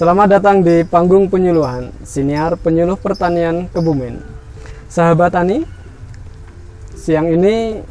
Selamat 0.00 0.40
datang 0.40 0.64
di 0.64 0.80
panggung 0.80 1.28
penyuluhan 1.28 1.92
Siniar 2.08 2.56
Penyuluh 2.56 2.96
Pertanian 2.96 3.68
Kebumen. 3.68 4.24
Sahabat 4.88 5.36
tani, 5.36 5.60
siang 6.96 7.28
ini 7.28 7.84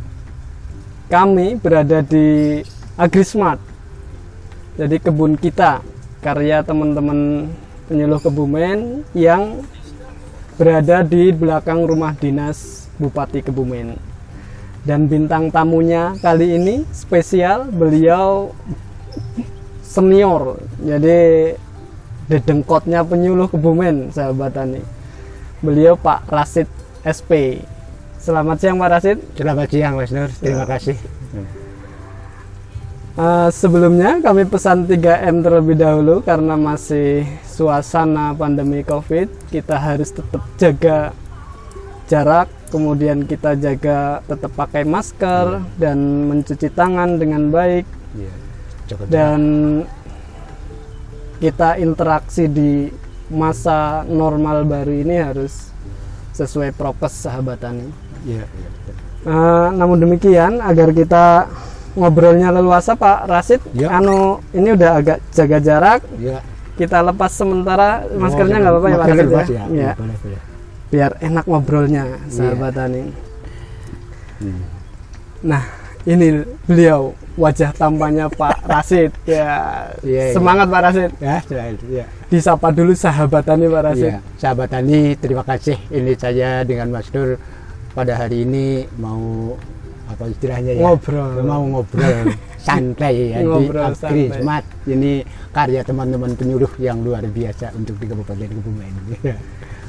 kami 1.05 1.61
berada 1.61 2.01
di 2.01 2.65
Agrismart. 2.97 3.61
Jadi 4.73 4.97
kebun 4.97 5.37
kita, 5.37 5.85
karya 6.25 6.65
teman-teman 6.65 7.53
penyuluh 7.85 8.17
Kebumen 8.17 9.05
yang 9.13 9.61
berada 10.57 11.05
di 11.05 11.29
belakang 11.29 11.85
rumah 11.85 12.17
dinas 12.17 12.89
Bupati 12.97 13.45
Kebumen. 13.45 13.93
Dan 14.81 15.05
bintang 15.05 15.53
tamunya 15.53 16.17
kali 16.17 16.57
ini 16.57 16.89
spesial, 16.89 17.69
beliau 17.69 18.49
senior. 19.85 20.57
Jadi 20.81 21.53
dedengkotnya 22.29 23.01
penyuluh 23.01 23.49
Kebumen, 23.49 24.13
sahabat 24.13 24.53
tani. 24.53 24.79
Beliau 25.59 25.97
Pak 25.97 26.29
Rasid 26.29 26.69
SP. 27.03 27.59
Selamat 28.21 28.61
siang 28.61 28.77
Pak 28.77 28.89
Rasid. 28.93 29.17
Selamat 29.35 29.67
siang 29.67 29.97
Mas 29.97 30.13
Nur, 30.13 30.29
terima 30.37 30.63
kasih. 30.69 30.95
Uh, 33.19 33.51
sebelumnya 33.51 34.23
kami 34.23 34.47
pesan 34.47 34.87
3M 34.87 35.43
terlebih 35.43 35.75
dahulu 35.75 36.23
karena 36.23 36.55
masih 36.55 37.27
suasana 37.43 38.31
pandemi 38.31 38.85
Covid, 38.85 39.27
kita 39.51 39.75
harus 39.75 40.15
tetap 40.15 40.39
jaga 40.55 41.11
jarak, 42.07 42.47
kemudian 42.71 43.27
kita 43.27 43.59
jaga 43.59 44.23
tetap 44.23 44.55
pakai 44.55 44.87
masker 44.87 45.59
dan 45.75 46.29
mencuci 46.31 46.71
tangan 46.71 47.19
dengan 47.19 47.51
baik 47.51 47.99
Iya. 48.17 48.33
Cukup 48.89 49.05
dan 49.13 49.41
kita 51.39 51.79
interaksi 51.79 52.45
di 52.45 52.91
masa 53.31 54.03
normal 54.05 54.67
baru 54.67 54.91
ini 54.91 55.15
harus 55.17 55.71
sesuai 56.35 56.75
prokes 56.75 57.25
sahabat 57.25 57.59
tani. 57.63 57.87
Iya, 58.27 58.43
iya. 58.43 58.69
betul. 58.75 58.95
Eh, 59.19 59.67
namun 59.75 59.97
demikian 59.99 60.59
agar 60.59 60.91
kita 60.95 61.47
ngobrolnya 61.95 62.51
leluasa 62.51 62.95
Pak 62.95 63.27
Rasid, 63.27 63.61
Ya. 63.75 63.91
anu 63.91 64.39
ini 64.55 64.71
udah 64.75 64.99
agak 64.99 65.17
jaga 65.35 65.57
jarak, 65.59 65.99
Iya. 66.15 66.39
kita 66.79 67.03
lepas 67.03 67.31
sementara 67.31 68.07
maskernya 68.15 68.55
Oh, 68.55 68.61
nggak 68.63 68.73
apa-apa 68.75 68.87
ya 68.87 68.97
Pak 68.97 69.07
Rasid 69.07 69.27
ya? 69.27 69.43
ya? 69.43 69.63
Iya. 69.67 69.91
Boleh, 69.99 70.17
boleh. 70.23 70.41
biar 70.89 71.11
enak 71.21 71.45
ngobrolnya 71.45 72.03
sahabat 72.33 72.73
tani. 72.73 73.03
Hmm. 74.39 74.61
Nah 75.45 75.63
ini 76.09 76.41
beliau 76.65 77.13
wajah 77.37 77.69
tampaknya 77.71 78.25
Pak 78.33 78.65
Rasid 78.65 79.13
ya 79.29 79.85
Iya, 80.01 80.23
iya. 80.29 80.33
semangat 80.33 80.67
Pak 80.67 80.81
Rasid 80.89 81.11
Ya, 81.21 81.37
iya. 81.85 82.05
disapa 82.33 82.73
dulu 82.73 82.97
sahabat 82.97 83.45
tani 83.45 83.69
Pak 83.69 83.81
Rasid. 83.85 84.11
Iya. 84.17 84.19
Sahabat 84.41 84.67
Tani, 84.73 85.13
terima 85.21 85.43
kasih. 85.45 85.77
Ini 85.93 86.11
saya 86.17 86.65
dengan 86.65 86.89
Mas 86.89 87.07
Nur 87.13 87.37
pada 87.93 88.15
hari 88.17 88.43
ini 88.47 88.85
mau 88.97 89.53
apa 90.09 90.25
istilahnya 90.25 90.73
ya? 90.73 90.81
Ngobrol. 90.81 91.45
Mau 91.45 91.63
ngobrol 91.69 92.33
santai 92.57 93.29
ya 93.29 93.45
Ngobrol 93.45 93.93
di 93.93 94.25
Agrismat. 94.25 94.63
Ini 94.89 95.11
karya 95.53 95.81
teman-teman 95.85 96.33
penyuluh 96.33 96.69
yang 96.81 97.05
luar 97.05 97.21
biasa 97.29 97.71
untuk 97.77 97.95
di 98.01 98.09
Kabupaten 98.09 98.49
Kebumen. 98.49 98.93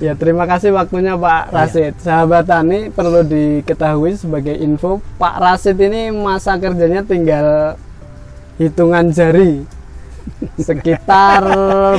Ya 0.00 0.16
terima 0.16 0.48
kasih 0.48 0.72
waktunya 0.72 1.12
Pak 1.12 1.52
Rasid. 1.52 1.92
Sahabat 2.00 2.48
Tani 2.48 2.88
perlu 2.88 3.20
diketahui 3.20 4.16
sebagai 4.16 4.56
info 4.56 5.04
Pak 5.20 5.36
Rasid 5.36 5.76
ini 5.76 6.08
masa 6.08 6.56
kerjanya 6.56 7.04
tinggal 7.04 7.76
hitungan 8.56 9.12
jari. 9.12 9.60
Sekitar 10.58 11.44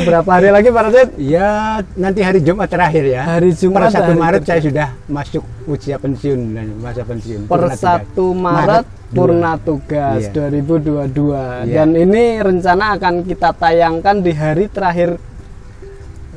berapa 0.01 0.25
hari 0.25 0.49
lagi 0.49 0.69
Pak 0.69 0.83
Rasid? 0.83 1.09
Ya, 1.17 1.77
nanti 1.93 2.25
hari 2.25 2.41
Jumat 2.41 2.69
terakhir 2.69 3.05
ya. 3.05 3.21
Hari 3.37 3.53
Jumat, 3.53 3.89
Per 3.89 3.93
1 3.93 4.01
hari 4.01 4.15
Maret 4.15 4.41
kerja. 4.41 4.49
saya 4.49 4.61
sudah 4.63 4.87
masuk 5.05 5.43
usia 5.65 5.95
pensiun 5.97 6.39
dan 6.51 6.67
masa 6.81 7.05
pensiun. 7.05 7.45
Per 7.45 7.53
Purna 7.53 7.77
tugas. 7.77 8.01
1 8.17 8.33
Maret 8.33 8.85
dua. 8.87 9.13
purna 9.13 9.51
tugas 9.59 10.21
Iya. 10.23 10.49
2022 10.49 11.67
Iya. 11.67 11.73
dan 11.75 11.89
ini 11.93 12.23
rencana 12.39 12.95
akan 12.95 13.13
kita 13.21 13.49
tayangkan 13.53 14.15
di 14.23 14.31
hari 14.31 14.65
terakhir 14.65 15.19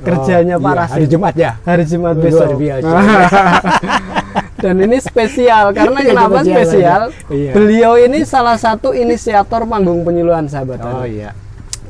kerjanya 0.05 0.55
Oh, 0.55 0.61
Pak 0.61 0.69
iya, 0.69 0.79
Rasid. 0.79 0.95
Hari 0.95 1.07
Jumat 1.09 1.35
ya. 1.35 1.53
hari 1.61 1.85
Jumat 1.85 2.15
Luar 2.15 2.25
besok. 2.25 2.49
biasa. 2.55 2.89
Dan 4.65 4.81
ini 4.81 4.97
spesial 4.97 5.65
karena 5.73 5.99
Iya, 5.99 6.09
kenapa 6.09 6.39
spesial, 6.41 6.65
spesial? 6.65 7.03
iya. 7.31 7.53
Beliau 7.53 7.93
ini 7.97 8.25
salah 8.25 8.57
satu 8.57 8.93
inisiator 8.93 9.65
panggung 9.65 10.01
penyuluhan 10.03 10.47
sahabat. 10.47 10.81
Oh 10.81 11.05
iya. 11.05 11.37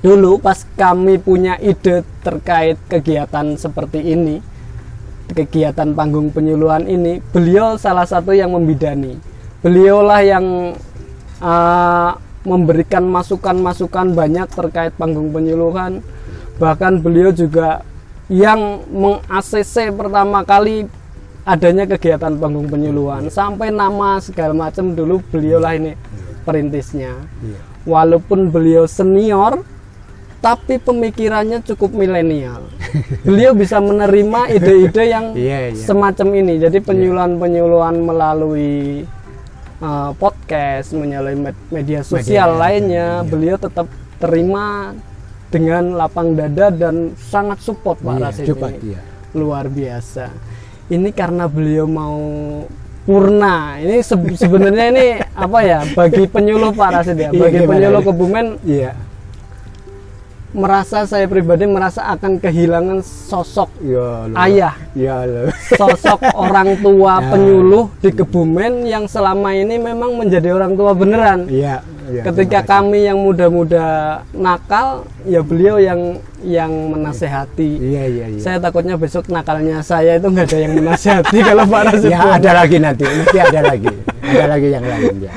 Dulu 0.00 0.36
pas 0.36 0.58
kami 0.74 1.16
punya 1.16 1.54
ide 1.58 2.02
terkait 2.20 2.76
kegiatan 2.86 3.54
seperti 3.54 4.02
ini, 4.04 4.42
kegiatan 5.30 5.94
panggung 5.94 6.28
penyuluhan 6.28 6.84
ini, 6.84 7.22
beliau 7.24 7.74
salah 7.74 8.04
satu 8.04 8.30
yang 8.30 8.52
membidani. 8.52 9.16
Beliaulah 9.62 10.20
yang 10.20 10.76
uh, 11.40 12.10
memberikan 12.44 13.06
masukan-masukan 13.06 14.12
banyak 14.12 14.44
terkait 14.50 14.92
panggung 14.92 15.32
penyuluhan. 15.32 16.04
Bahkan 16.54 17.00
beliau 17.00 17.32
juga 17.32 17.80
yang 18.26 18.84
meng-ACC 18.88 19.92
pertama 19.92 20.40
kali 20.42 20.88
adanya 21.44 21.84
kegiatan 21.84 22.32
panggung 22.34 22.66
penyuluhan. 22.66 23.28
Sampai 23.28 23.68
nama 23.68 24.16
segala 24.18 24.56
macam 24.56 24.92
dulu 24.92 25.20
beliaulah 25.28 25.76
ini 25.76 25.92
perintisnya. 26.42 27.12
Iya. 27.40 27.60
walaupun 27.84 28.48
beliau 28.48 28.88
senior 28.88 29.60
tapi 30.40 30.76
pemikirannya 30.76 31.60
cukup 31.64 31.92
milenial. 31.92 32.68
Beliau 33.28 33.56
bisa 33.56 33.80
menerima 33.80 34.52
ide-ide 34.52 35.04
yang 35.08 35.32
Iya, 35.36 35.72
iya. 35.72 35.84
semacam 35.84 36.28
ini. 36.36 36.60
Jadi 36.60 36.84
penyuluhan-penyuluhan 36.84 37.96
melalui 37.96 39.04
uh, 39.80 40.12
podcast 40.16 40.92
melalui 40.92 41.36
med- 41.40 41.64
media 41.72 42.04
sosial 42.04 42.56
Media, 42.56 42.60
lainnya 42.60 43.08
iya. 43.20 43.24
beliau 43.24 43.56
tetap 43.56 43.88
terima 44.16 44.92
dengan 45.54 45.94
lapang 45.94 46.34
dada 46.34 46.66
dan 46.68 47.14
sangat 47.14 47.62
support 47.62 47.96
Pak 47.96 48.10
Iya, 48.10 48.22
Rasid 48.24 48.44
cepat, 48.44 48.70
ini 48.74 48.90
iya. 48.90 49.00
luar 49.32 49.70
biasa 49.70 50.34
ini 50.86 51.08
karena 51.10 51.46
beliau 51.46 51.86
mau 51.86 52.18
purna 53.02 53.78
ini 53.78 54.00
se- 54.00 54.18
sebenarnya 54.42 54.84
ini 54.90 55.06
apa 55.30 55.58
ya 55.60 55.86
bagi 55.88 56.26
penyuluh 56.26 56.72
Pak 56.72 56.88
Rasid 56.90 57.14
ya 57.16 57.30
Iya, 57.30 57.38
bagi 57.38 57.56
gimana 57.56 57.70
penyuluh 57.70 58.00
ya? 58.00 58.06
Kebumen 58.06 58.46
Iya. 58.66 58.92
merasa 60.50 61.02
saya 61.02 61.26
pribadi 61.26 61.66
merasa 61.66 62.06
akan 62.08 62.38
kehilangan 62.38 63.02
sosok 63.02 63.74
Ya 63.80 63.98
Allah. 64.24 64.38
ayah 64.44 64.74
Ya 64.94 65.14
Allah. 65.20 65.50
sosok 65.68 66.22
orang 66.32 66.78
tua 66.78 67.18
Ya. 67.20 67.26
penyuluh 67.28 67.90
di 67.98 68.10
Kebumen 68.10 68.72
yang 68.84 69.04
selama 69.04 69.50
ini 69.50 69.76
memang 69.76 70.14
menjadi 70.14 70.50
orang 70.50 70.74
tua 70.74 70.90
beneran 70.92 71.46
Iya. 71.46 71.82
Iya, 72.14 72.22
ketika 72.22 72.60
kasih. 72.62 72.70
kami 72.70 72.98
yang 73.02 73.18
muda-muda 73.18 73.86
nakal 74.30 75.02
ya 75.26 75.40
beliau 75.42 75.82
yang 75.82 76.22
yang 76.44 76.70
menasehati 76.70 77.80
Iya, 77.80 78.02
iya, 78.06 78.26
iya. 78.30 78.40
saya 78.40 78.56
takutnya 78.60 78.94
besok 78.94 79.26
nakalnya 79.32 79.82
saya 79.82 80.20
itu 80.20 80.28
nggak 80.30 80.46
ada 80.46 80.58
yang 80.60 80.72
menasihati 80.78 81.38
kalau 81.48 81.64
Pak 81.66 81.82
Rasid 81.90 82.10
Ya 82.12 82.20
ada 82.36 82.50
lagi 82.54 82.76
nanti, 82.78 83.04
nanti 83.04 83.36
ada 83.40 83.60
lagi. 83.64 83.88
Ada 84.22 84.46
lagi 84.46 84.68
yang 84.70 84.84
lain 84.84 85.14
ya. 85.24 85.32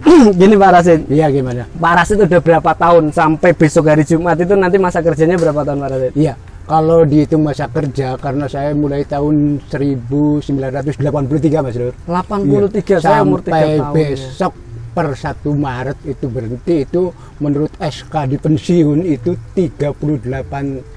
gini 0.40 0.54
Pak 0.56 0.70
Rasid 0.74 1.00
Iya 1.08 1.26
gimana? 1.30 1.64
Pak 1.70 1.92
Rasid 1.96 2.18
udah 2.20 2.40
berapa 2.40 2.70
tahun 2.74 3.04
sampai 3.14 3.50
besok 3.54 3.88
hari 3.88 4.04
Jumat 4.04 4.36
itu 4.40 4.54
nanti 4.58 4.76
masa 4.76 5.00
kerjanya 5.00 5.36
berapa 5.38 5.60
tahun 5.62 5.78
Pak 5.80 5.90
Rasid 5.92 6.12
Iya, 6.18 6.34
kalau 6.66 7.02
dihitung 7.02 7.42
masa 7.42 7.66
kerja 7.66 8.14
karena 8.18 8.46
saya 8.46 8.70
mulai 8.74 9.02
tahun 9.02 9.58
1983 9.70 11.66
Mas 11.66 11.76
Lur. 11.78 11.94
83 12.06 13.02
saya 13.02 13.20
umur 13.26 13.42
3 13.42 13.50
Sampai 13.50 13.78
tahun 13.78 13.94
ya. 14.14 14.48
Per 14.90 15.14
1 15.14 15.24
Maret 15.46 15.98
itu 16.04 16.26
berhenti 16.26 16.82
itu 16.82 17.10
menurut 17.38 17.70
SK 17.76 18.26
di 18.26 18.36
pensiun 18.36 19.00
itu 19.04 19.38
38 19.54 19.94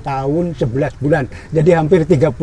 tahun 0.01 0.45
11 0.51 0.97
bulan. 0.97 1.23
Jadi 1.49 1.69
hampir 1.71 2.03
39 2.03 2.33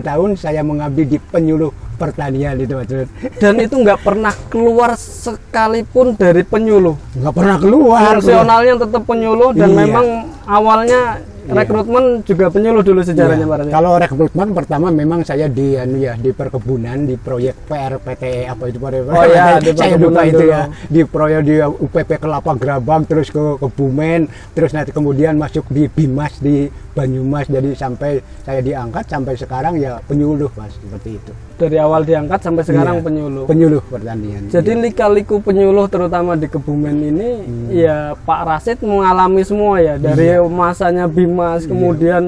tahun 0.00 0.28
saya 0.34 0.60
mengabdi 0.60 1.04
di 1.06 1.18
penyuluh 1.18 1.70
pertanian 1.96 2.56
itu 2.56 2.72
Lur. 2.72 3.04
dan 3.36 3.54
itu 3.56 3.76
nggak 3.76 4.00
pernah 4.00 4.32
keluar 4.48 4.96
sekalipun 4.96 6.16
dari 6.16 6.40
penyuluh 6.40 6.96
Nggak 7.12 7.34
pernah 7.34 7.56
keluar. 7.56 8.16
fungsionalnya 8.16 8.74
tetap 8.80 9.02
penyuluh 9.04 9.52
dan 9.52 9.68
Iya. 9.68 9.76
memang 9.78 10.06
awalnya 10.44 11.20
Iya. 11.40 11.56
rekrutmen 11.56 12.04
juga 12.22 12.46
penyuluh 12.46 12.84
dulu 12.84 13.00
sejarahnya 13.00 13.42
Iya. 13.42 13.50
Pak 13.50 13.72
Kalau 13.72 13.92
rekrutmen 13.96 14.48
pertama 14.52 14.86
memang 14.88 15.24
saya 15.24 15.48
di 15.48 15.74
anu 15.74 15.96
ya 15.98 16.14
di 16.14 16.30
perkebunan 16.30 17.02
di 17.02 17.16
proyek 17.16 17.56
PRPT 17.64 18.22
apa 18.44 18.68
itu 18.68 18.76
Pak 18.76 18.90
Oh 19.08 19.24
iya, 19.24 19.56
di 19.56 19.72
saya 19.72 19.96
lupa 19.96 20.22
itu 20.22 20.36
dulu. 20.38 20.52
ya 20.52 20.60
di 20.84 21.00
proyek 21.02 21.40
di 21.42 21.54
UPP 21.58 22.10
Kelapa 22.18 22.52
Gerabang 22.54 23.02
terus 23.02 23.28
ke 23.28 23.40
Kebumen 23.58 24.26
terus 24.52 24.70
nanti 24.70 24.90
kemudian 24.90 25.34
masuk 25.34 25.64
di 25.66 25.88
Bimas 25.88 26.38
di 26.38 26.68
Banyumas 26.90 27.46
jadi 27.46 27.70
sampai 27.72 28.18
saya 28.42 28.60
diangkat 28.60 29.08
sampai 29.08 29.34
sekarang 29.34 29.74
ya 29.74 29.96
penyuluh 30.04 30.50
Mas 30.52 30.76
seperti 30.76 31.16
itu. 31.16 31.32
dari 31.56 31.76
awal 31.76 32.02
diangkat 32.02 32.40
sampai 32.40 32.62
sekarang 32.62 32.94
Iya, 32.96 33.04
penyuluh 33.04 33.44
Penyuluh 33.44 33.82
pertanian. 33.84 34.48
Jadi 34.48 34.70
Iya. 34.70 34.80
lika-liku 34.82 35.38
penyuluh 35.38 35.86
terutama 35.86 36.32
di 36.32 36.46
Kebumen 36.46 36.96
ini 37.04 37.30
Hmm. 37.36 37.68
ya 37.70 37.96
Pak 38.18 38.40
Rasid 38.42 38.78
mengalami 38.80 39.42
semua 39.42 39.76
ya 39.76 39.94
dari 39.96 40.29
Iya. 40.38 40.46
masanya 40.46 41.04
Bimas 41.10 41.64
Banyumas, 41.64 41.66
kemudian 41.66 42.22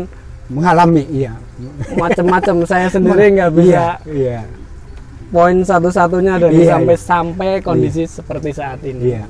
mengalami 0.49 1.05
iya 1.09 1.33
macam-macam. 1.95 2.57
Saya 2.71 2.89
sendiri 2.91 3.31
nggak 3.39 3.53
bisa 3.55 4.03
iya, 4.03 4.43
iya. 4.43 4.43
poin 5.31 5.63
satu-satunya 5.63 6.43
dari 6.43 6.67
Iya, 6.67 6.77
sampai 6.77 6.97
iya. 6.97 7.05
sampai 7.07 7.51
kondisi 7.63 8.03
seperti 8.05 8.51
saat 8.51 8.83
ini. 8.83 9.15
iya 9.15 9.25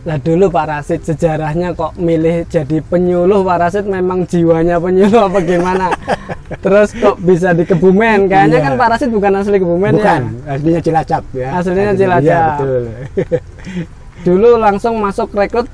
Nah 0.00 0.16
dulu 0.16 0.48
Pak 0.48 0.64
Rasid 0.64 1.04
sejarahnya 1.04 1.76
kok 1.76 1.92
milih 2.00 2.48
jadi 2.48 2.80
penyuluh 2.80 3.44
Pak 3.44 3.58
Rasid 3.60 3.84
memang 3.84 4.24
jiwanya 4.24 4.80
penyuluh 4.80 5.28
apa 5.28 5.44
gimana? 5.44 5.92
Terus 6.64 6.96
kok 6.96 7.20
bisa 7.20 7.52
di 7.52 7.68
Kebumen? 7.68 8.24
Kayaknya 8.24 8.58
Iya. 8.58 8.64
kan 8.64 8.72
Pak 8.80 8.88
Rasid 8.96 9.10
bukan 9.12 9.32
asli 9.36 9.60
Kebumen 9.60 10.00
bukan 10.00 10.20
ya. 10.48 10.56
aslinya 10.56 10.80
Cilacap 10.80 11.24
ya 11.36 11.48
Aslinya 11.52 11.92
Iya, 11.92 11.98
Cilacap. 12.00 12.48
betul 12.56 12.82
Dulu 14.20 14.50
langsung 14.56 14.96
masuk 15.00 15.36
rekrut 15.36 15.68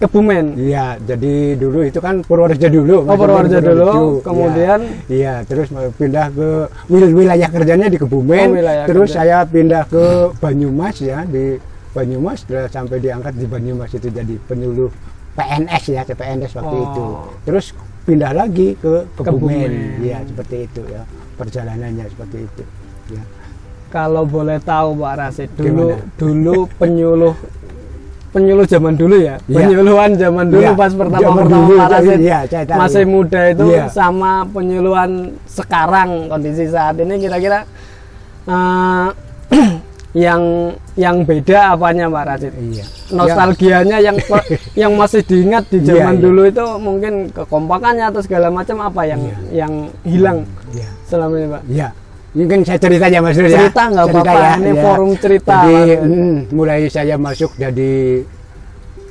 Kebumen. 0.00 0.56
Iya, 0.56 0.96
jadi 0.98 1.34
dulu 1.54 1.84
itu 1.84 2.00
kan 2.00 2.24
Purworejo 2.24 2.66
dulu. 2.66 3.04
Oh, 3.04 3.14
Purworejo 3.14 3.60
dulu, 3.60 4.24
kemudian? 4.24 4.80
Iya, 5.06 5.12
iya, 5.12 5.34
terus 5.44 5.68
pindah 5.94 6.32
ke 6.32 6.48
wil- 6.88 7.12
wilayah 7.12 7.46
kerjanya 7.46 7.86
di 7.86 8.00
Kebumen. 8.00 8.48
Oh, 8.50 8.86
terus 8.88 9.12
kerja. 9.12 9.20
saya 9.20 9.36
pindah 9.44 9.84
ke 9.84 10.04
Banyumas 10.40 10.96
ya, 10.98 11.28
di 11.28 11.60
Banyumas 11.92 12.42
sampai 12.66 12.96
diangkat 12.96 13.36
di 13.36 13.44
Banyumas 13.44 13.92
itu 13.92 14.08
jadi 14.08 14.34
penyuluh 14.40 14.88
PNS 15.36 15.84
ya, 15.90 16.02
ke 16.02 16.16
PNS 16.16 16.56
waktu 16.56 16.74
Oh. 16.74 16.84
itu. 16.86 17.04
Terus 17.44 17.66
pindah 18.02 18.32
lagi 18.32 18.74
ke 18.74 19.04
Kebumen. 19.14 19.36
Kebumen. 19.36 19.70
Iya, 20.00 20.24
seperti 20.24 20.56
itu 20.64 20.80
ya. 20.88 21.04
Perjalanannya 21.36 22.08
seperti 22.08 22.38
itu. 22.40 22.62
Ya. 23.10 23.22
Kalau 23.90 24.22
boleh 24.22 24.62
tahu 24.62 24.96
Pak 24.96 25.14
Rasid 25.18 25.50
dulu 25.52 25.92
Gimana? 25.92 26.14
dulu 26.14 26.56
penyuluh 26.78 27.34
penyuluh 28.30 28.62
zaman 28.62 28.94
dulu 28.94 29.16
ya. 29.18 29.34
Iya. 29.44 29.56
Penyuluhan 29.56 30.10
zaman 30.14 30.44
dulu 30.46 30.62
Iya, 30.62 30.72
pas 30.72 30.92
pertama 30.92 31.20
zaman 31.20 31.36
pertama 31.42 31.66
dulu, 31.66 31.74
iya, 32.20 32.38
tahu. 32.40 32.78
masih 32.78 33.04
muda 33.04 33.40
itu 33.48 33.64
Iya. 33.68 33.84
sama 33.90 34.32
penyuluhan 34.46 35.10
sekarang 35.44 36.10
kondisi 36.26 36.64
saat 36.66 36.94
ini 36.96 37.14
kira-kira 37.18 37.66
eh, 38.46 39.08
yang 40.10 40.42
yang 40.94 41.22
beda 41.22 41.74
apanya 41.74 42.06
Pak 42.06 42.24
Rasid? 42.24 42.52
Iya. 42.56 42.84
Nostalgianya 43.10 43.98
yang 44.00 44.16
pe- 44.16 44.46
yang 44.74 44.92
masih 44.94 45.22
diingat 45.22 45.66
di 45.66 45.78
Iya, 45.82 45.86
zaman 45.92 46.14
iya. 46.14 46.22
dulu 46.22 46.40
itu 46.44 46.64
mungkin 46.78 47.12
kekompakannya 47.30 48.10
atau 48.10 48.20
segala 48.20 48.46
macam 48.48 48.78
apa 48.80 49.02
yang 49.06 49.22
Iya. 49.22 49.36
yang 49.56 49.72
hilang 50.02 50.38
Iya. 50.70 50.88
selama 51.04 51.34
ini 51.34 51.48
Pak? 51.48 51.62
Ya, 51.66 51.88
mungkin 52.30 52.62
saya 52.62 52.78
cerita 52.78 53.10
aja 53.10 53.18
Mas 53.18 53.36
Nur 53.38 53.50
ya. 53.50 53.66
Cerita 53.66 53.82
nggak 53.90 54.06
apa-apa, 54.06 54.50
ini 54.62 54.72
forum 54.78 55.10
cerita, 55.18 55.56
Jadi 55.66 55.74
Mas. 55.74 56.06
mm, 56.06 56.36
mulai 56.54 56.80
saya 56.86 57.14
masuk 57.18 57.50
jadi 57.58 58.22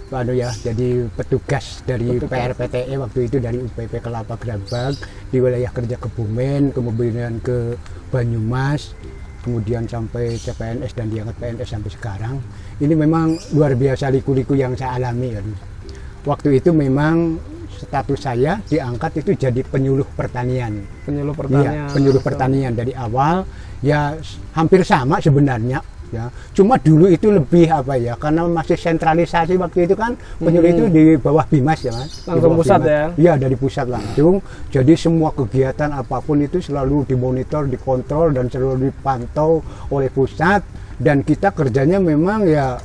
anu 0.09 0.33
ya, 0.33 0.49
jadi 0.65 1.05
petugas 1.13 1.85
dari 1.85 2.17
PRPTE 2.17 2.89
E 2.89 2.97
waktu 2.97 3.29
itu 3.29 3.37
dari 3.37 3.61
UPP 3.61 4.01
Kelapa 4.01 4.41
Gerabag 4.41 4.97
di 5.29 5.37
wilayah 5.37 5.69
kerja 5.69 6.01
Kebumen, 6.01 6.73
kemudian 6.73 7.37
ke 7.45 7.77
Banyumas, 8.09 8.97
kemudian 9.45 9.85
sampai 9.85 10.33
CPNS 10.33 10.97
dan 10.97 11.13
diangkat 11.13 11.35
PNS 11.37 11.69
sampai 11.77 11.91
sekarang. 11.93 12.35
Ini 12.81 12.93
memang 12.97 13.37
luar 13.53 13.77
biasa 13.77 14.09
liku-liku 14.09 14.57
yang 14.57 14.73
saya 14.73 14.97
alami 14.97 15.29
kan. 15.29 15.45
Waktu 16.25 16.57
itu 16.57 16.73
memang 16.73 17.37
status 17.79 18.19
saya 18.19 18.59
diangkat 18.67 19.23
itu 19.23 19.31
jadi 19.47 19.61
penyuluh 19.63 20.07
pertanian. 20.13 20.83
Penyuluh 21.07 21.31
pertanian. 21.31 21.73
Iya, 21.73 21.85
penyuluh 21.95 22.21
pertanian 22.21 22.71
dari 22.75 22.91
awal 22.91 23.47
ya 23.79 24.19
hampir 24.51 24.83
sama 24.83 25.23
sebenarnya 25.23 25.79
ya. 26.11 26.27
Cuma 26.53 26.75
dulu 26.77 27.07
itu 27.07 27.29
lebih 27.31 27.69
apa 27.69 27.95
ya? 27.95 28.17
Karena 28.19 28.45
masih 28.49 28.75
sentralisasi 28.75 29.55
waktu 29.55 29.87
itu 29.87 29.95
kan 29.95 30.17
penyuluh 30.41 30.69
itu 30.69 30.83
di 30.91 31.03
bawah 31.15 31.45
Bimas 31.47 31.79
ya, 31.85 31.93
Mas. 31.95 32.25
Hmm. 32.25 32.35
Langsung 32.35 32.51
pusat 32.59 32.79
Bimas. 32.81 32.91
ya? 32.91 33.03
Iya, 33.15 33.33
dari 33.39 33.55
pusat 33.55 33.87
langsung. 33.87 34.35
Jadi 34.69 34.93
semua 34.97 35.29
kegiatan 35.31 35.89
apa 35.93 36.17
pun 36.19 36.37
itu 36.41 36.59
selalu 36.59 37.07
dimonitor, 37.07 37.65
dikontrol 37.69 38.35
dan 38.35 38.51
selalu 38.51 38.91
dipantau 38.91 39.63
oleh 39.93 40.09
pusat 40.11 40.61
dan 40.99 41.23
kita 41.23 41.55
kerjanya 41.55 41.97
memang 41.97 42.43
ya 42.43 42.75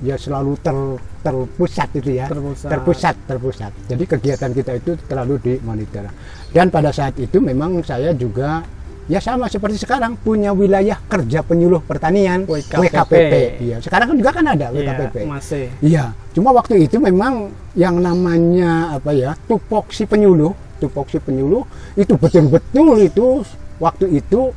ya 0.00 0.16
selalu 0.16 0.56
ter 0.60 0.76
terpusat 1.22 1.88
itu 1.96 2.10
ya 2.14 2.26
Terpusat. 2.28 2.68
terpusat 2.68 3.14
terpusat 3.24 3.72
jadi 3.86 4.04
kegiatan 4.06 4.50
kita 4.52 4.72
itu 4.76 4.92
terlalu 5.04 5.40
dimonitor 5.40 6.06
dan 6.50 6.68
pada 6.68 6.92
saat 6.92 7.16
itu 7.16 7.40
memang 7.40 7.80
saya 7.80 8.12
juga 8.12 8.60
ya 9.06 9.18
sama 9.18 9.46
seperti 9.46 9.78
sekarang 9.78 10.18
punya 10.18 10.50
wilayah 10.50 10.98
kerja 11.06 11.40
penyuluh 11.40 11.78
pertanian 11.80 12.42
WKPP. 12.44 13.34
iya 13.62 13.76
sekarang 13.78 14.10
kan 14.10 14.16
juga 14.18 14.30
kan 14.34 14.44
ada 14.46 14.66
Iya, 14.66 14.82
WKPP 14.82 15.14
masih. 15.24 15.64
Iya, 15.78 16.04
cuma 16.34 16.50
waktu 16.50 16.82
itu 16.82 16.98
memang 16.98 17.48
yang 17.78 18.02
namanya 18.02 18.98
apa 18.98 19.14
ya 19.14 19.38
tupoksi 19.46 20.04
penyuluh, 20.04 20.50
tupoksi 20.82 21.22
penyuluh 21.22 21.62
itu 21.94 22.18
betul-betul 22.18 22.98
itu 22.98 23.26
waktu 23.78 24.10
itu 24.10 24.50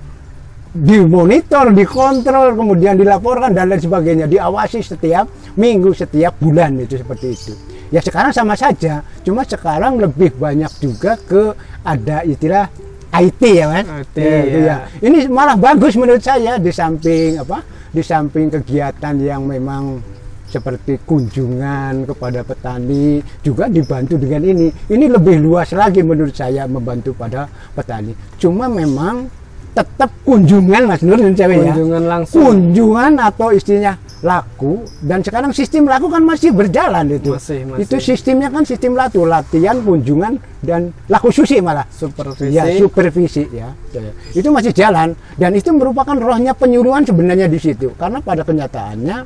dimonitor, 0.70 1.74
dikontrol, 1.74 2.54
kemudian 2.54 2.94
dilaporkan 2.94 3.52
dan 3.58 3.74
lain 3.74 3.82
sebagainya, 3.82 4.26
diawasi 4.30 4.86
setiap 4.86 5.26
minggu, 5.58 5.92
setiap 5.98 6.38
bulan 6.38 6.78
itu 6.78 7.02
seperti 7.02 7.28
itu. 7.34 7.54
Ya 7.90 8.06
sekarang 8.06 8.30
sama 8.30 8.54
saja, 8.54 9.02
cuma 9.26 9.42
sekarang 9.42 9.98
lebih 9.98 10.38
banyak 10.38 10.70
juga 10.78 11.18
ke 11.18 11.58
ada 11.82 12.22
istilah 12.22 12.70
IT 13.10 13.42
ya 13.42 13.66
mas. 13.66 13.86
IT, 14.06 14.18
Ya, 14.22 14.38
itu 14.46 14.60
ya. 14.62 14.68
ya. 14.70 14.78
Ini 15.02 15.18
malah 15.26 15.58
bagus 15.58 15.98
menurut 15.98 16.22
saya 16.22 16.62
di 16.62 16.70
samping 16.70 17.42
apa? 17.42 17.66
Di 17.90 18.06
samping 18.06 18.54
kegiatan 18.54 19.18
yang 19.18 19.50
memang 19.50 19.98
seperti 20.46 21.02
kunjungan 21.06 22.10
kepada 22.10 22.46
petani 22.46 23.22
juga 23.42 23.66
dibantu 23.66 24.22
dengan 24.22 24.46
ini. 24.46 24.70
Ini 24.70 25.06
lebih 25.10 25.42
luas 25.42 25.74
lagi 25.74 26.06
menurut 26.06 26.38
saya 26.38 26.70
membantu 26.70 27.18
pada 27.18 27.50
petani. 27.74 28.14
Cuma 28.38 28.70
memang 28.70 29.26
tetap 29.74 30.10
kunjungan 30.26 30.84
Mas 30.90 31.02
Nur 31.06 31.18
dan 31.22 31.34
cewek 31.38 31.58
ya. 31.62 31.74
Kunjungan 31.74 32.04
langsung. 32.10 32.42
Kunjungan 32.42 33.12
atau 33.22 33.48
istilahnya 33.54 33.94
laku 34.20 34.84
dan 35.00 35.24
sekarang 35.24 35.56
sistem 35.56 35.88
laku 35.88 36.12
kan 36.12 36.20
masih 36.28 36.52
berjalan 36.52 37.08
itu. 37.08 37.32
Masih, 37.40 37.64
masih. 37.64 37.82
Itu 37.88 37.96
sistemnya 38.04 38.52
kan 38.52 38.68
sistem 38.68 38.92
laku, 39.00 39.24
latihan, 39.24 39.80
kunjungan 39.80 40.36
dan 40.60 40.92
laku 41.08 41.32
susi 41.32 41.64
malah. 41.64 41.88
Supervisi. 41.88 42.52
Ya, 42.52 42.68
supervisi 42.76 43.44
ya. 43.48 43.72
Ya. 43.96 44.12
Itu 44.36 44.52
masih 44.52 44.76
jalan 44.76 45.16
dan 45.40 45.56
itu 45.56 45.72
merupakan 45.72 46.18
rohnya 46.20 46.52
penyuluhan 46.52 47.08
sebenarnya 47.08 47.48
di 47.48 47.60
situ. 47.62 47.96
Karena 47.96 48.20
pada 48.20 48.44
kenyataannya 48.44 49.18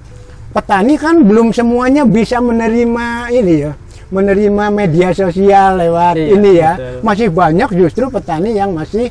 petani 0.54 0.96
kan 1.02 1.26
belum 1.26 1.50
semuanya 1.50 2.06
bisa 2.06 2.38
menerima 2.38 3.34
ini 3.34 3.54
ya, 3.66 3.74
menerima 4.14 4.66
media 4.70 5.10
sosial 5.10 5.82
lewat 5.82 6.22
Iya, 6.22 6.28
ini 6.38 6.52
ya. 6.54 6.72
betul. 6.78 7.02
Masih 7.02 7.28
banyak 7.34 7.70
justru 7.74 8.06
petani 8.14 8.54
yang 8.54 8.78
masih 8.78 9.10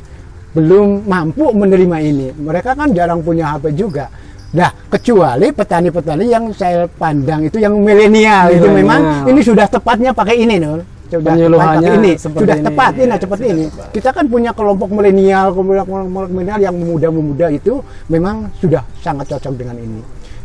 belum 0.53 1.09
mampu 1.09 1.49
menerima 1.51 1.97
ini. 2.01 2.27
Mereka 2.37 2.77
kan 2.77 2.93
jarang 2.93 3.25
punya 3.25 3.57
HP 3.57 3.73
juga. 3.73 4.07
Nah, 4.53 4.69
kecuali 4.85 5.49
petani-petani 5.49 6.29
yang 6.29 6.53
saya 6.53 6.85
pandang 6.85 7.49
itu 7.49 7.57
yang 7.57 7.73
milenial 7.73 8.53
itu 8.53 8.69
memang 8.69 9.25
ini 9.25 9.41
sudah 9.41 9.65
tepatnya 9.65 10.13
pakai 10.13 10.45
ini, 10.45 10.61
Nur. 10.61 10.85
Sudah 11.09 11.33
Penyuluhannya 11.33 11.89
pakai 11.89 11.97
ini, 12.01 12.11
sudah 12.17 12.57
ini. 12.57 12.65
tepat 12.65 12.91
ini, 12.97 13.05
Ya, 13.05 13.17
seperti 13.21 13.43
sudah 13.45 13.53
ini. 13.57 13.65
tepat. 13.69 13.87
Kita 13.93 14.09
kan 14.13 14.25
punya 14.29 14.51
kelompok 14.53 14.89
milenial, 14.93 15.45
kelompok 15.57 16.29
milenial 16.29 16.59
yang 16.61 16.75
memuda-memuda 16.77 17.47
itu 17.49 17.81
memang 18.09 18.49
sudah 18.57 18.81
sangat 19.01 19.29
cocok 19.33 19.53
dengan 19.57 19.77
ini. 19.77 20.01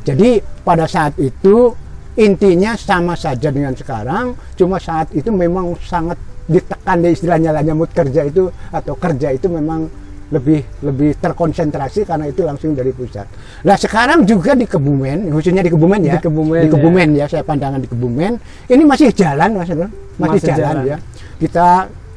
Jadi 0.09 0.41
pada 0.65 0.88
saat 0.88 1.17
itu 1.21 1.73
intinya 2.17 2.77
sama 2.81 3.12
saja 3.12 3.49
dengan 3.53 3.77
sekarang, 3.77 4.33
cuma 4.57 4.81
saat 4.81 5.12
itu 5.12 5.29
memang 5.29 5.77
sangat 5.85 6.17
ditekan 6.49 7.05
di 7.05 7.12
istilahnya 7.12 7.52
lah 7.52 7.61
nyamut 7.61 7.93
kerja 7.93 8.25
itu 8.25 8.49
atau 8.73 8.97
kerja 8.97 9.28
itu 9.31 9.47
memang 9.52 9.85
lebih 10.28 10.61
lebih 10.85 11.17
terkonsentrasi 11.17 12.05
karena 12.05 12.28
itu 12.28 12.45
langsung 12.45 12.76
dari 12.76 12.93
pusat. 12.93 13.25
Nah 13.64 13.76
sekarang 13.81 14.28
juga 14.28 14.52
di 14.52 14.69
Kebumen, 14.69 15.33
khususnya 15.33 15.64
di 15.64 15.73
Kebumen 15.73 16.00
ya, 16.05 16.21
Di 16.21 16.25
Kebumen, 16.28 16.62
di 16.64 16.69
Kebumen 16.69 17.09
ya. 17.17 17.25
saya 17.28 17.40
pandangan 17.45 17.81
di 17.81 17.88
Kebumen, 17.88 18.33
ini 18.69 18.83
masih 18.85 19.09
jalan 19.17 19.57
mas, 19.57 19.69
masih, 19.73 19.88
Masih 20.21 20.40
jalan, 20.52 20.61
jalan. 20.61 20.85
ya. 20.85 20.97
Kita 21.40 21.69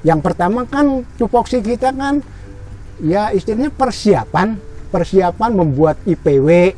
yang 0.03 0.19
pertama 0.19 0.67
kan 0.67 1.07
tupoksi 1.15 1.63
kita 1.63 1.95
kan 1.95 2.19
ya 2.99 3.31
istilahnya 3.31 3.71
persiapan, 3.71 4.59
persiapan 4.91 5.49
membuat 5.55 5.95
IPW, 6.03 6.75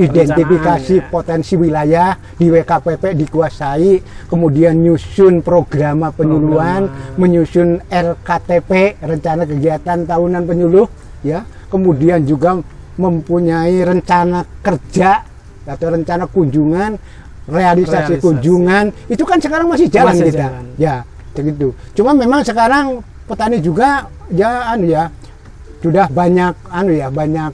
identifikasi 0.00 0.96
ya. 1.00 1.06
potensi 1.12 1.52
wilayah 1.56 2.16
di 2.40 2.48
WKPP 2.48 3.12
dikuasai, 3.26 4.00
kemudian 4.28 4.80
nyusun 4.80 5.44
program 5.44 6.08
penyuluhan, 6.16 6.88
Program. 6.88 7.18
menyusun 7.20 7.68
RKTP 7.92 8.96
rencana 9.04 9.44
kegiatan 9.44 10.08
tahunan 10.08 10.42
penyuluh, 10.48 10.86
ya, 11.20 11.44
kemudian 11.68 12.24
juga 12.24 12.56
mempunyai 12.96 13.84
rencana 13.84 14.44
kerja 14.64 15.24
atau 15.68 15.86
rencana 15.92 16.24
kunjungan, 16.24 16.96
realisasi, 17.48 18.16
Realisasi. 18.16 18.24
kunjungan, 18.24 18.84
itu 19.12 19.24
kan 19.28 19.38
sekarang 19.40 19.68
masih 19.68 19.88
jalan 19.92 20.14
Masih 20.16 20.26
kita, 20.32 20.46
jalan. 20.48 20.64
ya, 20.80 20.94
begitu. 21.36 21.68
Cuma 21.92 22.16
memang 22.16 22.40
sekarang 22.44 23.00
petani 23.28 23.60
juga 23.60 24.08
ya 24.32 24.72
anu 24.74 24.88
ya 24.90 25.08
sudah 25.80 26.06
banyak 26.10 26.52
anu 26.68 26.92
ya 26.94 27.08
banyak 27.08 27.50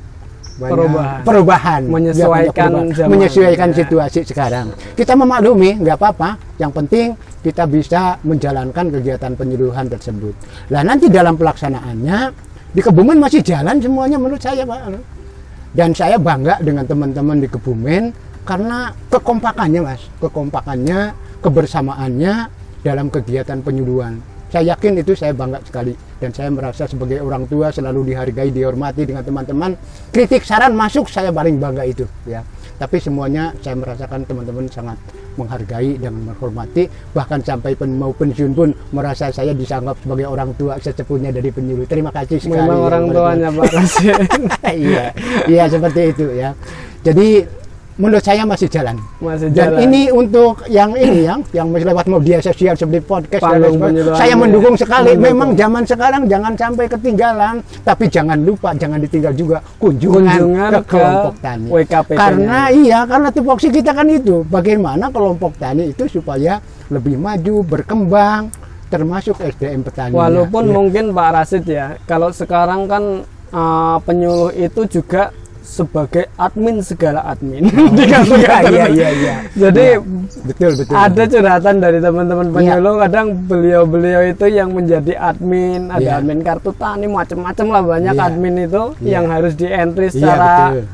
banyak. 0.58 0.74
Perubahan. 0.74 1.20
perubahan. 1.22 1.80
Menyesuaikan 1.86 2.70
perubahan. 2.74 3.08
menyesuaikan 3.08 3.68
Ya. 3.70 3.76
situasi 3.82 4.20
sekarang. 4.26 4.66
Kita 4.98 5.14
memaklumi 5.14 5.78
nggak 5.78 5.96
apa-apa. 5.96 6.30
Yang 6.58 6.72
penting 6.74 7.06
kita 7.46 7.64
bisa 7.70 8.18
menjalankan 8.26 8.90
kegiatan 8.90 9.32
penyuluhan 9.38 9.86
tersebut. 9.86 10.34
Lah 10.74 10.82
nanti 10.82 11.06
dalam 11.06 11.38
pelaksanaannya 11.38 12.18
di 12.74 12.80
Kebumen 12.82 13.22
masih 13.22 13.40
jalan 13.46 13.78
semuanya 13.78 14.18
menurut 14.18 14.42
saya 14.42 14.66
Pak. 14.66 14.80
Dan 15.72 15.94
saya 15.94 16.18
bangga 16.18 16.58
dengan 16.58 16.84
teman-teman 16.84 17.38
di 17.38 17.48
Kebumen 17.48 18.10
karena 18.42 18.90
kekompakannya 19.12 19.80
mas. 19.84 20.02
Kekompakannya 20.18 21.12
kebersamaannya 21.44 22.34
dalam 22.82 23.12
kegiatan 23.12 23.60
penyuluhan 23.62 24.18
saya 24.48 24.74
yakin 24.74 25.04
itu 25.04 25.12
saya 25.12 25.36
bangga 25.36 25.60
sekali. 25.64 25.92
Dan 26.18 26.34
saya 26.34 26.50
merasa 26.50 26.88
sebagai 26.88 27.22
orang 27.22 27.46
tua 27.46 27.70
selalu 27.70 28.10
dihargai 28.10 28.50
dihormati 28.50 29.06
dengan 29.06 29.22
teman-teman. 29.22 29.76
Kritik 30.10 30.42
saran 30.42 30.74
masuk 30.74 31.06
saya 31.06 31.30
paling 31.30 31.62
bangga 31.62 31.86
itu 31.86 32.08
ya. 32.26 32.42
Tapi 32.78 32.98
semuanya 32.98 33.54
saya 33.62 33.74
merasakan 33.74 34.26
teman-teman 34.26 34.66
sangat 34.70 34.98
menghargai 35.38 35.98
dan 36.02 36.14
menghormati. 36.18 36.90
Bahkan 37.14 37.46
sampai 37.46 37.78
pen, 37.78 37.94
mau 37.94 38.10
pensiun 38.10 38.52
pun 38.54 38.74
merasa 38.90 39.30
saya 39.30 39.54
disanggap 39.54 39.98
sebagai 40.02 40.26
orang 40.26 40.50
tua 40.58 40.74
sesepuhnya 40.82 41.30
dari 41.30 41.54
penyuluh. 41.54 41.86
Terima 41.86 42.10
kasih 42.10 42.42
sekali 42.42 42.66
Memang 42.66 42.78
ya, 42.82 42.86
orang 42.90 43.04
tuanya 43.14 43.48
Pak 43.54 43.66
iya, 44.74 45.04
iya 45.46 45.64
seperti 45.70 46.00
itu 46.10 46.26
ya. 46.34 46.50
Jadi 47.06 47.46
menurut 47.98 48.22
saya 48.22 48.46
masih 48.46 48.70
jalan. 48.70 48.94
Masih 49.18 49.50
Dan 49.50 49.74
jalan. 49.74 49.78
ini 49.84 50.02
untuk 50.08 50.62
yang 50.70 50.94
ini 50.94 51.26
yang 51.26 51.42
yang 51.50 51.66
lewat 51.68 52.06
media 52.06 52.38
sosial 52.38 52.72
seperti 52.72 53.02
podcast 53.02 53.42
dan 53.42 53.58
lain 53.58 53.78
saya 54.14 54.32
ya. 54.32 54.36
mendukung 54.38 54.74
sekali. 54.74 55.12
Mendukung. 55.12 55.26
Memang 55.26 55.48
zaman 55.52 55.82
sekarang 55.82 56.22
jangan 56.24 56.52
sampai 56.54 56.86
ketinggalan, 56.86 57.54
tapi 57.82 58.04
jangan 58.06 58.38
lupa 58.38 58.70
jangan 58.72 58.98
ditinggal 58.98 59.34
juga 59.34 59.58
kunjungan, 59.76 60.24
Kunjungan 60.24 60.70
ke 60.70 60.78
ke 60.78 60.90
kelompok 60.94 61.34
tani. 61.42 61.66
WKPP-nya. 61.68 62.18
Karena 62.18 62.58
iya, 62.70 62.98
karena 63.02 63.28
tupoksi 63.28 63.68
kita 63.68 63.90
kan 63.90 64.06
itu 64.06 64.46
bagaimana 64.46 65.10
kelompok 65.10 65.58
tani 65.58 65.90
itu 65.90 66.06
supaya 66.08 66.62
lebih 66.88 67.18
maju, 67.18 67.66
berkembang 67.66 68.48
termasuk 68.88 69.36
SDM 69.36 69.84
petani. 69.84 70.16
Walaupun 70.16 70.64
Ya. 70.64 70.72
mungkin 70.72 71.04
Pak 71.12 71.28
Rasid 71.34 71.64
ya, 71.66 71.98
kalau 72.06 72.32
sekarang 72.32 72.88
kan 72.88 73.04
eh, 73.48 73.96
penyuluh 74.06 74.48
itu 74.52 74.86
juga 74.88 75.28
sebagai 75.68 76.32
admin 76.40 76.80
segala 76.80 77.20
admin. 77.28 77.68
iya, 78.00 78.18
iya, 78.72 78.84
iya, 78.88 79.08
iya. 79.12 79.34
Jadi 79.52 80.00
betul 80.48 80.72
betul. 80.80 80.94
ada 80.96 81.22
curhatan 81.28 81.76
dari 81.76 81.98
teman-teman 82.00 82.46
Iya. 82.48 82.54
penyuluh 82.56 82.94
kadang 83.04 83.26
beliau-beliau 83.44 84.22
itu 84.24 84.46
yang 84.48 84.72
menjadi 84.72 85.12
admin, 85.20 85.92
ada 85.92 86.00
Iya. 86.00 86.12
admin 86.24 86.40
kartu 86.40 86.72
tani 86.72 87.04
macam-macam 87.04 87.66
lah 87.68 87.82
banyak 87.84 88.14
Iya. 88.16 88.24
admin 88.24 88.54
itu 88.64 88.82
Iya. 88.98 89.10
yang 89.12 89.24
harus 89.28 89.52
dientry 89.52 90.08
Iya, 90.08 90.14
secara 90.16 90.52
betul. 90.72 90.84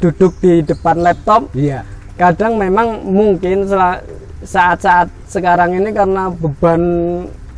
duduk 0.00 0.32
di 0.40 0.52
depan 0.64 0.96
laptop. 0.98 1.42
Iya. 1.52 1.84
Kadang 2.16 2.56
memang 2.56 3.04
mungkin 3.04 3.68
saat-saat 4.40 5.12
sekarang 5.28 5.76
ini 5.76 5.92
karena 5.92 6.32
beban 6.32 6.82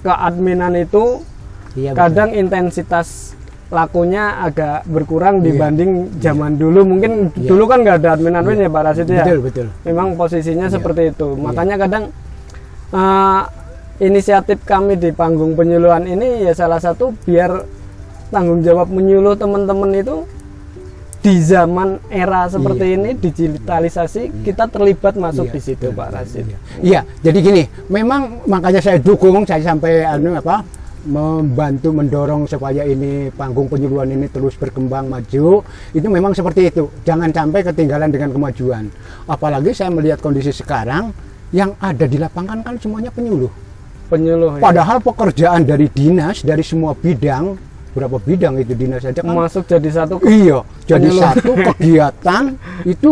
keadminan 0.02 0.74
itu 0.74 1.22
betul. 1.72 1.94
kadang 1.94 2.34
intensitas 2.34 3.38
lakunya 3.72 4.36
agak 4.38 4.84
berkurang 4.84 5.40
Iya. 5.40 5.44
dibanding 5.48 5.90
zaman 6.20 6.60
dulu 6.60 6.84
mungkin 6.84 7.32
Iya. 7.32 7.48
dulu 7.48 7.64
kan 7.64 7.80
nggak 7.80 7.96
ada 8.04 8.08
admin 8.14 8.36
admin 8.36 8.60
ya 8.60 8.68
Pak 8.68 8.82
Rasid 8.84 9.08
ya 9.08 9.24
betul 9.24 9.38
betul. 9.40 9.66
memang 9.82 10.12
posisinya 10.14 10.68
Iya. 10.68 10.74
seperti 10.76 11.02
itu 11.10 11.28
makanya 11.34 11.80
kadang 11.80 12.04
eh, 12.92 13.42
inisiatif 13.98 14.60
kami 14.62 15.00
di 15.00 15.08
panggung 15.10 15.56
penyuluhan 15.56 16.04
ini 16.04 16.44
ya 16.44 16.52
salah 16.52 16.76
satu 16.76 17.16
biar 17.24 17.64
tanggung 18.28 18.60
jawab 18.60 18.92
menyuluh 18.92 19.32
teman-teman 19.34 19.92
itu 19.94 20.28
di 21.22 21.38
zaman 21.38 22.02
era 22.10 22.50
seperti 22.50 22.92
Iya. 22.92 22.96
ini 22.98 23.10
digitalisasi 23.14 24.42
kita 24.42 24.66
terlibat 24.66 25.14
masuk 25.14 25.48
Iya, 25.48 25.54
di 25.54 25.60
situ 25.62 25.86
iya, 25.88 25.96
Pak 25.96 26.08
Rasid 26.12 26.44
Iya. 26.44 26.58
Iya, 26.82 27.00
jadi 27.22 27.38
gini, 27.40 27.62
memang 27.88 28.42
makanya 28.44 28.82
saya 28.82 28.98
dukung, 28.98 29.46
saya 29.46 29.62
sampai 29.62 30.02
anu 30.02 30.34
apa 30.34 30.60
membantu 31.02 31.90
mendorong 31.90 32.46
supaya 32.46 32.86
ini 32.86 33.28
panggung 33.34 33.66
penyuluhan 33.66 34.14
ini 34.14 34.26
terus 34.30 34.54
berkembang 34.54 35.10
maju 35.10 35.62
itu 35.90 36.06
memang 36.06 36.30
seperti 36.32 36.70
itu 36.70 36.86
jangan 37.02 37.30
sampai 37.30 37.60
ketinggalan 37.62 38.10
dengan 38.10 38.30
kemajuan 38.30 38.86
apalagi 39.26 39.74
saya 39.74 39.90
melihat 39.90 40.22
kondisi 40.22 40.54
sekarang 40.54 41.10
yang 41.50 41.74
ada 41.82 42.06
di 42.06 42.16
lapangan 42.16 42.62
kan 42.62 42.78
semuanya 42.78 43.10
penyuluh 43.10 43.50
penyuluh 44.06 44.56
ya. 44.56 44.62
padahal 44.62 44.98
pekerjaan 45.02 45.66
dari 45.66 45.90
dinas 45.90 46.46
dari 46.46 46.62
semua 46.62 46.94
bidang 46.94 47.58
berapa 47.92 48.16
bidang 48.16 48.56
itu 48.56 48.72
dinas 48.72 49.04
saja 49.04 49.20
kan 49.20 49.36
masuk 49.36 49.68
jadi 49.68 49.88
satu 49.92 50.16
Iya, 50.24 50.64
jadi 50.88 51.12
Penyuluh. 51.12 51.22
satu 51.28 51.52
kegiatan 51.72 52.42
itu 52.88 53.10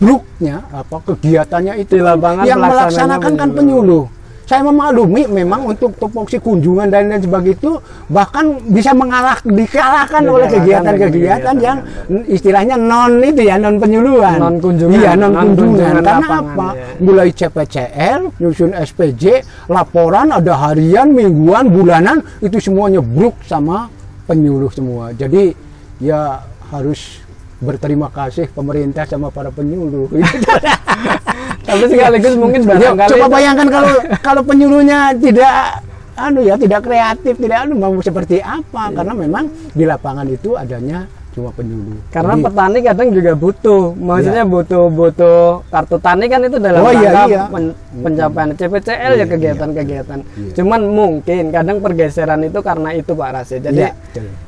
bruknya 0.00 0.64
apa 0.72 0.96
kegiatannya 1.12 1.74
itu 1.84 2.00
Di 2.00 2.02
lapangan 2.02 2.44
yang 2.48 2.60
melaksanakan 2.60 3.32
kan 3.36 3.48
penyuluh. 3.52 4.08
penyuluh. 4.08 4.23
Saya 4.44 4.60
memaklumi 4.60 5.24
memang 5.24 5.72
untuk 5.72 5.96
tupoksi 5.96 6.36
kunjungan 6.36 6.92
dan 6.92 7.08
lain 7.08 7.24
sebagainya 7.24 7.56
itu 7.56 7.72
bahkan 8.12 8.60
bisa 8.68 8.92
mengalah 8.92 9.40
dikalahkan 9.40 10.20
oleh 10.20 10.52
kegiatan-kegiatan 10.52 11.56
yang 11.64 11.80
istilahnya 12.28 12.76
non 12.76 13.24
itu 13.24 13.40
ya 13.40 13.56
non 13.56 13.80
penyuluhan. 13.80 14.36
Non 14.36 14.56
kunjungan, 14.60 15.00
Iya 15.00 15.16
non 15.16 15.32
non 15.32 15.56
kunjungan. 15.56 15.56
kunjungan 15.56 15.94
Karena 15.96 16.12
lapangan, 16.20 16.44
apa? 16.44 16.68
ya. 16.76 16.84
Mulai 17.00 17.28
CPCL, 17.32 18.20
nyusun 18.36 18.70
SPJ, 18.76 19.24
laporan 19.72 20.28
ada 20.28 20.52
harian, 20.68 21.08
mingguan, 21.08 21.72
bulanan 21.72 22.20
itu 22.44 22.60
semuanya 22.60 23.00
bruk 23.00 23.40
sama 23.48 23.88
penyuluh 24.28 24.68
semua. 24.68 25.16
Jadi 25.16 25.56
ya 26.04 26.44
harus 26.68 27.24
berterima 27.64 28.12
kasih 28.12 28.52
pemerintah 28.52 29.08
sama 29.08 29.32
para 29.32 29.48
penyuluh. 29.48 30.12
tapi 31.74 31.86
sekaligus 31.90 32.34
mungkin 32.38 32.60
barangkali 32.68 33.10
coba 33.10 33.26
bayangkan 33.26 33.66
kalau 33.70 33.92
kalau 34.26 34.42
penyuluhnya 34.46 34.98
tidak 35.18 35.82
anu 36.14 36.40
ya 36.46 36.54
tidak 36.54 36.80
kreatif 36.86 37.34
tidak 37.36 37.58
anu 37.66 37.74
mau 37.74 37.92
seperti 37.98 38.38
apa 38.38 38.90
Iya. 38.90 38.94
karena 38.94 39.12
memang 39.18 39.44
di 39.74 39.84
lapangan 39.84 40.26
itu 40.30 40.54
adanya 40.54 41.10
cuma 41.34 41.50
penyuluh. 41.50 41.98
Karena 42.08 42.38
Jadi, 42.38 42.44
petani 42.46 42.78
kadang 42.80 43.08
juga 43.10 43.32
butuh, 43.34 43.82
maksudnya 43.92 44.44
butuh 44.46 44.84
butuh 44.86 45.42
kartu 45.66 45.96
tani 45.98 46.24
kan 46.26 46.40
itu 46.40 46.56
dalam 46.56 46.78
Oh, 46.78 46.94
iya, 46.94 47.10
rangka 47.10 47.26
iya. 47.26 47.42
pen- 47.50 47.74
pencapaian 47.96 48.50
CPCL 48.54 49.12
ya 49.12 49.18
Iya, 49.18 49.24
kegiatan-kegiatan. 49.26 50.18
Iya. 50.22 50.52
Cuman 50.54 50.80
mungkin 50.86 51.42
kadang 51.50 51.78
pergeseran 51.78 52.40
itu 52.40 52.58
karena 52.60 52.90
itu 52.92 53.12
Pak 53.12 53.30
Rasid. 53.30 53.60
Jadi 53.60 53.82
Iya, 53.82 53.90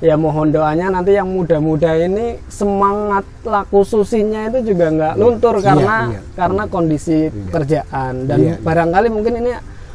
ya 0.01 0.15
mohon 0.15 0.49
doanya 0.49 0.87
nanti 0.89 1.13
yang 1.13 1.27
muda-muda 1.27 1.91
ini 1.93 2.39
semangat 2.47 3.27
laku 3.43 3.83
susinya 3.83 4.47
itu 4.47 4.71
juga 4.71 4.87
nggak 4.89 5.15
luntur 5.17 5.59
Iya, 5.59 5.65
karena 5.65 5.97
iya. 6.09 6.21
karena 6.35 6.63
kondisi 6.67 7.19
pekerjaan 7.45 8.15
dan 8.25 8.39
Iya, 8.39 8.47
iya. 8.49 8.63
barangkali 8.63 9.09
mungkin 9.11 9.35
ini 9.37 9.53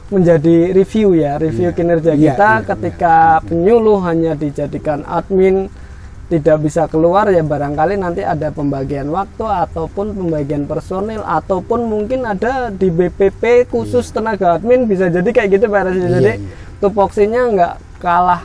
menjadi 0.07 0.75
review 0.75 1.15
ya, 1.15 1.39
review 1.39 1.71
Iya. 1.71 1.77
kinerja 1.77 2.11
Iya, 2.11 2.35
kita 2.35 2.49
iya, 2.51 2.65
ketika 2.67 3.15
penyuluh 3.41 4.03
hanya 4.03 4.35
dijadikan 4.35 5.07
admin 5.07 5.71
tidak 6.31 6.63
bisa 6.63 6.87
keluar 6.87 7.27
ya 7.27 7.43
barangkali 7.43 7.99
nanti 7.99 8.23
ada 8.23 8.55
pembagian 8.55 9.11
waktu 9.11 9.43
ataupun 9.43 10.15
pembagian 10.15 10.63
personil 10.63 11.19
ataupun 11.27 11.83
mungkin 11.83 12.23
ada 12.23 12.71
di 12.71 12.87
BPP 12.87 13.67
khusus 13.67 14.07
tenaga 14.15 14.55
admin 14.55 14.87
bisa 14.87 15.11
jadi 15.11 15.27
kayak 15.27 15.59
gitu 15.59 15.67
Pak 15.67 15.91
Resi. 15.91 15.99
Iya, 15.99 16.09
Jadi 16.15 16.31
iya. 16.39 16.47
tupoksinya 16.79 17.41
nggak 17.51 17.73
kalah 17.99 18.41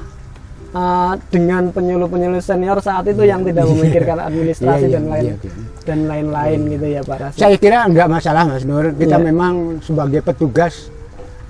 uh, 0.74 1.14
dengan 1.30 1.70
penyuluh-penyuluh 1.70 2.42
senior 2.42 2.82
saat 2.82 3.06
itu 3.06 3.22
yang 3.22 3.46
tidak 3.46 3.70
memikirkan 3.70 4.18
administrasi 4.18 4.90
Iya, 4.90 4.90
iya, 4.90 4.96
dan 4.98 5.04
lain 5.06 5.24
iya, 5.24 5.34
iya. 5.38 5.52
dan 5.86 5.98
lain-lain 6.10 6.60
gitu 6.74 6.86
ya 6.90 7.00
Pak 7.06 7.18
Rasi. 7.22 7.38
Saya 7.38 7.54
kira 7.54 7.86
nggak 7.86 8.08
masalah 8.10 8.42
Mas 8.50 8.66
Nur. 8.66 8.90
Kita 8.98 9.22
Iya. 9.22 9.24
memang 9.30 9.78
sebagai 9.78 10.26
petugas 10.26 10.90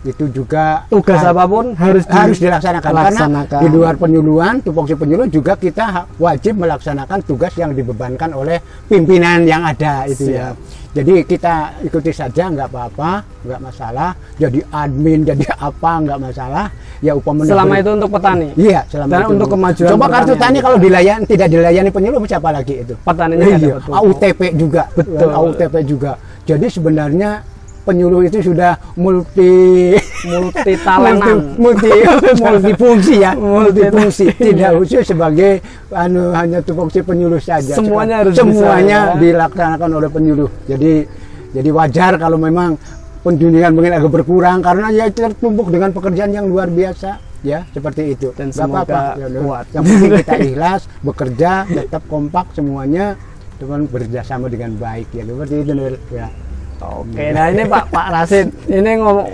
itu 0.02 0.28
juga 0.28 0.84
Tugas 0.86 1.18
har- 1.18 1.32
apa 1.32 1.44
pun 1.44 1.72
harus 1.72 2.04
di- 2.04 2.12
harus 2.12 2.38
dilaksanakan. 2.38 2.90
Laksanakan. 2.90 3.46
karena 3.48 3.62
di 3.62 3.68
luar 3.68 3.94
penyuluhan 3.96 4.54
tupoksi 4.60 4.94
penyuluh 4.94 5.26
juga 5.26 5.54
kita 5.54 6.06
wajib 6.16 6.58
melaksanakan 6.58 7.18
tugas 7.22 7.54
yang 7.54 7.72
dibebankan 7.72 8.30
oleh 8.30 8.58
pimpinan 8.86 9.42
yang 9.42 9.62
ada 9.62 10.04
itu 10.04 10.30
ya. 10.30 10.52
Jadi 10.92 11.28
kita 11.28 11.76
ikuti 11.84 12.08
saja 12.08 12.48
nggak 12.48 12.72
apa-apa 12.72 13.10
nggak 13.44 13.60
masalah. 13.60 14.10
Jadi 14.36 14.64
admin 14.70 15.24
jadi 15.28 15.44
apa 15.54 15.90
nggak 16.00 16.18
masalah. 16.18 16.66
Ya 17.04 17.12
upamanya 17.12 17.52
Selama 17.52 17.74
itu 17.76 17.90
untuk 17.92 18.10
petani. 18.10 18.48
iya 18.56 18.80
selama 18.88 19.10
Dan 19.12 19.20
itu 19.20 19.32
untuk 19.36 19.48
kemajuan 19.52 19.90
coba 19.92 20.06
kartu 20.08 20.34
tani 20.40 20.58
kalau 20.64 20.78
dilayani 20.80 21.24
tidak 21.28 21.48
dilayani 21.52 21.90
penyuluh 21.92 22.20
siapa 22.24 22.48
lagi 22.48 22.74
itu? 22.80 22.94
Petaninya 23.04 23.44
iya. 23.44 23.76
AUTP 23.84 24.40
juga. 24.56 24.88
Betul. 24.96 25.28
AUTP 25.28 25.74
juga. 25.84 26.12
Jadi 26.46 26.66
sebenarnya 26.70 27.44
penyuluh 27.86 28.20
itu 28.20 28.42
sudah 28.42 28.74
multi 28.96 29.94
multi 30.26 30.72
talentan. 30.82 31.54
multi, 31.54 31.86
multi 31.86 32.42
multifungsi 32.42 33.14
ya 33.16 33.30
Multi- 33.38 33.86
multifungsi 33.86 34.24
Iya. 34.28 34.42
tidak 34.42 34.70
khusus 34.76 35.04
sebagai 35.06 35.62
anu 35.88 36.34
hanya 36.34 36.58
tupoksi 36.60 37.00
penyuluh 37.00 37.38
saja 37.38 37.72
Semuanya 37.72 38.20
harus 38.20 38.34
bisa, 38.34 38.42
semuanya 38.42 38.98
ya. 39.08 39.16
dilaksanakan 39.16 39.90
oleh 39.92 40.10
penyuluh 40.10 40.50
jadi 40.66 41.06
jadi 41.54 41.70
wajar 41.70 42.12
kalau 42.16 42.36
memang 42.36 42.74
penjunian 43.22 43.70
mungkin 43.70 43.90
agak 43.92 44.10
berkurang 44.12 44.58
karena 44.60 44.90
ya 44.90 45.06
tertumpuk 45.08 45.66
dengan 45.68 45.90
pekerjaan 45.90 46.30
yang 46.30 46.46
luar 46.46 46.66
biasa 46.66 47.22
ya 47.40 47.62
seperti 47.68 48.12
itu 48.12 48.30
Dan 48.32 48.50
Nggak 48.50 48.56
semoga 48.56 49.02
ya, 49.14 49.26
Nur. 49.28 49.42
kuat. 49.46 49.64
yang 49.70 49.82
penting 49.84 50.10
kita 50.16 50.34
ikhlas 50.48 50.80
bekerja 51.00 51.50
tetap 51.64 52.02
kompak 52.04 52.50
semuanya 52.50 53.14
teman 53.56 53.86
bekerjasama 53.86 54.46
dengan 54.46 54.74
baik 54.74 55.08
ya 55.10 55.22
seperti 55.22 55.54
itu 55.60 55.72
ya 56.12 56.26
Oke, 56.76 57.32
nah 57.32 57.48
ini 57.48 57.64
Pak 57.64 57.88
Pak 57.88 58.06
Rasid, 58.12 58.46
ini 58.68 58.90
ngomong 59.00 59.28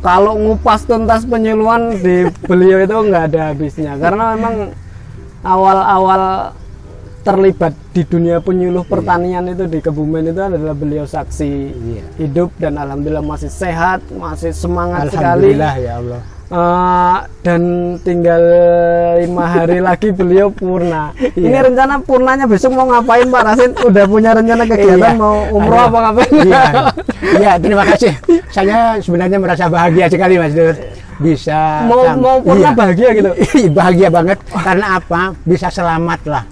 kalau 0.00 0.34
ngupas 0.34 0.82
tuntas 0.84 1.22
penyuluhan 1.22 1.94
di 1.96 2.24
beliau 2.44 2.80
itu 2.80 2.94
nggak 2.94 3.24
ada 3.30 3.40
habisnya. 3.52 3.94
Karena 3.94 4.34
memang 4.34 4.74
awal-awal 5.40 6.52
terlibat 7.20 7.76
di 7.92 8.02
dunia 8.02 8.40
penyuluh 8.40 8.80
pertanian 8.82 9.44
itu 9.44 9.68
di 9.68 9.78
Kebumen 9.78 10.32
itu 10.32 10.40
adalah 10.40 10.72
beliau 10.72 11.04
saksi 11.04 11.50
Iya. 11.68 12.02
hidup 12.16 12.48
dan 12.56 12.80
alhamdulillah 12.80 13.20
masih 13.20 13.52
sehat, 13.52 14.00
masih 14.08 14.56
semangat 14.56 15.12
sekali. 15.12 15.52
alhamdulillah 15.52 15.74
ya 15.76 15.92
Allah 16.00 16.22
Eh, 16.50 17.16
dan 17.40 17.62
tinggal 18.02 18.42
lima 19.16 19.44
hari 19.46 19.78
lagi 19.86 20.10
beliau 20.10 20.50
purna. 20.50 21.14
Ini 21.14 21.46
Iya. 21.46 21.62
rencana 21.62 22.02
purnanya 22.02 22.42
besok 22.44 22.74
mau 22.74 22.90
ngapain 22.90 23.22
Pak 23.24 23.42
Rasid? 23.44 23.70
Udah 23.80 24.04
punya 24.04 24.34
rencana 24.34 24.66
kegiatan 24.66 25.14
Iya. 25.14 25.14
mau 25.14 25.46
umroh 25.48 25.78
Ada. 25.78 25.86
apa 25.86 25.98
ngapain? 26.02 26.30
Iya, 26.42 26.62
iya, 27.38 27.52
terima 27.54 27.84
kasih. 27.86 28.12
Saya 28.50 28.98
sebenarnya 28.98 29.38
merasa 29.38 29.70
bahagia 29.70 30.10
sekali 30.10 30.36
Mas 30.36 30.50
Dur. 30.50 30.74
Bisa 31.20 31.86
Mau- 31.86 32.02
sam- 32.02 32.18
mau 32.18 32.36
purna 32.40 32.70
bahagia 32.72 33.08
gitu? 33.14 33.30
bahagia 33.78 34.08
banget 34.10 34.38
karena 34.50 34.86
apa? 34.98 35.30
Bisa 35.44 35.70
selamat 35.70 36.20
lah. 36.26 36.44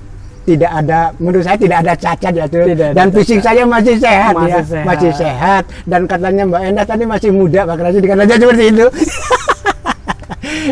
Tidak 0.47 0.71
ada, 0.71 1.13
menurut 1.19 1.43
saya 1.43 1.59
tidak 1.59 1.83
ada 1.83 1.93
cacat 1.93 2.33
ya 2.33 2.47
Dur. 2.47 2.71
Tidak 2.71 2.95
Dan 2.95 3.11
fisik 3.11 3.43
saya 3.43 3.67
masih 3.67 3.99
sehat 3.99 4.33
Masih 4.33 4.49
ya, 4.49 4.63
sehat. 4.63 4.85
masih 4.87 5.11
sehat. 5.13 5.63
Dan 5.85 6.07
katanya 6.07 6.47
Mbak 6.47 6.61
Endah 6.65 6.87
tadi 6.87 7.03
masih 7.03 7.31
muda, 7.31 7.67
Pak 7.67 7.83
Rasid 7.83 8.07
katanya 8.07 8.37
seperti 8.39 8.65
itu. 8.71 8.87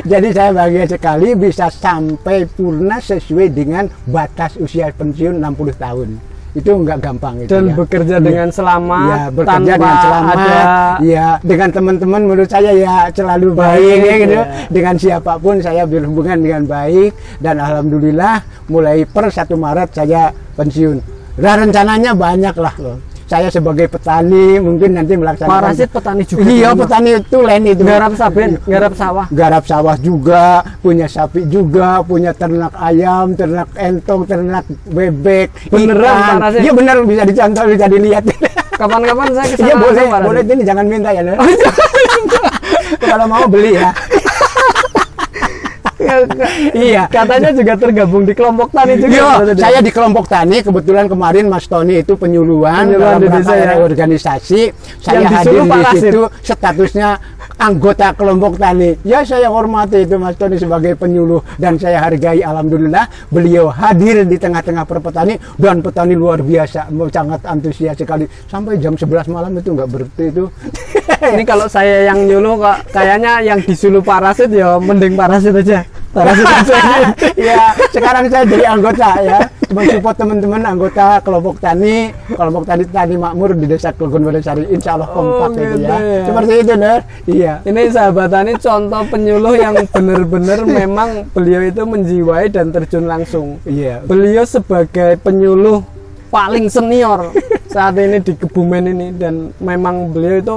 Jadi 0.05 0.29
saya 0.35 0.51
bahagia 0.53 0.85
sekali 0.85 1.33
bisa 1.33 1.73
sampai 1.73 2.45
purna 2.45 3.01
sesuai 3.01 3.49
dengan 3.49 3.89
batas 4.05 4.59
usia 4.59 4.93
pensiun 4.93 5.41
60 5.41 5.79
tahun. 5.79 6.09
Itu 6.57 6.73
enggak 6.73 7.05
gampang 7.05 7.45
itu 7.45 7.53
dan 7.53 7.69
ya. 7.69 7.75
bekerja 7.77 8.17
Iya. 8.17 8.25
dengan 8.25 8.49
selamat 8.49 9.05
ya 9.05 9.21
bekerja 9.29 9.53
tanpa 9.53 9.77
dengan 9.77 9.97
selamat 10.01 10.37
ada 10.41 10.57
ya 11.05 11.27
dengan 11.45 11.69
teman-teman 11.69 12.21
menurut 12.25 12.49
saya 12.49 12.73
ya 12.73 12.95
selalu 13.13 13.53
baik, 13.53 13.77
Baik, 13.77 14.01
ya, 14.01 14.15
gitu. 14.25 14.33
ya. 14.41 14.45
dengan 14.73 14.95
siapa 14.97 15.33
pun 15.37 15.61
saya 15.61 15.85
berhubungan 15.85 16.41
dengan 16.41 16.65
baik 16.65 17.13
dan 17.45 17.61
alhamdulillah 17.61 18.41
mulai 18.73 19.05
per 19.05 19.29
1 19.29 19.53
Maret 19.53 19.89
saya 19.93 20.33
pensiun 20.57 20.97
nah, 21.37 21.61
rencananya 21.61 22.17
banyak 22.17 22.57
lah 22.57 22.75
loh 22.81 22.97
saya 23.27 23.51
sebagai 23.51 23.91
petani 23.91 24.63
mungkin 24.63 24.95
nanti 24.95 25.19
melaksanakan 25.19 25.51
Pak 25.51 25.67
Rasid 25.67 25.91
petani 25.91 26.23
juga. 26.23 26.47
iya 26.47 26.71
rumah. 26.71 26.87
petani 26.87 27.11
tulen 27.27 27.63
itu 27.67 27.83
Garap 27.83 28.13
saben, 28.15 28.51
garap 28.65 28.95
sawah. 28.95 29.27
garap 29.35 29.65
sawah 29.67 29.97
juga, 29.99 30.63
punya 30.79 31.11
sapi 31.11 31.43
juga, 31.51 32.07
punya 32.07 32.31
ternak 32.31 32.71
ayam, 32.79 33.35
ternak 33.35 33.67
entong, 33.75 34.23
ternak 34.31 34.63
bebek, 34.87 35.51
Beneran, 35.75 36.07
ikan. 36.07 36.37
Pak 36.39 36.43
Rasid? 36.47 36.61
Iya 36.63 36.73
bener 36.73 36.97
bisa 37.03 37.23
dicontoh, 37.27 37.65
bisa 37.67 37.87
dilihat. 37.91 38.25
Kapan-kapan 38.81 39.27
saya 39.33 39.47
ke 39.49 39.57
sana 39.57 39.67
Iya 39.67 39.75
boleh, 39.81 40.05
boleh 40.07 40.43
ini 40.45 40.63
jangan 40.63 40.85
minta 40.85 41.11
ya. 41.11 41.23
Kalau 43.09 43.27
mau 43.27 43.45
beli 43.49 43.73
ya. 43.75 43.91
Iya. 46.77 47.03
Katanya 47.11 47.51
juga 47.53 47.73
tergabung 47.77 48.23
di 48.25 48.33
kelompok 48.33 48.69
tani 48.73 48.95
juga. 48.99 49.13
Iya, 49.13 49.25
Pak 49.25 49.41
Rasid. 49.43 49.57
saya 49.61 49.79
di 49.83 49.91
kelompok 49.93 50.25
tani 50.27 50.57
kebetulan 50.63 51.05
kemarin 51.07 51.45
Mas 51.51 51.67
Tony 51.67 52.01
itu 52.01 52.15
penyuluhan, 52.15 52.91
Penyuluhan 52.91 53.19
dalam 53.19 53.21
di 53.21 53.29
rangka 53.29 53.53
desa 53.53 53.55
ya. 53.57 53.75
organisasi. 53.81 54.61
Saya 55.03 55.17
Yang 55.21 55.33
hadir 55.33 55.63
di 55.67 55.99
situ 55.99 56.23
statusnya 56.43 57.09
anggota 57.57 58.13
kelompok 58.13 58.59
tani. 58.61 58.91
Ya 59.03 59.25
saya 59.25 59.49
hormati 59.49 60.05
itu 60.05 60.17
Mas 60.21 60.37
Tony 60.37 60.57
sebagai 60.61 60.95
penyuluh 60.97 61.41
dan 61.57 61.81
saya 61.81 62.03
hargai 62.05 62.43
alhamdulillah 62.45 63.09
beliau 63.33 63.73
hadir 63.73 64.25
di 64.25 64.37
tengah-tengah 64.37 64.85
perpetani 64.85 65.37
dan 65.57 65.81
petani 65.81 66.15
luar 66.15 66.41
biasa 66.45 66.89
sangat 67.13 67.41
antusias 67.49 67.97
sekali 67.97 68.29
sampai 68.45 68.77
jam 68.77 68.93
11 68.93 69.33
malam 69.33 69.57
itu 69.57 69.73
nggak 69.73 69.89
berhenti 69.89 70.25
itu. 70.29 70.45
Ini 71.17 71.45
kalau 71.49 71.67
saya 71.67 72.13
yang 72.13 72.29
nyuluh 72.29 72.61
kok 72.61 72.93
kayaknya 72.93 73.41
yang 73.41 73.59
disuluh 73.65 74.05
Pak 74.05 74.19
Rasid 74.21 74.51
ya 74.53 74.77
mending 74.77 75.17
Pak 75.17 75.29
Rasid 75.33 75.55
aja. 75.57 75.81
Aja. 76.23 76.45
ya 77.49 77.61
sekarang 77.91 78.25
saya 78.29 78.45
jadi 78.45 78.65
anggota 78.73 79.11
ya. 79.21 79.39
Mensupport 79.67 80.15
teman-teman 80.15 80.63
anggota 80.63 81.19
kelompok 81.21 81.59
tani 81.59 82.15
kelompok 82.31 82.65
tani 82.65 82.87
tani 82.87 83.15
makmur 83.19 83.51
di 83.51 83.67
desa 83.67 83.91
Klegon 83.91 84.23
Wonosari 84.23 84.63
insya 84.71 84.95
Allah 84.95 85.11
kompak 85.11 85.51
Oh, 85.53 85.59
itu 85.59 85.75
gitu 85.75 85.83
ya 85.83 85.99
ya. 85.99 86.23
seperti 86.23 86.53
itu 86.63 86.75
Nur 86.79 87.01
iya. 87.27 87.53
Ini 87.67 87.81
sahabat 87.91 88.29
tani 88.31 88.53
contoh 88.57 89.03
penyuluh 89.11 89.55
yang 89.59 89.75
benar-benar 89.91 90.63
memang 90.81 91.27
beliau 91.35 91.67
itu 91.67 91.83
menjiwai 91.83 92.47
dan 92.47 92.71
terjun 92.71 93.11
langsung. 93.11 93.59
iya. 93.67 93.99
Beliau 94.07 94.47
sebagai 94.47 95.19
penyuluh 95.19 95.83
paling 96.31 96.71
senior 96.71 97.35
saat 97.67 97.99
ini 97.99 98.23
di 98.23 98.39
Kebumen 98.39 98.87
ini. 98.87 99.09
Dan 99.19 99.51
memang 99.59 100.15
beliau 100.15 100.39
itu 100.39 100.57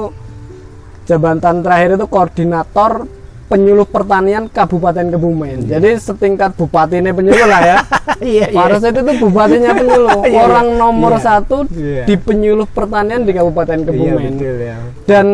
jabatan 1.09 1.65
terakhir 1.65 1.97
itu 1.97 2.05
koordinator 2.05 3.09
penyuluh 3.49 3.83
pertanian 3.83 4.45
Kabupaten 4.45 5.09
Kebumen. 5.09 5.65
Jadi 5.65 5.97
setingkat 5.97 6.53
bupati 6.53 7.01
ini 7.01 7.09
penyuluh 7.09 7.47
lah 7.49 7.61
ya. 7.61 7.77
iya 8.21 8.45
Pak 8.47 8.65
Rasid 8.69 8.93
itu 8.93 9.11
bupatinya 9.17 9.71
penyuluh, 9.73 10.19
Iya, 10.29 10.39
orang 10.39 10.67
nomor 10.77 11.17
iya. 11.17 11.21
satu 11.21 11.57
Iya. 11.67 12.03
di 12.05 12.15
penyuluh 12.15 12.67
pertanian 12.67 13.25
di 13.25 13.33
Kabupaten 13.33 13.77
iya 13.79 13.85
Kebumen. 13.85 14.31
betul 14.37 14.55
ya 14.59 14.77
Dan 15.03 15.25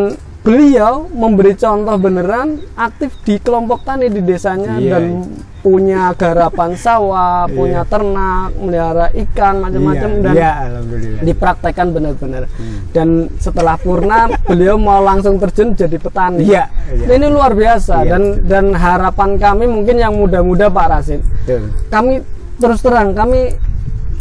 beliau 0.45 1.09
memberi 1.09 1.57
contoh 1.57 1.97
beneran 1.97 2.61
aktif 2.77 3.17
di 3.25 3.41
kelompok 3.41 3.81
tani 3.81 4.13
di 4.13 4.21
desanya 4.21 4.77
Iya. 4.77 4.91
dan 4.93 5.03
punya 5.65 6.13
garapan 6.13 6.77
sawah, 6.77 7.49
punya 7.49 7.81
ternak, 7.89 8.53
melihara 8.53 9.09
ikan 9.25 9.65
macam-macam 9.65 10.09
iya, 10.13 10.21
dan 10.21 10.33
iya 10.37 10.51
alhamdulillah 10.69 11.21
dipraktekkan 11.25 11.87
benar-benar. 11.89 12.43
Dan 12.93 13.33
setelah 13.41 13.73
purna 13.81 14.29
beliau 14.45 14.77
mau 14.77 15.01
langsung 15.01 15.41
terjun 15.41 15.73
jadi 15.73 15.97
petani. 15.97 16.45
Iya, 16.45 16.69
iya. 16.93 17.17
Ini 17.17 17.25
luar 17.33 17.57
biasa 17.57 18.05
Iya, 18.05 18.09
dan 18.13 18.23
dan 18.45 18.65
harapan 18.77 19.41
kami 19.41 19.65
mungkin 19.65 19.97
yang 19.97 20.13
muda-muda 20.13 20.69
Pak 20.69 20.85
Rasid. 20.85 21.25
betul 21.25 21.73
Kami 21.89 22.21
terus 22.61 22.79
terang 22.85 23.17
kami 23.17 23.57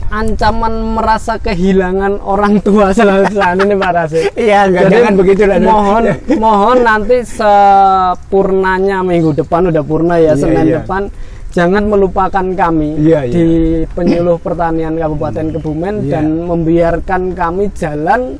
ancaman 0.08 0.74
merasa 0.94 1.36
kehilangan 1.36 2.20
orang 2.20 2.60
tua 2.60 2.90
selalu 2.90 3.30
saat 3.30 3.56
ini 3.58 3.74
Pak 3.74 3.92
Rasid. 3.92 4.22
iya 4.36 4.64
enggak 4.64 4.82
Jadi 4.84 4.94
jangan 4.94 5.14
begitu 5.14 5.42
lah 5.44 5.56
mohon 5.58 6.02
mohon 6.36 6.78
nanti 6.80 7.16
sepurnanya 7.24 9.00
minggu 9.00 9.32
depan 9.34 9.68
udah 9.68 9.82
purna 9.82 10.16
ya 10.16 10.32
Iya, 10.32 10.32
Senin 10.36 10.64
iya. 10.66 10.74
depan 10.80 11.02
jangan 11.50 11.82
melupakan 11.84 12.46
kami 12.48 12.90
Iya, 12.98 13.20
iya. 13.24 13.32
di 13.32 13.46
penyuluh 13.88 14.38
pertanian 14.38 14.94
Kabupaten 14.94 15.46
Kebumen 15.52 15.94
Iya. 16.02 16.10
dan 16.12 16.26
membiarkan 16.44 17.22
kami 17.32 17.70
jalan 17.72 18.36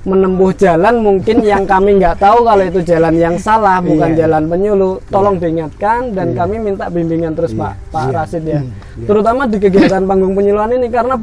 menempuh 0.00 0.56
jalan 0.56 0.94
mungkin 0.98 1.44
yang 1.44 1.68
kami 1.68 2.00
nggak 2.00 2.16
tahu 2.16 2.40
kalau 2.42 2.64
itu 2.64 2.80
jalan 2.80 3.12
yang 3.14 3.36
salah 3.36 3.78
bukan 3.78 4.16
Iya. 4.16 4.24
jalan 4.24 4.48
penyuluh 4.48 4.96
tolong 5.06 5.36
diingatkan 5.36 6.16
dan 6.16 6.32
kami 6.32 6.56
minta 6.56 6.88
bimbingan 6.88 7.36
terus 7.36 7.52
Iya, 7.52 7.60
Pak 7.60 7.72
Pak 7.92 8.02
iya. 8.02 8.12
Rasid 8.16 8.44
ya 8.44 8.60
iya. 8.64 9.04
terutama 9.04 9.44
di 9.44 9.60
kegiatan 9.60 10.02
panggung 10.02 10.32
penyuluhan 10.32 10.72
ini 10.72 10.88
karena 10.88 11.20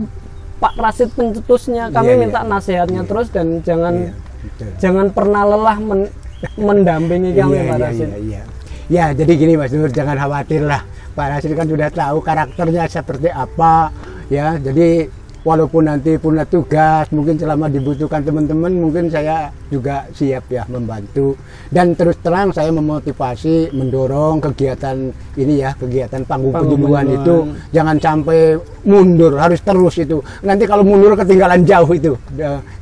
Pak 0.57 0.73
Rasid 0.77 1.09
pencetusnya 1.11 1.89
kami 1.89 2.05
Iya, 2.05 2.13
iya. 2.13 2.21
minta 2.21 2.39
nasihatnya 2.41 3.01
terus 3.03 3.27
dan 3.29 3.65
jangan 3.65 3.93
Iya, 3.97 4.13
betul. 4.45 4.69
jangan 4.77 5.05
pernah 5.09 5.41
lelah 5.43 5.77
men- 5.79 6.13
mendampingi 6.53 7.31
kami 7.33 7.55
iya, 7.55 7.63
Pak 7.65 7.77
iya, 7.77 7.85
Rasid. 7.89 8.07
iya, 8.07 8.19
iya. 8.21 8.41
Ya, 8.87 9.05
jadi 9.11 9.35
gini 9.35 9.59
Mas 9.59 9.75
Nur, 9.75 9.91
jangan 9.91 10.15
khawatir 10.15 10.63
lah. 10.63 10.79
Pak 11.11 11.27
Rasid 11.27 11.51
kan 11.53 11.67
sudah 11.67 11.91
tahu 11.91 12.23
karakternya 12.23 12.87
seperti 12.87 13.27
apa, 13.27 13.91
ya. 14.29 14.55
Jadi 14.55 15.11
walaupun 15.45 15.89
nanti 15.89 16.17
punya 16.17 16.45
tugas, 16.47 17.09
mungkin 17.13 17.37
selama 17.37 17.67
dibutuhkan 17.67 18.23
teman-teman, 18.23 18.71
mungkin 18.73 19.11
saya 19.11 19.51
juga 19.67 20.07
siap 20.15 20.47
ya 20.49 20.63
membantu. 20.69 21.35
Dan 21.67 21.93
terus 21.93 22.15
terang 22.23 22.55
saya 22.55 22.71
memotivasi, 22.71 23.75
mendorong 23.75 24.39
kegiatan 24.39 25.11
ini 25.35 25.61
ya, 25.61 25.75
kegiatan 25.75 26.23
panggung 26.23 26.55
Panggung 26.55 26.79
penyuluhan 26.79 27.07
itu 27.11 27.35
jangan 27.75 27.97
sampai 27.99 28.55
mundur, 28.87 29.35
harus 29.35 29.59
terus 29.59 29.95
itu. 29.99 30.23
Nanti 30.45 30.63
kalau 30.63 30.87
mundur 30.87 31.17
ketinggalan 31.17 31.67
jauh 31.67 31.91
itu. 31.91 32.13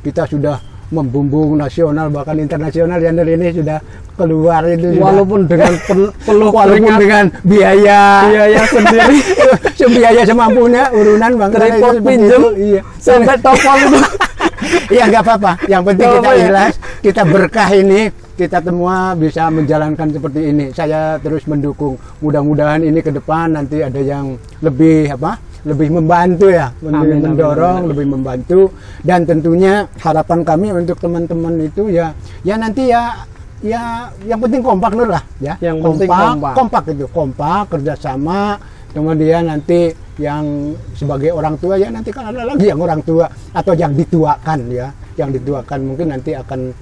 Kita 0.04 0.22
sudah 0.28 0.75
membumbung 0.94 1.58
nasional 1.58 2.06
bahkan 2.14 2.38
internasional 2.38 3.02
yang 3.02 3.18
dari 3.18 3.34
ini 3.34 3.50
sudah 3.50 3.78
keluar 4.14 4.62
itu 4.70 4.94
sudah. 4.94 5.02
Walaupun 5.02 5.40
dengan 5.50 5.72
pel- 5.84 6.14
peluh 6.22 6.50
walaupun 6.54 6.86
keringat. 6.86 7.00
dengan 7.02 7.24
biaya. 7.42 8.00
Biaya 8.30 8.60
sendiri. 8.70 9.18
Biaya 9.96 10.22
semampunya 10.26 10.82
urunan 10.90 11.30
bang 11.38 11.50
tripod 11.52 11.94
pinjem 12.02 12.42
iya. 12.58 12.80
sampai 12.98 13.36
topol. 13.38 13.78
Itu 13.86 13.98
iya 14.94 15.04
nggak 15.10 15.22
apa-apa. 15.22 15.52
Yang 15.66 15.82
penting 15.92 16.08
kita 16.08 16.20
apa-apa 16.22 16.42
ya. 16.42 16.66
kita 17.02 17.22
berkah 17.22 17.70
ini 17.70 18.00
kita 18.36 18.58
semua 18.60 18.96
bisa 19.16 19.42
menjalankan 19.48 20.08
seperti 20.10 20.40
ini. 20.52 20.64
Saya 20.74 21.16
terus 21.22 21.46
mendukung. 21.46 21.98
Mudah-mudahan 22.22 22.82
ini 22.82 23.00
ke 23.02 23.10
depan 23.14 23.56
nanti 23.58 23.82
ada 23.82 23.98
yang 23.98 24.36
lebih 24.62 25.12
apa 25.14 25.38
lebih 25.66 25.88
membantu 25.90 26.46
ya 26.46 26.70
Amin, 26.78 27.18
mendorong 27.18 27.78
amin. 27.82 27.90
lebih 27.90 28.06
membantu 28.06 28.60
dan 29.02 29.26
tentunya 29.26 29.90
harapan 29.98 30.40
kami 30.40 30.70
untuk 30.70 30.96
teman-teman 30.96 31.58
itu 31.58 31.90
ya 31.90 32.14
ya 32.40 32.54
nanti 32.54 32.86
ya 32.86 33.26
ya 33.60 34.06
yang 34.22 34.38
penting 34.38 34.62
kompak 34.62 34.94
Nur 34.94 35.10
lah 35.10 35.24
ya 35.42 35.58
Yang 35.58 35.76
penting 35.82 36.08
kompak. 36.08 36.52
kompak 36.54 36.82
itu 36.94 37.06
kompak 37.10 37.62
kerjasama 37.68 38.62
kemudian 38.94 39.50
nanti 39.50 39.90
yang 40.16 40.72
sebagai 40.94 41.34
orang 41.34 41.58
tua 41.58 41.74
ya 41.76 41.90
nanti 41.90 42.08
kan 42.08 42.30
ada 42.30 42.46
lagi 42.46 42.64
yang 42.64 42.80
orang 42.80 43.02
tua 43.02 43.26
atau 43.52 43.74
yang 43.74 43.92
dituakan 43.92 44.70
ya 44.70 44.88
yang 45.18 45.28
dituakan 45.28 45.78
mungkin 45.82 46.14
nanti 46.14 46.32
akan 46.32 46.72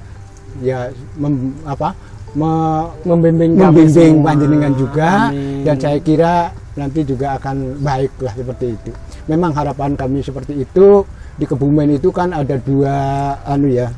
ya 0.63 0.87
mem- 1.19 1.57
apa 1.67 1.91
me- 2.35 2.89
membimbing 3.07 3.53
membimbing 3.55 4.15
panjenengan 4.21 4.73
juga 4.75 5.31
Amin. 5.31 5.63
dan 5.63 5.77
saya 5.79 5.99
kira 5.99 6.35
nanti 6.75 7.07
juga 7.07 7.39
akan 7.39 7.79
baik 7.79 8.19
lah 8.19 8.35
seperti 8.35 8.67
itu. 8.75 8.91
Memang 9.31 9.55
harapan 9.55 9.95
kami 9.95 10.21
seperti 10.21 10.67
itu 10.67 11.07
di 11.35 11.47
Kebumen 11.47 11.95
itu 11.95 12.11
kan 12.11 12.35
ada 12.35 12.59
dua 12.59 12.95
anu 13.47 13.71
ya, 13.71 13.89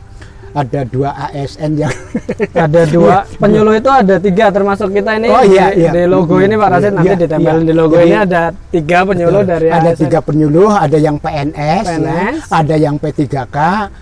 ada 0.57 0.81
dua 0.83 1.13
ASN 1.29 1.77
yang 1.77 1.93
ada 2.65 2.83
dua 2.89 3.29
penyuluh 3.37 3.77
itu 3.77 3.91
ada 3.93 4.17
tiga 4.17 4.49
termasuk 4.49 4.89
kita 4.91 5.21
ini 5.21 5.29
Oh, 5.29 5.45
iya, 5.45 5.69
di, 5.69 5.85
iya. 5.85 5.91
di 5.93 6.03
logo 6.09 6.41
ini 6.41 6.57
Pak 6.57 6.69
Rasid 6.71 6.85
Iya, 6.87 6.97
nanti 6.97 7.07
iya, 7.07 7.17
ditempelin 7.21 7.61
iya. 7.61 7.69
di 7.69 7.75
logo 7.77 7.95
Jadi- 7.95 8.07
ini 8.07 8.17
ada 8.17 8.43
tiga 8.67 8.99
penyuluh 9.05 9.43
dari 9.45 9.69
ada 9.69 9.91
ASN. 9.91 10.01
tiga 10.01 10.19
penyuluh, 10.19 10.71
ada 10.73 10.97
yang 10.97 11.17
PNS, 11.19 11.85
ya, 11.85 11.93
PNS. 11.93 12.41
ada 12.49 12.75
yang 12.75 12.95
P3K, 12.97 13.57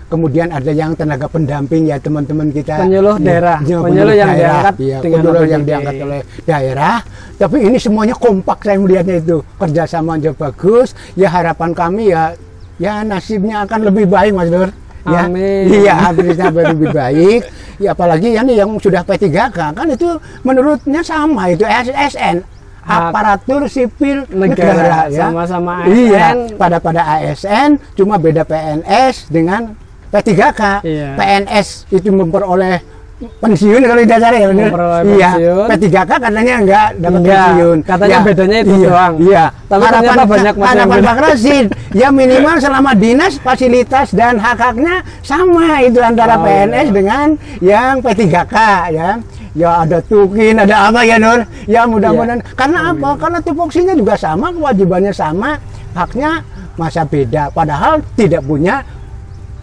kemudian 0.07 0.47
ada 0.49 0.71
yang 0.71 0.91
tenaga 0.93 1.27
pendamping 1.27 1.83
ya 1.85 1.97
teman-teman 1.97 2.47
kita 2.49 2.79
Penyuluh 2.79 3.15
Ya, 3.17 3.25
daerah. 3.27 3.57
ya, 3.61 3.77
Penyuluh 3.77 4.15
yang 4.15 4.31
diangkat 4.31 4.73
iya, 4.79 4.97
dengan 4.99 5.19
penyuluh 5.19 5.43
yang 5.45 5.63
diangkat 5.63 5.95
oleh 5.99 6.19
daerah. 6.41 6.95
Tapi 7.35 7.57
ini 7.61 7.75
semuanya 7.75 8.15
kompak 8.15 8.63
saya 8.63 8.77
melihatnya 8.77 9.19
itu 9.19 9.37
kerjasamanya 9.55 10.31
bagus. 10.31 10.87
Ya 11.13 11.27
harapan 11.27 11.71
kami 11.71 12.09
ya 12.09 12.31
ya 12.77 13.03
nasibnya 13.03 13.63
akan 13.63 13.79
lebih 13.83 14.05
baik 14.05 14.31
Mas 14.31 14.47
Nur. 14.47 14.71
Ya, 15.05 15.29
Amin. 15.29 15.63
Iya, 15.69 15.93
habisnya 16.09 16.49
lebih 16.49 16.89
baik. 16.89 17.41
Ya 17.77 17.93
apalagi 17.93 18.33
yang 18.33 18.47
yang 18.49 18.71
sudah 18.81 19.05
P3K 19.05 19.75
kan 19.75 19.87
itu 19.91 20.17
menurutnya 20.47 21.03
sama 21.03 21.51
itu 21.51 21.67
ASN 21.67 22.39
Hak 22.85 23.11
aparatur 23.11 23.65
sipil 23.65 24.29
negara, 24.29 24.77
negara, 24.77 24.99
ya. 25.09 25.27
sama-sama 25.27 25.83
Iya, 25.89 26.25
ASN. 26.31 26.37
pada 26.55 26.77
pada 26.77 27.01
ASN 27.17 27.69
cuma 27.97 28.15
beda 28.21 28.45
PNS 28.45 29.27
dengan 29.33 29.73
P3K. 30.13 30.85
Iya. 30.85 31.09
PNS 31.17 31.89
itu 31.91 32.09
memperoleh 32.13 32.79
pensiun 33.15 33.81
kalau 33.81 34.01
tidak 34.03 34.19
salah 34.19 34.37
ya 34.37 34.47
benar. 34.51 34.69
Iya. 35.07 35.29
pensiun. 35.31 35.67
P3K 35.71 36.11
katanya 36.19 36.53
enggak 36.59 36.87
dapat 36.99 37.19
Enggak, 37.23 37.39
pensiun. 37.47 37.77
katanya 37.87 38.17
bedanya 38.21 38.57
itu 38.59 38.73
iya, 38.75 38.87
doang. 38.91 39.13
Iya. 39.23 39.45
Tapi 39.65 39.83
ternyata 39.87 40.23
banyak 40.27 40.55
yang 40.55 40.67
harapan 40.67 40.97
beda. 40.99 41.07
Pak 41.07 41.17
Rasid 41.23 41.65
ya 41.95 42.07
minimal 42.11 42.55
selama 42.59 42.91
dinas 42.93 43.33
fasilitas 43.39 44.07
dan 44.11 44.35
hak-haknya 44.35 44.95
sama 45.23 45.79
itu 45.79 45.99
antara 46.03 46.35
Oh, 46.35 46.43
PNS 46.43 46.87
iya. 46.91 46.93
dengan 46.93 47.27
yang 47.63 47.93
P3K 48.03 48.55
ya. 48.91 49.09
Ya 49.55 49.69
ada 49.87 50.03
tukin, 50.03 50.59
ada 50.59 50.91
apa 50.91 50.99
ya 51.07 51.15
Nur? 51.15 51.47
Ya 51.63 51.87
mudah-mudahan 51.87 52.43
Iya. 52.43 52.51
karena 52.59 52.79
apa? 52.91 53.09
Karena 53.15 53.39
tupoksinya 53.39 53.95
juga 53.95 54.19
sama, 54.19 54.51
kewajibannya 54.51 55.15
sama, 55.15 55.55
haknya 55.95 56.43
masa 56.75 57.07
beda. 57.07 57.47
Padahal 57.55 58.03
tidak 58.19 58.43
punya 58.43 58.83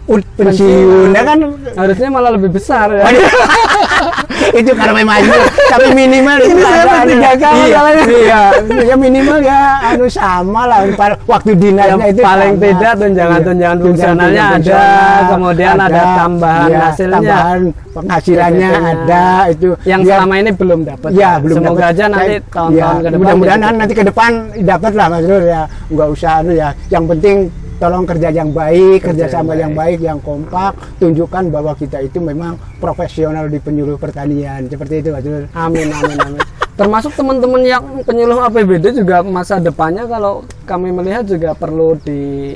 pensiun, 0.05 1.09
ya 1.09 1.23
kan? 1.23 1.37
harusnya 1.73 2.09
malah 2.09 2.31
lebih 2.31 2.51
besar 2.51 2.91
ya. 2.91 3.07
itu 4.59 4.71
karena 4.75 4.93
memang 4.93 5.23
tapi 5.69 5.87
minimal 5.93 6.35
itu 6.37 6.51
Ini 6.51 6.61
saya 6.61 6.83
ada- 6.83 7.05
P3K 7.05 7.23
iya, 7.39 7.49
masalahnya. 7.55 8.03
iya 8.11 8.41
ya 8.83 8.95
minimal 8.95 9.39
ya 9.39 9.59
anu 9.85 10.05
sama 10.05 10.61
lah 10.65 10.79
waktu 11.23 11.51
dinasnya 11.55 11.95
Yang 11.95 12.11
itu 12.11 12.21
paling 12.21 12.51
sama. 12.51 12.63
tidak 12.65 12.93
tunjangan-tunjangan 12.99 13.73
Iya, 13.73 13.83
fungsionalnya 13.83 14.43
tunjangan 14.51 14.83
ada, 14.83 15.29
kemudian 15.31 15.75
ada 15.79 16.01
tambahan 16.13 16.67
iya, 16.67 16.79
hasilnya. 16.83 17.13
tambahan 17.15 17.61
penghasilannya 17.93 18.69
PPP-nya. 18.69 18.91
ada 18.91 19.23
itu 19.47 19.67
yang 19.85 20.01
Ya, 20.03 20.07
selama 20.11 20.33
ini 20.35 20.51
belum 20.51 20.79
dapat 20.83 21.09
Ya, 21.13 21.31
belum 21.39 21.55
semoga 21.55 21.83
aja 21.87 22.03
nanti 22.05 22.35
tahun-tahun 22.43 22.75
ya, 22.75 22.87
ke 22.99 23.07
depan 23.07 23.19
Mudah-mudahan 23.23 23.73
nanti 23.73 23.93
ke 23.93 24.03
depan 24.03 24.31
dapat 24.61 24.91
lah 24.91 25.05
Mas 25.07 25.23
Nur 25.23 25.41
ya. 25.41 25.61
Enggak 25.87 26.07
usah 26.09 26.31
anu 26.35 26.51
ya. 26.51 26.69
Yang 26.89 27.03
penting 27.07 27.35
tolong 27.83 28.07
kerja 28.07 28.31
yang 28.31 28.49
baik, 28.49 29.03
Kerja 29.03 29.27
kerjasama 29.27 29.51
yang 29.53 29.59
yang 29.59 29.73
baik, 29.75 29.99
yang 29.99 30.19
kompak, 30.23 30.71
tunjukkan 30.97 31.51
bahwa 31.51 31.75
kita 31.75 31.99
itu 31.99 32.23
memang 32.23 32.55
profesional 32.79 33.51
di 33.51 33.59
penyuluh 33.59 33.99
pertanian. 33.99 34.63
Seperti 34.65 35.03
itu 35.03 35.11
Mas 35.11 35.27
Nur. 35.27 35.51
Amin 35.51 35.91
amin 35.91 36.17
amin. 36.17 36.39
Termasuk 36.79 37.11
teman-teman 37.13 37.61
yang 37.61 37.83
penyuluh 38.01 38.39
APBD 38.41 38.95
juga 38.95 39.19
masa 39.21 39.59
depannya 39.59 40.07
kalau 40.07 40.41
kami 40.63 40.89
melihat 40.89 41.27
juga 41.27 41.51
perlu 41.53 41.99
di 41.99 42.55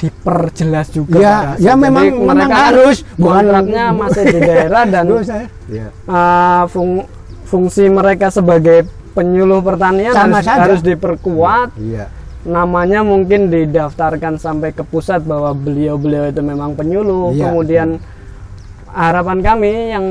diperjelas 0.00 0.90
juga. 0.90 1.18
Ya, 1.20 1.36
Pak 1.54 1.56
ya 1.62 1.72
Jadi 1.72 1.78
memang- 1.78 2.10
memang 2.10 2.26
mereka 2.34 2.48
kan 2.48 2.62
harus, 2.74 2.96
bukan- 3.14 3.36
kontraknya 3.46 3.84
masih 3.94 4.22
di 4.26 4.40
daerah 4.40 4.82
dan. 4.88 5.04
Ya. 5.72 5.88
uh, 6.04 6.66
fung- 6.68 7.06
fungsi 7.46 7.86
mereka 7.86 8.28
sebagai 8.28 8.84
penyuluh 9.14 9.62
pertanian 9.62 10.12
Sama 10.12 10.40
harus, 10.40 10.44
saja. 10.44 10.60
harus 10.66 10.80
diperkuat. 10.82 11.68
Iya. 11.78 12.06
Namanya 12.42 13.06
mungkin 13.06 13.48
didaftarkan 13.48 14.34
sampai 14.34 14.74
ke 14.74 14.82
pusat 14.82 15.22
bahwa 15.22 15.54
beliau-beliau 15.54 16.26
itu 16.26 16.42
memang 16.42 16.74
penyuluh. 16.74 17.30
Iya, 17.30 17.46
Kemudian 17.48 17.88
harapan 18.92 19.40
kami 19.40 19.72
yang 19.88 20.06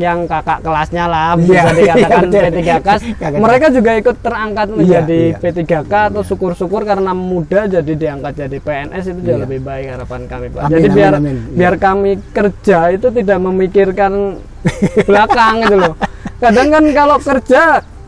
yang 0.00 0.18
kakak 0.24 0.64
kelasnya 0.64 1.04
lah 1.04 1.36
Iya, 1.36 1.68
bisa 1.68 1.68
dikatakan 1.76 2.24
iya, 2.32 2.32
betul. 2.32 2.40
P3K 2.48 2.70
Kakak 2.80 3.36
mereka 3.36 3.66
juga 3.68 3.90
ikut 3.92 4.16
terangkat 4.24 4.66
menjadi 4.72 5.20
iya. 5.28 5.36
P3K 5.36 5.92
atau 6.08 6.22
syukur-syukur 6.24 6.88
karena 6.88 7.12
muda 7.12 7.68
jadi 7.68 7.92
diangkat 7.92 8.32
jadi 8.40 8.56
PNS 8.56 9.04
itu 9.12 9.20
jauh 9.20 9.36
Iya. 9.36 9.44
lebih 9.44 9.60
baik 9.60 9.86
harapan 9.92 10.20
kami 10.32 10.46
Pak. 10.48 10.60
Amin, 10.64 10.72
jadi 10.72 10.86
amin, 10.88 10.96
biar 10.96 11.12
amin. 11.12 11.36
Iya. 11.36 11.56
biar 11.60 11.74
kami 11.76 12.10
kerja 12.32 12.78
itu 12.88 13.06
tidak 13.12 13.38
memikirkan 13.38 14.12
belakang 15.08 15.54
gitu 15.68 15.76
loh. 15.76 15.94
Kadang 16.40 16.68
kan 16.72 16.84
kalau 16.96 17.16
kerja 17.20 17.62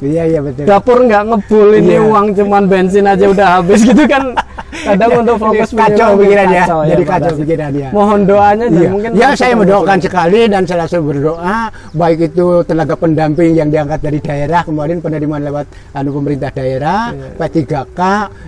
Iya, 0.04 0.22
iya 0.26 0.40
betul. 0.40 0.64
dapur 0.64 0.98
nggak 1.00 1.22
ngebul 1.24 1.68
ini 1.74 1.94
Iya. 1.94 2.04
uang 2.04 2.26
cuman 2.34 2.62
bensin 2.64 3.04
aja 3.04 3.24
udah 3.24 3.48
habis 3.56 3.80
gitu 3.82 4.04
kan 4.04 4.36
kadang 4.76 5.10
untuk 5.18 5.36
fokus 5.38 5.70
Iya, 5.70 5.80
kacau 5.80 6.08
pikirannya. 6.14 6.62
kacau 6.62 6.78
ya, 6.78 6.88
Jadi 6.90 7.02
Pak 7.02 7.12
kacau 7.14 7.34
pikirannya. 7.36 7.88
mohon 7.90 8.20
doanya 8.22 8.66
Iya. 8.66 8.88
mungkin 8.90 9.10
ya 9.14 9.28
saya 9.32 9.54
mendoakan 9.54 9.98
sekali 9.98 10.40
dan 10.46 10.62
selalu 10.62 10.98
berdoa 11.02 11.58
baik 11.92 12.18
itu 12.26 12.46
tenaga 12.62 12.94
pendamping 12.94 13.52
yang 13.52 13.68
diangkat 13.68 14.00
dari 14.00 14.18
daerah 14.18 14.60
kemarin 14.62 14.98
penerimaan 14.98 15.42
lewat 15.42 15.66
anu 15.92 16.10
pemerintah 16.12 16.50
daerah 16.50 17.10
Iya. 17.10 17.40
P3K 17.40 18.00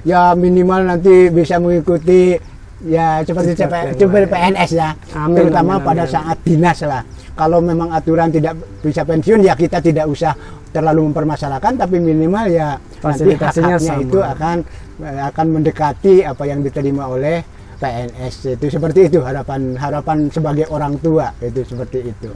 ya 0.05 0.21
minimal 0.33 0.81
nanti 0.87 1.29
bisa 1.29 1.57
mengikuti 1.57 2.37
ya 2.83 3.25
seperti 3.25 3.57
CP 3.57 3.97
seperti. 3.97 4.29
PNS 4.29 4.71
ya 4.71 4.93
Amin, 5.17 5.37
terutama 5.41 5.81
amin, 5.81 5.87
pada 5.87 6.03
amin. 6.03 6.13
saat 6.13 6.37
dinas 6.43 6.79
lah 6.83 7.01
kalau 7.33 7.61
memang 7.61 7.89
aturan 7.89 8.29
tidak 8.29 8.53
bisa 8.81 9.01
pensiun 9.03 9.41
ya 9.41 9.53
kita 9.53 9.77
tidak 9.79 10.05
usah 10.05 10.37
terlalu 10.71 11.13
mempermasalahkan 11.13 11.79
tapi 11.79 11.99
minimal 12.03 12.47
ya 12.51 12.77
nanti 13.03 13.33
hak-haknya 13.37 13.77
sama. 13.81 14.03
itu 14.03 14.19
akan 14.21 14.57
akan 15.03 15.47
mendekati 15.53 16.25
apa 16.25 16.43
yang 16.49 16.65
diterima 16.65 17.07
oleh 17.07 17.45
PNS 17.77 18.57
itu 18.57 18.67
seperti 18.73 19.13
itu 19.13 19.21
harapan 19.21 19.77
harapan 19.77 20.33
sebagai 20.33 20.65
orang 20.73 20.97
tua 20.97 21.33
itu 21.45 21.61
seperti 21.65 22.13
itu. 22.13 22.31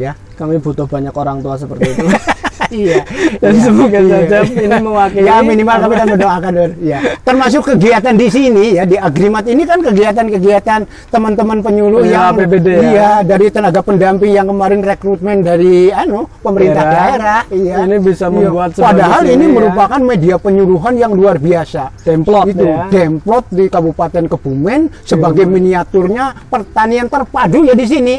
Ya. 0.00 0.16
Kami 0.34 0.56
butuh 0.58 0.88
banyak 0.88 1.12
orang 1.12 1.44
tua 1.44 1.60
seperti 1.60 1.92
itu 1.92 2.06
iya 2.70 3.02
dan 3.42 3.50
Iya. 3.50 3.60
semoga 3.60 3.98
Iya. 3.98 4.16
saja 4.24 4.38
ini 4.46 4.76
mewakili 4.78 5.26
ya 5.26 5.36
minimal 5.40 5.76
kami 5.78 5.94
kan 5.94 6.08
mendoakan 6.08 6.52
ya 6.80 6.98
termasuk 7.20 7.62
kegiatan 7.68 8.14
di 8.14 8.26
sini 8.26 8.64
ya 8.72 8.84
di 8.84 8.96
Agrimat 8.96 9.44
ini 9.44 9.62
kan 9.62 9.78
kegiatan-kegiatan 9.80 10.80
teman-teman 11.08 11.58
penyuluh 11.60 12.00
Penyuluh 12.00 12.06
yang 12.06 12.32
APBD 12.32 12.66
ya. 12.66 12.80
iya 12.82 13.10
dari 13.20 13.46
tenaga 13.48 13.80
pendamping 13.80 14.30
yang 14.30 14.46
kemarin 14.46 14.80
rekrutmen 14.80 15.36
dari 15.40 15.90
anu 15.90 16.24
pemerintah 16.40 16.82
Daerah. 16.82 17.10
daerah, 17.10 17.40
iya 17.50 17.74
Ini 17.82 17.96
bisa 17.98 18.26
Iya. 18.26 18.32
membuat 18.32 18.70
sebagus 18.72 18.86
padahal 18.86 19.22
ini 19.26 19.44
ya. 19.44 19.52
merupakan 19.52 20.00
media 20.00 20.36
penyuluhan 20.36 20.94
yang 20.96 21.12
luar 21.12 21.36
biasa 21.36 21.90
Demplot 22.00 22.46
itu 22.48 22.62
ya. 22.62 22.86
demplot 22.88 23.44
di 23.48 23.64
Kabupaten 23.66 24.24
Kebumen 24.26 24.80
sebagai 25.02 25.44
miniaturnya 25.44 26.24
pertanian 26.46 27.06
terpadu 27.06 27.62
ya 27.62 27.72
di 27.72 27.84
sini 27.84 28.14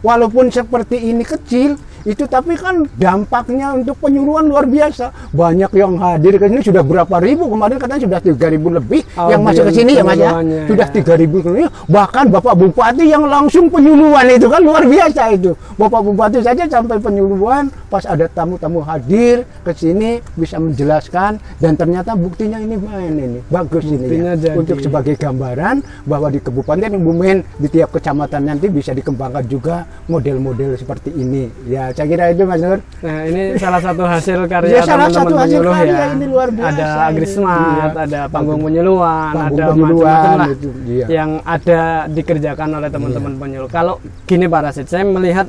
walaupun 0.00 0.48
seperti 0.48 1.00
ini 1.02 1.22
kecil 1.22 1.74
itu 2.04 2.24
tapi 2.28 2.56
kan 2.56 2.84
dampaknya 2.96 3.76
untuk 3.76 3.96
penyuluhan 4.00 4.44
luar 4.48 4.68
biasa 4.68 5.08
banyak 5.32 5.70
yang 5.72 5.96
hadir 5.96 6.36
ke 6.36 6.46
sini 6.48 6.60
sudah 6.60 6.82
berapa 6.84 7.16
ribu 7.22 7.48
kemarin 7.48 7.76
katanya 7.80 8.02
sudah 8.04 8.18
3000 8.20 8.78
lebih 8.80 9.02
Oh, 9.14 9.30
yang 9.30 9.46
masuk 9.46 9.70
ke 9.70 9.72
sini 9.78 9.94
ya 9.94 10.02
mas 10.02 10.18
ya 10.18 10.34
penyuluhannya, 10.34 10.60
sudah 10.66 10.88
ya. 10.90 11.14
3000 11.22 11.46
lebih. 11.54 11.66
bahkan 11.86 12.24
bapak 12.26 12.54
bupati 12.58 13.04
yang 13.06 13.24
langsung 13.30 13.70
penyuluhan 13.70 14.26
itu 14.26 14.50
kan 14.50 14.58
luar 14.58 14.82
biasa 14.82 15.22
itu 15.38 15.54
bapak 15.78 16.00
bupati 16.02 16.38
saja 16.42 16.66
sampai 16.66 16.98
penyuluhan 16.98 17.70
pas 17.86 18.02
ada 18.02 18.26
tamu-tamu 18.26 18.82
hadir 18.82 19.46
ke 19.62 19.70
sini 19.70 20.18
bisa 20.34 20.58
menjelaskan 20.58 21.38
dan 21.62 21.72
ternyata 21.78 22.18
buktinya 22.18 22.58
ini 22.58 22.74
main 22.74 23.14
ini 23.14 23.38
bagus 23.46 23.86
Buktinya 23.86 24.34
ini 24.34 24.42
ya 24.42 24.52
untuk 24.58 24.82
sebagai 24.82 25.14
gambaran 25.14 25.78
bahwa 26.02 26.26
di 26.26 26.42
Kabupaten 26.42 26.90
Kebumen 26.90 27.36
di 27.62 27.68
tiap 27.70 27.94
kecamatan 27.94 28.42
nanti 28.50 28.66
bisa 28.66 28.90
dikembangkan 28.90 29.44
juga 29.46 29.86
model-model 30.10 30.74
seperti 30.74 31.14
ini. 31.14 31.46
Ya, 31.70 31.93
saya 31.94 32.06
kira 32.06 32.24
itu 32.28 32.42
Mas 32.42 32.58
Nur. 32.58 32.78
Nah 33.00 33.18
ini 33.24 33.42
salah 33.54 33.78
satu 33.78 34.02
hasil 34.02 34.38
karya 34.52 34.70
Ya, 34.70 34.82
salah 34.82 35.06
teman-teman 35.06 35.14
satu 35.16 35.34
hasil 35.36 35.46
penyuluh 35.54 35.72
karya 35.72 35.94
ya. 35.94 36.06
ini 36.10 36.26
luar 36.26 36.48
biasa 36.50 36.68
Ada 36.68 36.86
agrismat, 37.06 37.58
Iya. 37.88 38.02
ada 38.04 38.20
panggung 38.28 38.60
penyuluhan, 38.60 39.32
Panggung 39.32 39.54
ada 39.54 39.64
macam-macam 39.70 40.32
lah 40.36 40.48
itu, 40.50 40.68
iya. 40.84 41.06
yang 41.08 41.30
ada 41.40 41.80
dikerjakan 42.08 42.68
oleh 42.74 42.88
teman-teman 42.88 43.32
penyuluh. 43.36 43.68
Kalau 43.68 43.94
gini 44.24 44.44
Pak 44.44 44.60
Rasid, 44.64 44.86
saya 44.86 45.02
melihat 45.02 45.46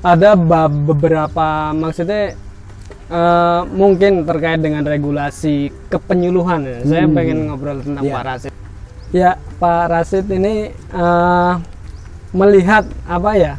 ada 0.00 0.30
beberapa 0.34 1.46
maksudnya 1.72 2.34
eh, 3.08 3.60
mungkin 3.68 4.22
terkait 4.22 4.58
dengan 4.58 4.80
regulasi 4.82 5.54
kepenyuluhan 5.86 6.60
ya. 6.62 6.78
Saya 6.82 7.04
Hmm. 7.04 7.12
pengen 7.12 7.38
ngobrol 7.44 7.78
tentang 7.78 8.02
Iya. 8.02 8.14
Pak 8.14 8.24
Rasid. 8.24 8.52
Ya, 9.12 9.30
Pak 9.58 9.82
Rasid 9.86 10.26
ini 10.28 10.54
eh, 10.72 11.52
melihat 12.32 12.86
apa 13.04 13.30
ya? 13.34 13.54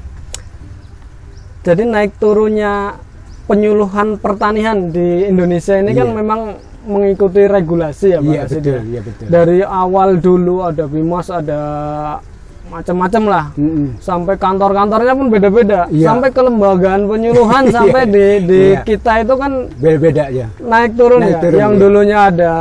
Jadi 1.64 1.84
naik 1.84 2.20
turunnya 2.20 3.00
penyuluhan 3.44 4.16
pertanian 4.18 4.88
di 4.90 5.26
Indonesia 5.26 5.76
ini 5.76 5.92
kan 5.92 6.08
Iya. 6.08 6.16
memang 6.16 6.42
mengikuti 6.84 7.48
regulasi 7.48 8.08
ya 8.12 8.20
Pak 8.20 8.28
Iya 8.28 8.42
Rasid 8.42 8.60
betul, 8.60 8.72
ya. 8.74 8.82
iya 8.84 9.02
betul. 9.02 9.26
Dari 9.26 9.58
awal 9.64 10.10
dulu 10.18 10.56
ada 10.62 10.84
Bimas, 10.84 11.28
ada 11.28 11.62
macam-macam 12.66 13.24
lah 13.28 13.46
Mm-mm. 13.54 14.02
sampai 14.02 14.34
kantor-kantornya 14.34 15.14
pun 15.14 15.28
beda-beda 15.30 15.86
Iya. 15.88 16.08
sampai 16.10 16.30
kelembagaan 16.32 17.06
penyuluhan 17.06 17.64
Iya. 17.70 17.76
sampai 17.76 18.02
di 18.08 18.26
di 18.42 18.62
Iya. 18.74 18.82
kita 18.82 19.22
itu 19.22 19.34
kan 19.38 19.52
Beda-beda 19.78 20.26
ya. 20.28 20.48
naik 20.58 20.92
turun 20.98 21.22
Naik 21.22 21.32
ya 21.32 21.40
turun, 21.40 21.60
yang 21.60 21.74
iya. 21.76 21.80
dulunya 21.80 22.20
ada 22.26 22.54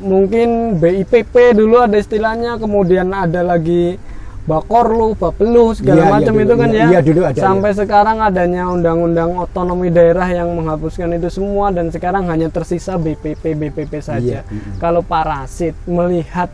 mungkin 0.00 0.48
BIPP 0.78 1.34
dulu 1.52 1.76
ada 1.78 1.94
istilahnya 1.94 2.56
kemudian 2.56 3.10
ada 3.10 3.44
lagi 3.44 4.00
Bakorlu, 4.44 5.16
Bapelu 5.16 5.72
segala 5.72 6.04
iya 6.04 6.12
macam 6.12 6.34
dulu, 6.36 6.44
itu 6.44 6.54
kan 6.60 6.68
iya. 6.68 6.84
ya 6.84 6.86
Iya, 6.92 7.00
dulu 7.00 7.20
ada, 7.24 7.40
sampai 7.40 7.70
sekarang 7.72 8.16
adanya 8.20 8.62
undang-undang 8.68 9.40
otonomi 9.40 9.88
daerah 9.88 10.28
yang 10.28 10.52
menghapuskan 10.52 11.16
itu 11.16 11.32
semua 11.32 11.72
dan 11.72 11.88
sekarang 11.88 12.28
hanya 12.28 12.52
tersisa 12.52 13.00
BPP 13.00 13.56
BPP 13.56 14.04
saja 14.04 14.44
mm-mm. 14.44 14.76
kalau 14.76 15.00
Parasit 15.00 15.72
melihat 15.88 16.52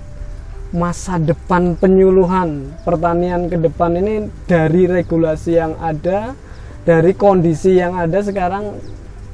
masa 0.70 1.18
depan 1.18 1.74
penyuluhan 1.74 2.70
pertanian 2.86 3.50
ke 3.50 3.58
depan 3.58 3.98
ini 3.98 4.30
dari 4.46 4.86
regulasi 4.86 5.58
yang 5.58 5.74
ada, 5.82 6.38
dari 6.86 7.10
kondisi 7.18 7.74
yang 7.74 7.98
ada 7.98 8.22
sekarang 8.22 8.78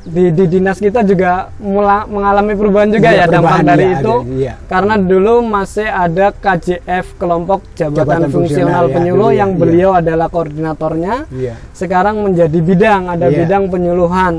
di, 0.06 0.30
di 0.30 0.44
dinas 0.46 0.78
kita 0.78 1.02
juga 1.02 1.50
mula- 1.58 2.06
mengalami 2.06 2.54
perubahan 2.54 2.88
juga 2.88 3.10
Iya, 3.10 3.18
ya 3.18 3.26
dampak 3.26 3.58
dari 3.60 3.84
iya, 3.84 3.98
itu. 3.98 4.14
ada, 4.16 4.30
iya. 4.32 4.52
Karena 4.64 4.94
dulu 4.94 5.34
masih 5.42 5.84
ada 5.84 6.26
KJF 6.30 7.06
kelompok 7.16 7.66
jabatan, 7.74 7.98
Jabatan 7.98 8.30
fungsional 8.30 8.84
ya, 8.86 8.94
penyuluh 8.94 9.18
dulu 9.18 9.34
ya, 9.34 9.38
yang 9.42 9.50
iya. 9.50 9.58
beliau 9.58 9.90
adalah 9.92 10.28
koordinatornya 10.28 11.14
Iya. 11.28 11.54
sekarang 11.72 12.22
menjadi 12.22 12.58
bidang 12.58 13.02
ada 13.10 13.26
Iya. 13.26 13.38
bidang 13.42 13.64
penyuluhan 13.66 14.34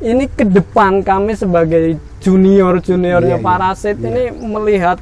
ini 0.00 0.24
ke 0.26 0.42
depan 0.42 1.04
kami 1.04 1.36
sebagai 1.36 1.94
junior 2.18 2.80
juniornya 2.80 3.36
Iya, 3.36 3.44
Pak 3.44 3.54
iya. 3.54 3.62
Rasid 3.62 3.96
Iya. 4.00 4.08
ini 4.08 4.22
melihat 4.42 4.96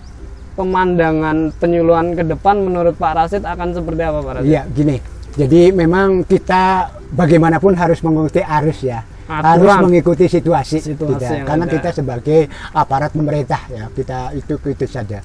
pemandangan 0.55 1.55
penyuluhan 1.57 2.13
ke 2.13 2.27
depan 2.27 2.59
menurut 2.59 2.93
Pak 2.95 3.13
Rasid 3.15 3.43
akan 3.43 3.73
seperti 3.73 4.03
apa 4.03 4.19
Pak 4.21 4.33
Rasid? 4.37 4.51
Iya, 4.51 4.63
gini. 4.69 4.97
Jadi 5.31 5.71
memang 5.71 6.27
kita 6.27 6.91
bagaimanapun 7.09 7.73
harus 7.73 8.03
mengikuti 8.03 8.43
arus 8.43 8.83
ya. 8.83 9.07
Aturan. 9.31 9.47
Harus 9.47 9.75
mengikuti 9.87 10.27
situasi, 10.27 10.83
Situasi 10.83 11.23
yang 11.23 11.47
Karena 11.47 11.65
ada. 11.71 11.75
kita 11.79 11.91
sebagai 11.95 12.41
aparat 12.75 13.15
pemerintah 13.15 13.63
ya, 13.71 13.87
kita 13.95 14.35
itu 14.35 14.59
itu 14.59 14.87
saja. 14.91 15.23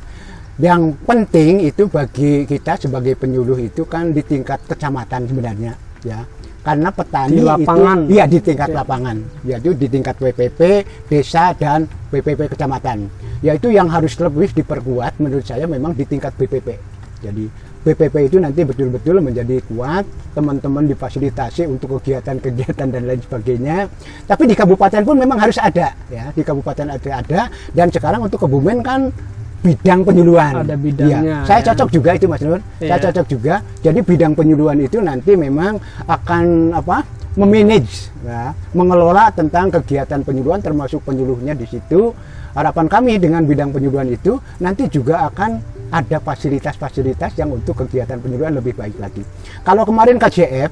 Yang 0.62 0.94
penting 1.04 1.66
itu 1.66 1.90
bagi 1.90 2.46
kita 2.46 2.78
sebagai 2.78 3.18
penyuluh 3.18 3.58
itu 3.60 3.84
kan 3.84 4.14
di 4.14 4.22
tingkat 4.22 4.62
kecamatan 4.70 5.26
sebenarnya 5.26 5.74
ya. 6.06 6.22
Karena 6.62 6.90
petani 6.90 7.38
Di 7.38 7.46
lapangan. 7.46 7.98
itu 8.06 8.14
iya 8.14 8.26
di 8.26 8.40
tingkat 8.42 8.70
Oke. 8.74 8.78
lapangan, 8.78 9.18
yaitu 9.46 9.70
di 9.78 9.86
tingkat 9.86 10.16
WPP, 10.18 10.60
desa 11.06 11.54
dan 11.54 11.86
WPP 12.10 12.50
kecamatan. 12.58 13.06
Yaitu 13.42 13.70
yang 13.70 13.86
harus 13.86 14.18
lebih 14.18 14.50
diperkuat 14.54 15.18
menurut 15.22 15.46
saya 15.46 15.70
memang 15.70 15.94
di 15.94 16.06
tingkat 16.10 16.34
BPP. 16.34 16.78
Jadi 17.22 17.46
BPP 17.86 18.34
itu 18.34 18.38
nanti 18.42 18.66
betul-betul 18.66 19.22
menjadi 19.22 19.62
kuat, 19.70 20.10
teman-teman 20.34 20.90
difasilitasi 20.90 21.70
untuk 21.70 22.02
kegiatan-kegiatan 22.02 22.90
dan 22.90 23.02
lain 23.06 23.22
sebagainya. 23.22 23.86
Tapi 24.26 24.50
di 24.50 24.58
kabupaten 24.58 25.06
pun 25.06 25.22
memang 25.22 25.38
harus 25.38 25.62
ada, 25.62 25.94
ya 26.10 26.34
di 26.34 26.42
kabupaten 26.42 26.90
ada 26.90 27.10
ada. 27.22 27.42
Dan 27.70 27.94
sekarang 27.94 28.26
untuk 28.26 28.42
Kebumen 28.42 28.82
kan 28.82 29.14
bidang 29.62 30.02
penyuluhan. 30.02 30.66
Ada 30.66 30.78
bidangnya, 30.78 31.22
Iya. 31.22 31.38
Saya 31.46 31.60
ya. 31.62 31.66
cocok 31.74 31.90
juga 31.94 32.10
itu 32.18 32.26
Mas 32.26 32.42
Nur. 32.42 32.62
Saya 32.82 32.98
Iya. 32.98 33.04
cocok 33.10 33.26
juga. 33.30 33.56
Jadi 33.86 34.00
bidang 34.02 34.34
penyuluhan 34.34 34.78
itu 34.82 34.98
nanti 35.02 35.38
memang 35.38 35.78
akan 36.10 36.74
apa? 36.74 37.06
memanage, 37.36 38.16
ya, 38.24 38.56
mengelola 38.72 39.28
tentang 39.36 39.68
kegiatan 39.68 40.24
penyuluhan 40.24 40.64
termasuk 40.64 41.04
penyuluhnya 41.04 41.52
di 41.52 41.68
situ. 41.68 42.16
Harapan 42.56 42.88
kami 42.88 43.20
dengan 43.20 43.44
bidang 43.44 43.76
penyuluhan 43.76 44.08
itu 44.08 44.40
nanti 44.64 44.88
juga 44.88 45.28
akan 45.28 45.60
ada 45.96 46.18
fasilitas-fasilitas 46.20 47.32
yang 47.40 47.56
untuk 47.56 47.80
kegiatan 47.80 48.20
penyuluhan 48.20 48.52
lebih 48.52 48.76
baik 48.76 49.00
lagi. 49.00 49.24
Kalau 49.64 49.88
kemarin 49.88 50.20
KJF 50.20 50.72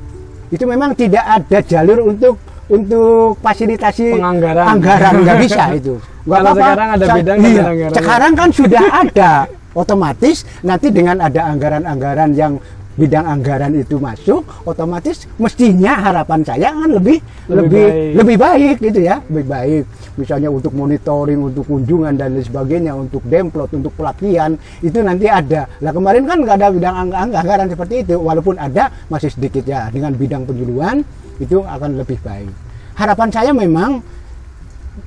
itu 0.51 0.63
memang 0.67 0.91
tidak 0.93 1.23
ada 1.23 1.63
jalur 1.63 2.03
untuk 2.03 2.36
untuk 2.67 3.39
fasilitasi 3.39 4.15
Penganggaran. 4.15 4.65
anggaran 4.67 5.13
nggak 5.23 5.38
bisa 5.47 5.63
itu. 5.73 5.95
Nggak 6.23 6.39
Kalau 6.39 6.51
sekarang 6.53 6.89
ada 6.91 7.05
Sa- 7.05 7.15
bidang 7.15 7.38
iya. 7.39 7.47
anggarannya. 7.63 7.88
Sekarang 7.95 8.31
kan 8.36 8.49
sudah 8.51 8.83
ada 8.91 9.31
otomatis 9.73 10.38
nanti 10.62 10.88
dengan 10.91 11.17
ada 11.17 11.41
anggaran-anggaran 11.49 12.29
yang 12.36 12.53
bidang 12.93 13.25
anggaran 13.25 13.73
itu 13.73 13.97
masuk 13.97 14.41
otomatis 14.63 15.25
mestinya 15.36 15.97
harapan 15.99 16.41
saya 16.41 16.69
kan 16.69 16.89
lebih 16.91 17.17
Lebih 17.43 17.58
lebih 17.58 17.84
baik. 17.84 18.13
lebih 18.15 18.38
baik 18.38 18.75
gitu 18.79 18.99
ya 19.01 19.15
lebih 19.27 19.45
baik. 19.47 19.84
Misalnya 20.13 20.47
untuk 20.47 20.71
monitoring 20.71 21.41
untuk 21.41 21.65
kunjungan 21.65 22.13
dan 22.13 22.34
lain 22.34 22.45
sebagainya 22.45 22.93
untuk 22.93 23.25
demplot 23.25 23.73
untuk 23.73 23.91
pelatihan 23.93 24.53
itu 24.79 25.01
nanti 25.01 25.25
ada. 25.25 25.65
Lah 25.82 25.89
kemarin 25.89 26.23
kan 26.23 26.38
nggak 26.39 26.56
ada 26.56 26.67
bidang 26.69 26.95
ang- 26.95 27.15
ang- 27.17 27.34
anggaran 27.34 27.65
seperti 27.65 28.06
itu. 28.06 28.15
Walaupun 28.15 28.56
ada 28.56 28.93
masih 29.10 29.27
sedikit 29.27 29.65
ya. 29.65 29.89
Dengan 29.89 30.13
bidang 30.13 30.45
penyuluhan 30.45 31.01
itu 31.36 31.60
akan 31.60 31.97
lebih 31.97 32.21
baik. 32.21 32.53
Harapan 32.93 33.27
saya 33.27 33.51
memang 33.51 34.06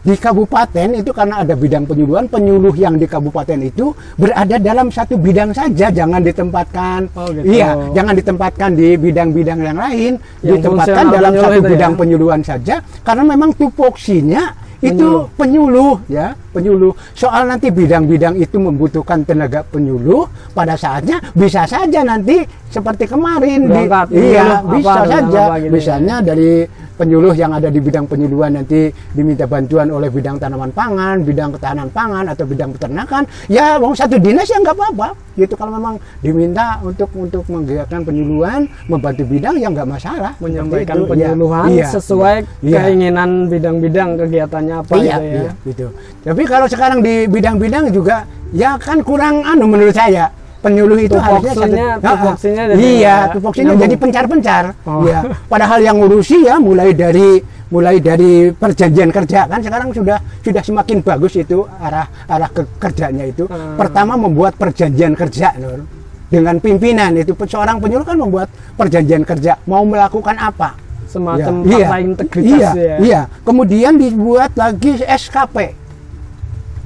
di 0.06 0.14
kabupaten 0.14 0.88
itu 0.94 1.10
karena 1.10 1.42
ada 1.42 1.58
bidang 1.58 1.82
penyuluhan 1.82 2.30
penyuluh 2.30 2.70
yang 2.78 2.94
di 2.94 3.10
kabupaten 3.10 3.58
itu 3.58 3.90
berada 4.14 4.54
dalam 4.54 4.86
satu 4.86 5.18
bidang 5.18 5.50
saja 5.50 5.90
jangan 5.90 6.22
ditempatkan 6.22 7.10
Oh, 7.18 7.26
gitu. 7.34 7.42
iya 7.42 7.74
jangan 7.90 8.14
ditempatkan 8.14 8.70
di 8.78 8.94
bidang-bidang 8.94 9.58
yang 9.66 9.78
lain 9.82 10.12
Yang 10.46 10.62
ditempatkan 10.62 11.04
dalam 11.10 11.32
satu 11.34 11.58
ya? 11.58 11.66
bidang 11.74 11.92
penyuluhan 11.98 12.40
saja 12.46 12.78
karena 13.02 13.26
memang 13.26 13.50
tupoksinya 13.58 14.54
itu 14.78 15.26
penyuluh 15.34 15.98
ya 16.06 16.38
penyuluh 16.56 16.96
soal 17.12 17.44
nanti 17.44 17.68
bidang-bidang 17.68 18.40
itu 18.40 18.56
membutuhkan 18.56 19.28
tenaga 19.28 19.60
penyuluh 19.68 20.24
pada 20.56 20.72
saatnya 20.72 21.20
bisa 21.36 21.68
saja 21.68 22.00
nanti 22.00 22.40
seperti 22.72 23.04
kemarin 23.04 23.68
di- 23.68 23.84
Berangkat, 23.84 24.06
iya 24.16 24.64
penyuluh 24.64 24.72
bisa 24.80 24.92
apa, 24.96 25.04
saja 25.12 25.42
apa 25.52 25.56
ya. 25.60 25.68
misalnya 25.68 26.16
dari 26.24 26.52
penyuluh 26.96 27.36
yang 27.36 27.52
ada 27.52 27.68
di 27.68 27.76
bidang 27.76 28.08
penyuluhan 28.08 28.56
nanti 28.56 28.88
diminta 29.12 29.44
bantuan 29.44 29.92
oleh 29.92 30.08
bidang 30.08 30.40
tanaman 30.40 30.72
pangan, 30.72 31.20
bidang 31.20 31.52
ketahanan 31.52 31.92
pangan 31.92 32.24
atau 32.32 32.48
bidang 32.48 32.72
peternakan, 32.72 33.28
ya 33.52 33.76
wong 33.76 33.92
satu 33.92 34.16
dinas 34.16 34.48
ya 34.48 34.56
nggak 34.64 34.72
apa-apa. 34.72 35.12
Gitu 35.36 35.52
kalau 35.52 35.76
memang 35.76 36.00
diminta 36.24 36.80
untuk 36.80 37.12
untuk 37.12 37.44
menggiatkan 37.52 38.00
penyuluhan, 38.00 38.64
membantu 38.88 39.28
bidang 39.28 39.60
ya 39.60 39.68
nggak 39.68 39.84
masalah. 39.84 40.32
Menyampaikan 40.40 40.96
itu. 40.96 41.04
Iya, 41.04 41.10
penyuluhan 41.12 41.68
iya, 41.68 41.86
sesuai 41.92 42.36
iya. 42.64 42.76
keinginan 42.80 43.30
bidang-bidang 43.52 44.08
kegiatannya 44.16 44.74
apa 44.80 44.92
iya, 44.96 45.16
gitu 45.20 45.20
ya. 45.20 45.36
iya, 45.36 45.52
gitu. 45.68 45.86
Tapi 46.24 46.42
kalau 46.46 46.66
sekarang 46.66 47.02
di 47.02 47.26
bidang-bidang 47.26 47.90
juga 47.90 48.24
ya 48.50 48.78
kan 48.78 49.02
kurang 49.02 49.42
anu 49.42 49.66
menurut 49.66 49.92
saya. 49.92 50.30
Penyuluh 50.56 50.98
itu 50.98 51.14
harusnya 51.14 51.52
Tupoksinya- 51.54 51.94
Ah, 51.94 51.94
ah. 51.94 52.10
tupoksinya 52.10 52.62
iya, 52.74 53.16
tupoksinya 53.30 53.74
jadi 53.78 53.94
pencar-pencar. 53.94 54.64
Oh. 54.82 55.06
Iya. 55.06 55.22
Padahal 55.46 55.78
yang 55.78 56.02
ngurusi 56.02 56.42
ya 56.42 56.58
mulai 56.58 56.90
dari 56.90 57.38
mulai 57.70 58.02
dari 58.02 58.50
perjanjian 58.50 59.10
kerja 59.10 59.46
kan 59.46 59.62
sekarang 59.62 59.94
sudah 59.94 60.18
sudah 60.42 60.62
semakin 60.62 61.02
bagus 61.02 61.38
itu 61.38 61.62
arah 61.78 62.06
arah 62.26 62.50
ke 62.50 62.66
kerjanya 62.82 63.30
itu. 63.30 63.46
Hmm. 63.46 63.78
Pertama 63.78 64.18
membuat 64.18 64.58
perjanjian 64.58 65.14
kerja 65.14 65.54
Nur. 65.54 65.86
dengan 66.26 66.58
pimpinan 66.58 67.14
itu 67.14 67.30
seorang 67.36 67.78
penyuluh 67.78 68.02
kan 68.02 68.18
membuat 68.18 68.50
perjanjian 68.74 69.22
kerja 69.22 69.62
mau 69.70 69.86
melakukan 69.86 70.34
apa 70.34 70.74
Semacam 71.06 71.62
Ya, 71.62 71.86
fakta 71.86 71.96
integritas 72.02 72.58
iya, 72.58 72.70
ya. 72.74 72.96
Iya, 72.98 73.20
kemudian 73.46 73.94
dibuat 73.94 74.50
lagi 74.58 74.98
SKP. 74.98 75.85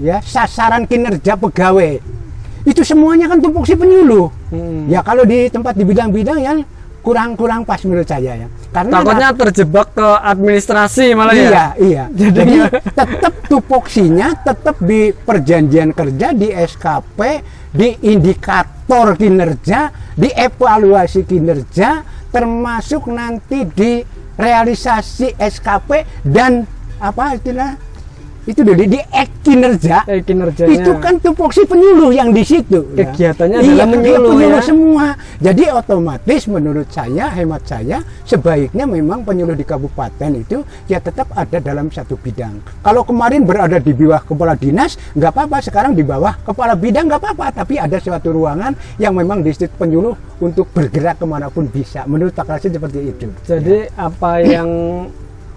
Ya, 0.01 0.25
sasaran 0.25 0.89
kinerja 0.89 1.37
pegawai. 1.37 2.01
Itu 2.65 2.81
semuanya 2.81 3.29
kan 3.29 3.39
tupoksi 3.39 3.77
penyuluh. 3.77 4.33
Hmm. 4.49 4.89
Ya, 4.89 5.01
kalau 5.01 5.25
di 5.25 5.47
tempat 5.47 5.77
di 5.77 5.85
bidang-bidang 5.85 6.41
yang 6.41 6.59
kurang-kurang 7.01 7.65
pas 7.65 7.81
menurut 7.85 8.05
saya 8.05 8.37
ya. 8.37 8.49
Karena 8.71 9.01
Takutnya 9.01 9.29
terjebak 9.33 9.93
ke 9.93 10.09
administrasi 10.21 11.13
malah 11.13 11.33
ya. 11.33 11.41
Iya, 11.41 11.65
iya. 11.81 12.05
Jadi- 12.17 12.37
Jadi 12.37 12.57
tetap 12.93 13.33
tupoksinya 13.49 14.29
tetap 14.37 14.77
di 14.81 15.13
perjanjian 15.13 15.93
kerja, 15.93 16.33
di 16.33 16.49
SKP, 16.49 17.19
di 17.73 17.89
indikator 18.05 19.17
kinerja, 19.17 19.81
di 20.13 20.29
evaluasi 20.29 21.25
kinerja, 21.25 22.05
termasuk 22.29 23.09
nanti 23.09 23.65
di 23.65 24.01
realisasi 24.37 25.37
SKP 25.37 26.23
dan 26.25 26.65
apa 26.97 27.37
istilah 27.37 27.77
itu 28.49 28.61
dari 28.65 28.85
di 28.89 29.01
ek 29.01 29.45
kinerja. 29.45 30.05
Eh, 30.09 30.21
kinerjanya. 30.25 30.73
itu 30.81 30.93
kan 31.01 31.17
tupoksi 31.21 31.65
penyuluh 31.65 32.13
yang 32.13 32.33
di 32.33 32.45
situ 32.45 32.85
ya. 32.97 33.09
Kegiatannya 33.09 33.59
iya, 33.61 33.85
adalah 33.85 33.89
menyuluh, 33.89 34.31
penyuluh 34.37 34.61
ya. 34.61 34.65
semua. 34.65 35.07
Jadi 35.41 35.65
otomatis 35.73 36.41
menurut 36.49 36.89
saya 36.93 37.33
hemat 37.33 37.63
saya 37.65 37.99
sebaiknya 38.25 38.85
memang 38.85 39.25
penyuluh 39.25 39.57
di 39.57 39.65
kabupaten 39.65 40.31
itu 40.37 40.65
ya 40.89 41.01
tetap 41.01 41.29
ada 41.37 41.61
dalam 41.61 41.89
satu 41.89 42.17
bidang. 42.21 42.61
Kalau 42.85 43.05
kemarin 43.05 43.45
berada 43.45 43.81
di 43.81 43.93
bawah 43.93 44.21
kepala 44.25 44.55
dinas 44.57 44.97
nggak 45.17 45.33
apa-apa. 45.33 45.57
Sekarang 45.65 45.93
di 45.97 46.05
bawah 46.05 46.37
kepala 46.45 46.77
bidang 46.77 47.09
nggak 47.09 47.21
apa-apa. 47.21 47.65
Tapi 47.65 47.81
ada 47.81 47.97
suatu 48.01 48.33
ruangan 48.33 48.77
yang 49.01 49.17
memang 49.17 49.41
di 49.41 49.53
situ 49.53 49.73
penyuluh 49.77 50.17
untuk 50.41 50.69
bergerak 50.73 51.21
ke 51.21 51.27
mana 51.29 51.49
pun 51.49 51.69
bisa. 51.69 52.05
Menurut 52.05 52.33
Pak 52.33 52.57
Rasid 52.57 52.73
seperti 52.73 53.01
itu. 53.13 53.29
Jadi 53.45 53.89
apa 53.97 54.41
yang 54.41 54.69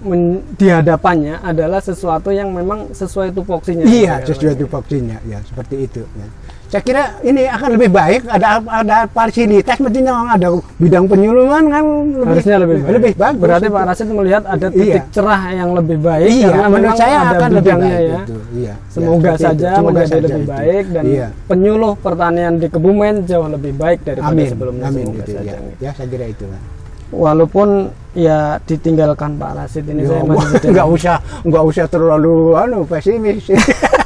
men- 0.04 0.44
di 0.54 0.68
hadapannya 0.68 1.40
adalah 1.40 1.80
sesuatu 1.80 2.30
yang 2.30 2.52
memang 2.52 2.92
sesuai 2.92 3.32
tupoksinya. 3.32 3.84
Iya, 3.84 4.20
Ya, 4.20 4.26
sesuai 4.26 4.56
tupoksinya 4.56 5.18
ya 5.24 5.40
seperti 5.42 5.88
itu. 5.88 6.04
Ya. 6.14 6.28
Saya 6.68 6.82
kira 6.82 7.04
ini 7.22 7.46
akan 7.46 7.78
lebih 7.78 7.94
baik 7.94 8.26
ada 8.26 8.58
ada 8.66 9.06
fasilitas 9.06 9.78
mestinya 9.78 10.26
ada 10.26 10.58
bidang 10.82 11.06
penyuluhan 11.06 11.70
kan 11.70 11.86
lebih, 11.86 12.26
Harusnya 12.34 12.58
lebih 12.58 12.78
baik. 12.82 12.94
lebih 12.98 13.14
bagus. 13.14 13.42
Berarti 13.46 13.68
itu. 13.70 13.76
Pak 13.78 13.84
Rasid 13.86 14.08
melihat 14.10 14.44
ada 14.50 14.68
titik 14.74 14.90
Iya. 14.90 15.14
cerah 15.14 15.42
yang 15.54 15.70
lebih 15.78 15.98
baik 16.02 16.30
iya, 16.34 16.50
karena 16.50 16.68
menurut 16.68 16.98
saya 16.98 17.18
ada 17.22 17.30
akan 17.38 17.50
lebih 17.54 17.76
baik 17.78 17.94
ya. 17.94 18.18
itu. 18.26 18.38
Iya. 18.58 18.74
Semoga 18.90 19.30
ya, 19.30 19.38
saja 19.38 19.54
itu. 19.70 19.78
Semoga 19.78 19.94
menjadi 19.94 20.10
saja 20.10 20.26
lebih 20.26 20.42
itu. 20.42 20.50
baik 20.50 20.86
dan 20.90 21.04
iya. 21.06 21.28
penyuluh 21.46 21.94
pertanian 21.96 22.54
di 22.58 22.68
Kebumen 22.68 23.14
jauh 23.24 23.48
lebih 23.48 23.72
baik 23.78 24.00
daripada 24.02 24.34
Amin. 24.34 24.50
sebelumnya. 24.50 24.84
Amin 24.90 25.06
Semoga 25.06 25.22
itu 25.22 25.32
saja. 25.38 25.52
ya. 25.54 25.58
Ya, 25.78 25.92
saya 25.94 26.08
kira 26.10 26.26
itu. 26.26 26.46
Walaupun 27.14 27.68
ya 28.14 28.62
ditinggalkan 28.62 29.38
Pak 29.42 29.52
Rasid 29.58 29.86
ini 29.90 30.06
Ya, 30.06 30.18
saya 30.18 30.24
masih 30.26 30.70
nggak 30.74 30.88
usah 30.90 31.18
nggak 31.46 31.64
usah 31.66 31.86
terlalu 31.90 32.54
anu 32.58 32.86
pesimis. 32.86 33.50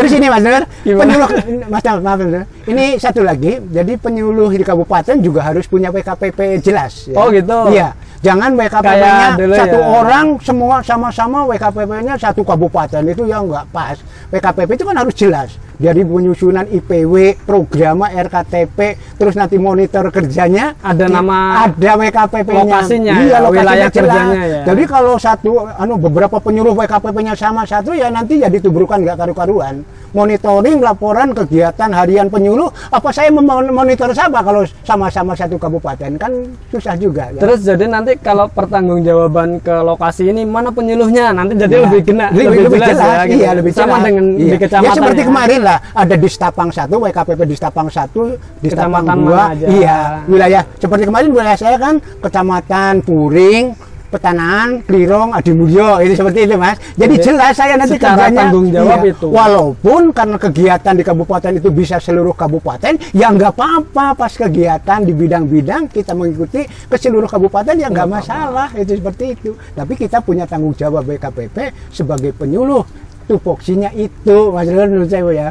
Terus 0.00 0.12
ini 0.16 0.26
Mas 0.32 0.40
Nur, 0.40 0.64
penyuluh 0.82 1.28
Mas 1.68 1.82
Nur, 1.84 1.98
maaf 2.00 2.16
Mas 2.18 2.28
Nur. 2.32 2.44
Ini 2.64 2.84
satu 2.96 3.20
lagi, 3.20 3.60
jadi 3.68 3.92
penyuluh 4.00 4.48
di 4.48 4.64
kabupaten 4.64 5.20
juga 5.20 5.44
harus 5.44 5.68
punya 5.68 5.92
WKPP 5.92 6.64
jelas. 6.64 7.04
ya. 7.12 7.16
Oh, 7.20 7.28
gitu. 7.28 7.68
Iya, 7.68 7.92
jangan 8.24 8.56
WKPP-nya 8.56 9.28
dulu 9.36 9.54
satu 9.56 9.76
ya. 9.76 9.86
orang 10.00 10.26
semua 10.40 10.76
sama-sama 10.80 11.44
WKPP-nya 11.52 12.14
satu 12.16 12.40
kabupaten 12.40 13.04
itu 13.04 13.28
yang 13.28 13.44
nggak 13.44 13.68
pas. 13.68 14.00
WKPP 14.32 14.80
itu 14.80 14.84
kan 14.88 14.96
harus 14.96 15.12
jelas. 15.12 15.50
Dari 15.80 16.04
penyusunan 16.04 16.68
IPW, 16.68 17.40
program 17.48 18.04
RKTP, 18.04 18.78
terus 19.16 19.32
nanti 19.32 19.56
monitor 19.56 20.12
kerjanya 20.12 20.76
Ada 20.84 21.08
nama 21.08 21.64
ada 21.64 21.90
WKPP-nya. 21.96 22.68
lokasinya 22.68 23.14
iya, 23.24 23.32
ya, 23.32 23.38
lokasinya 23.40 23.64
wilayah 23.64 23.88
jelas. 23.88 24.12
kerjanya 24.12 24.42
ya. 24.44 24.62
Jadi 24.68 24.82
kalau 24.84 25.14
satu 25.16 25.50
anu 25.64 25.96
beberapa 25.96 26.36
penyuluh 26.36 26.76
WKPP-nya 26.76 27.32
sama 27.32 27.64
satu 27.64 27.96
ya 27.96 28.12
nanti 28.12 28.36
jadi 28.36 28.60
tubrukan 28.60 29.00
nggak 29.00 29.16
karu-karuan. 29.24 29.80
Monitoring 30.10 30.82
laporan 30.82 31.30
kegiatan 31.30 31.86
harian 31.94 32.26
penyuluh, 32.26 32.66
apa 32.90 33.14
saya 33.14 33.30
memonitor 33.30 34.10
siapa 34.10 34.42
kalau 34.42 34.66
sama-sama 34.82 35.38
satu 35.38 35.54
kabupaten 35.54 36.18
kan 36.18 36.34
susah 36.66 36.98
juga. 36.98 37.30
Ya. 37.30 37.38
Terus 37.38 37.62
jadi 37.62 37.86
nanti 37.86 38.18
kalau 38.18 38.50
pertanggungjawaban 38.50 39.62
ke 39.62 39.70
lokasi 39.70 40.28
ini 40.28 40.42
mana 40.42 40.74
penyuluhnya 40.74 41.30
nanti 41.30 41.54
jadi 41.54 41.70
Ya, 41.70 41.86
lebih 41.86 42.02
kena 42.02 42.26
lebih, 42.34 42.66
jelas, 42.82 42.98
ya, 42.98 43.22
gitu. 43.22 43.38
iya 43.38 43.50
lebih 43.54 43.70
sama 43.70 43.86
jelas. 43.94 44.02
dengan 44.10 44.24
Iya. 44.34 44.50
di 44.50 44.56
kecamatan 44.58 44.82
ya 44.84 44.98
seperti 44.98 45.20
ya. 45.22 45.26
kemarin 45.30 45.60
lah 45.62 45.78
ada 45.94 46.14
di 46.18 46.28
Stapang 46.28 46.68
satu 46.68 46.94
WKPP 46.98 47.40
di 47.46 47.54
Stapang 47.54 47.88
satu 47.88 48.20
di 48.58 48.68
Stapang 48.68 49.06
Kecamatan 49.06 49.18
dua 49.22 49.42
iya 49.70 49.98
wilayah 50.26 50.62
seperti 50.74 51.06
kemarin 51.06 51.30
wilayah 51.30 51.54
saya 51.54 51.78
kan 51.78 51.94
kecamatan 52.18 52.98
Puring 53.00 53.64
Petanaan, 54.10 54.82
Klirong, 54.82 55.30
Adimulyo, 55.30 56.02
itu 56.02 56.18
seperti 56.18 56.50
itu 56.50 56.58
mas. 56.58 56.76
Jadi, 56.98 57.14
Jadi, 57.14 57.24
jelas 57.30 57.54
saya 57.54 57.78
nanti 57.78 57.94
secara 57.94 58.26
kerjanya. 58.26 58.38
tanggung 58.42 58.66
jawab 58.74 58.98
iya. 59.06 59.12
itu. 59.14 59.26
Walaupun 59.30 60.02
karena 60.10 60.36
kegiatan 60.36 60.94
di 60.98 61.04
kabupaten 61.06 61.52
itu 61.54 61.68
bisa 61.70 61.96
seluruh 62.02 62.34
kabupaten, 62.34 62.98
ya 63.14 63.30
nggak 63.30 63.54
apa-apa 63.54 64.18
pas 64.18 64.32
kegiatan 64.34 64.98
di 65.06 65.14
bidang-bidang 65.14 65.86
kita 65.86 66.12
mengikuti 66.18 66.66
ke 66.66 66.96
seluruh 66.98 67.30
kabupaten 67.30 67.78
ya 67.78 67.86
nggak 67.86 68.08
masalah 68.10 68.68
itu 68.74 68.98
seperti 68.98 69.38
itu. 69.38 69.54
Tapi 69.78 69.94
kita 69.94 70.18
punya 70.18 70.42
tanggung 70.42 70.74
jawab 70.74 71.06
BKPP 71.06 71.70
sebagai 71.94 72.34
penyuluh 72.34 72.82
tupoksinya 73.30 73.94
itu, 73.94 74.50
Mas 74.50 74.66
menurut 74.66 75.06
saya 75.06 75.30
ya. 75.30 75.48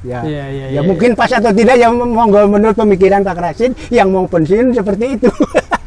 Ya, 0.00 0.24
Iya, 0.24 0.44
iya, 0.48 0.66
ya 0.72 0.80
iya, 0.80 0.80
mungkin 0.80 1.12
pas 1.12 1.28
atau 1.28 1.52
tidak 1.52 1.76
ya 1.76 1.92
monggo 1.92 2.48
menurut 2.48 2.72
pemikiran 2.72 3.20
Pak 3.20 3.36
Rasid 3.36 3.76
yang 3.92 4.08
mau 4.08 4.24
pensiun 4.24 4.72
seperti 4.72 5.20
itu. 5.20 5.28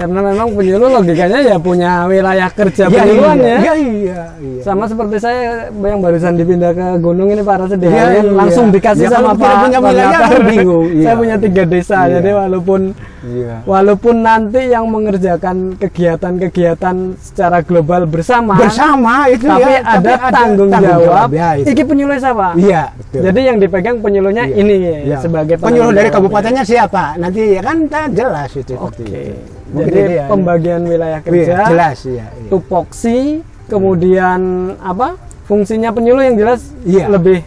karena 0.00 0.20
memang 0.24 0.48
penyuluh 0.56 0.88
logikanya 0.90 1.38
ya 1.44 1.56
punya 1.60 2.08
wilayah 2.08 2.48
kerja 2.48 2.88
Ya, 2.88 3.04
penyuluhan 3.04 3.36
iya, 3.36 3.44
ya. 3.44 3.58
iya, 3.60 3.74
iya, 3.76 4.20
iya. 4.40 4.62
Sama 4.64 4.88
seperti 4.88 5.20
saya 5.20 5.40
yang 5.68 6.00
barusan 6.00 6.40
dipindah 6.40 6.72
ke 6.72 6.86
gunung 6.98 7.28
ini 7.28 7.44
Pak 7.44 7.56
Rasid 7.60 7.84
Iya, 7.84 7.92
iya. 8.16 8.22
langsung 8.32 8.72
dikasih 8.72 9.04
Ya, 9.04 9.10
sama 9.12 9.36
Pak 9.36 9.68
punya 9.68 9.78
wilayah 9.78 10.08
kan 10.24 10.40
bingung, 10.42 10.88
saya 10.96 11.04
iya. 11.04 11.12
punya 11.14 11.36
tiga 11.36 11.62
desa 11.64 11.98
Iya. 12.00 12.16
jadi 12.16 12.30
walaupun 12.34 12.80
Iya. 13.20 13.54
walaupun 13.68 14.24
nanti 14.24 14.60
yang 14.66 14.88
mengerjakan 14.88 15.76
kegiatan-kegiatan 15.76 16.96
secara 17.20 17.60
global 17.60 18.08
bersama 18.08 18.56
Bersama 18.56 19.28
itu 19.28 19.44
tapi 19.44 19.68
ya, 19.68 19.84
ada 19.84 20.12
tanggung 20.32 20.72
jawab. 20.72 21.28
ya, 21.28 21.60
itu. 21.60 21.68
Iki 21.70 21.82
penyuluh 21.84 22.16
siapa? 22.16 22.56
Iya, 22.56 22.88
betul. 22.96 23.20
Jadi 23.20 23.40
yang 23.44 23.56
dipegang 23.60 23.96
penyuluhnya 24.00 24.48
Iya. 24.48 24.56
ini 24.56 24.74
Iya. 25.04 25.20
sebagai 25.20 25.60
penyuluh 25.60 25.92
dari 25.92 26.08
jawab. 26.08 26.24
kabupatennya 26.24 26.64
siapa? 26.64 27.20
Nanti 27.20 27.52
ya 27.52 27.60
kan 27.60 27.76
jelas 28.10 28.50
itu. 28.56 28.72
Oke. 28.72 29.04
itu. 29.04 29.59
Mungkin 29.70 29.94
Jadi 29.94 30.14
ya. 30.14 30.26
pembagian 30.26 30.82
wilayah 30.82 31.20
Iya, 31.20 31.26
kerja, 31.26 31.56
jelas 31.70 31.98
ya. 32.02 32.26
iya. 32.26 32.26
tupoksi, 32.50 33.18
kemudian 33.66 34.40
apa? 34.78 35.14
Fungsinya 35.46 35.90
penyuluh 35.90 36.22
yang 36.22 36.36
jelas 36.36 36.74
Iya. 36.82 37.06
lebih 37.06 37.42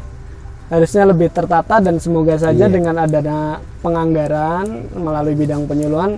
harusnya 0.67 1.03
lebih 1.05 1.29
tertata 1.29 1.77
dan 1.77 1.99
semoga 1.99 2.33
saja 2.35 2.65
Iya. 2.65 2.73
dengan 2.73 2.95
adanya 2.97 3.59
penganggaran 3.79 4.65
melalui 4.91 5.35
bidang 5.35 5.67
penyuluhan 5.67 6.17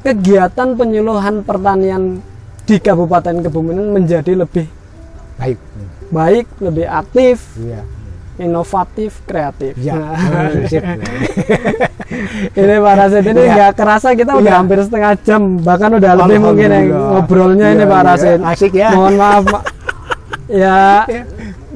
kegiatan 0.00 0.74
penyuluhan 0.74 1.42
pertanian 1.42 2.20
di 2.62 2.76
Kabupaten 2.76 3.40
Kebumen 3.40 3.90
menjadi 3.90 4.34
lebih 4.34 4.66
Baik. 5.36 5.58
baik, 6.10 6.46
lebih 6.60 6.84
aktif, 6.84 7.36
Iya. 7.56 7.80
Inovatif, 8.40 9.20
kreatif. 9.22 9.76
Ya. 9.76 9.94
Nah, 9.94 10.48
ini 12.56 12.74
Pak 12.76 12.94
Rasid 12.96 13.24
ini 13.24 13.40
Iya. 13.40 13.52
nggak 13.54 13.72
kerasa 13.74 14.08
kita 14.12 14.32
udah 14.34 14.50
Iya. 14.50 14.58
hampir 14.58 14.78
setengah 14.80 15.12
jam 15.20 15.40
bahkan 15.60 15.90
udah 15.92 16.12
lebih 16.16 16.38
mungkin 16.40 16.68
yang 16.68 16.86
ngobrolnya 16.90 17.66
ini 17.70 17.84
Iya, 17.84 17.86
Pak 17.86 18.00
iya. 18.00 18.08
Rasid. 18.08 18.38
Asik 18.42 18.72
ya. 18.74 18.88
Mohon 18.90 19.14
maaf. 19.16 19.44
Ma- 19.46 19.64
ya 20.62 20.80
Iya. 21.04 21.22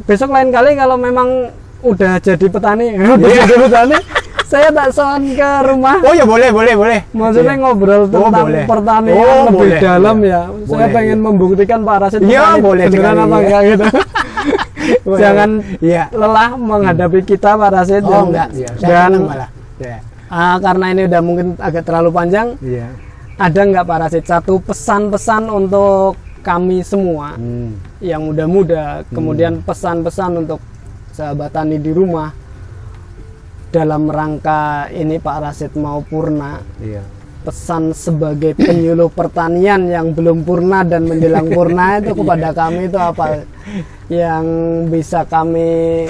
besok 0.03 0.31
lain 0.31 0.49
kali 0.49 0.71
kalau 0.75 0.97
memang 0.97 1.29
udah 1.81 2.17
jadi 2.19 2.47
petani, 2.49 2.97
udah 2.97 3.29
Iya. 3.29 3.43
jadi 3.45 3.57
petani, 3.63 3.97
saya 4.45 4.69
tak 4.71 4.89
soal 4.91 5.21
ke 5.21 5.51
rumah. 5.63 6.01
Oh 6.01 6.13
ya 6.13 6.25
boleh, 6.25 6.49
boleh, 6.49 6.75
boleh. 6.75 7.01
Maksudnya 7.13 7.55
Iya. 7.55 7.63
ngobrol 7.63 8.03
Oh, 8.03 8.09
tentang 8.09 8.33
boleh. 8.43 8.65
pertanian 8.65 9.15
Oh, 9.15 9.41
lebih 9.47 9.59
boleh. 9.61 9.79
dalam 9.79 10.17
Iya. 10.19 10.33
ya. 10.33 10.41
Saya 10.65 10.67
Boleh, 10.67 10.89
pengen 10.91 11.19
iya. 11.19 11.25
membuktikan 11.25 11.79
Pak 11.83 11.97
Rasid 12.01 12.21
Iya, 12.21 12.41
petani 12.43 12.61
boleh 12.61 12.85
beneran 12.89 13.17
apa 13.19 13.29
iya. 13.29 13.39
enggak 13.39 13.63
gitu. 13.69 13.87
Jangan 15.05 15.51
Iya. 15.79 16.09
lelah 16.11 16.57
menghadapi 16.57 17.21
kita 17.23 17.55
Pak 17.55 17.71
Rasid 17.71 18.03
Oh 18.03 18.11
dan- 18.11 18.27
enggak, 18.27 18.49
ya. 18.57 18.71
Dan 18.81 19.13
malah. 19.23 19.51
Ya. 19.77 19.97
Ah, 20.27 20.57
karena 20.57 20.87
ini 20.91 21.03
udah 21.05 21.21
mungkin 21.21 21.47
agak 21.57 21.85
terlalu 21.85 22.11
panjang, 22.11 22.57
Iya. 22.59 22.89
ada 23.37 23.61
nggak 23.61 23.85
Pak 23.85 23.99
Rasid 24.01 24.25
satu 24.25 24.59
pesan-pesan 24.59 25.47
untuk 25.47 26.17
kami 26.41 26.81
semua 26.81 27.37
Hmm. 27.37 27.77
yang 27.99 28.25
muda-muda, 28.25 29.05
kemudian 29.09 29.61
pesan-pesan 29.61 30.41
untuk 30.41 30.61
sahabat 31.11 31.53
tani 31.53 31.77
di 31.77 31.89
rumah 31.89 32.33
dalam 33.71 34.07
rangka 34.07 34.87
ini 34.89 35.19
Pak 35.19 35.37
Rasid 35.41 35.73
mau 35.75 36.01
purna, 36.01 36.63
Iya. 36.79 37.03
Pesan 37.45 37.93
sebagai 37.93 38.57
penyuluh 38.57 39.13
pertanian 39.13 39.85
yang 39.85 40.17
belum 40.17 40.43
purna 40.43 40.81
dan 40.83 41.05
menjelang 41.05 41.53
purna 41.53 42.01
itu 42.01 42.17
kepada 42.17 42.57
kami 42.57 42.89
itu 42.89 42.97
apa 42.97 43.45
yang 44.09 44.45
bisa 44.89 45.29
kami 45.29 46.09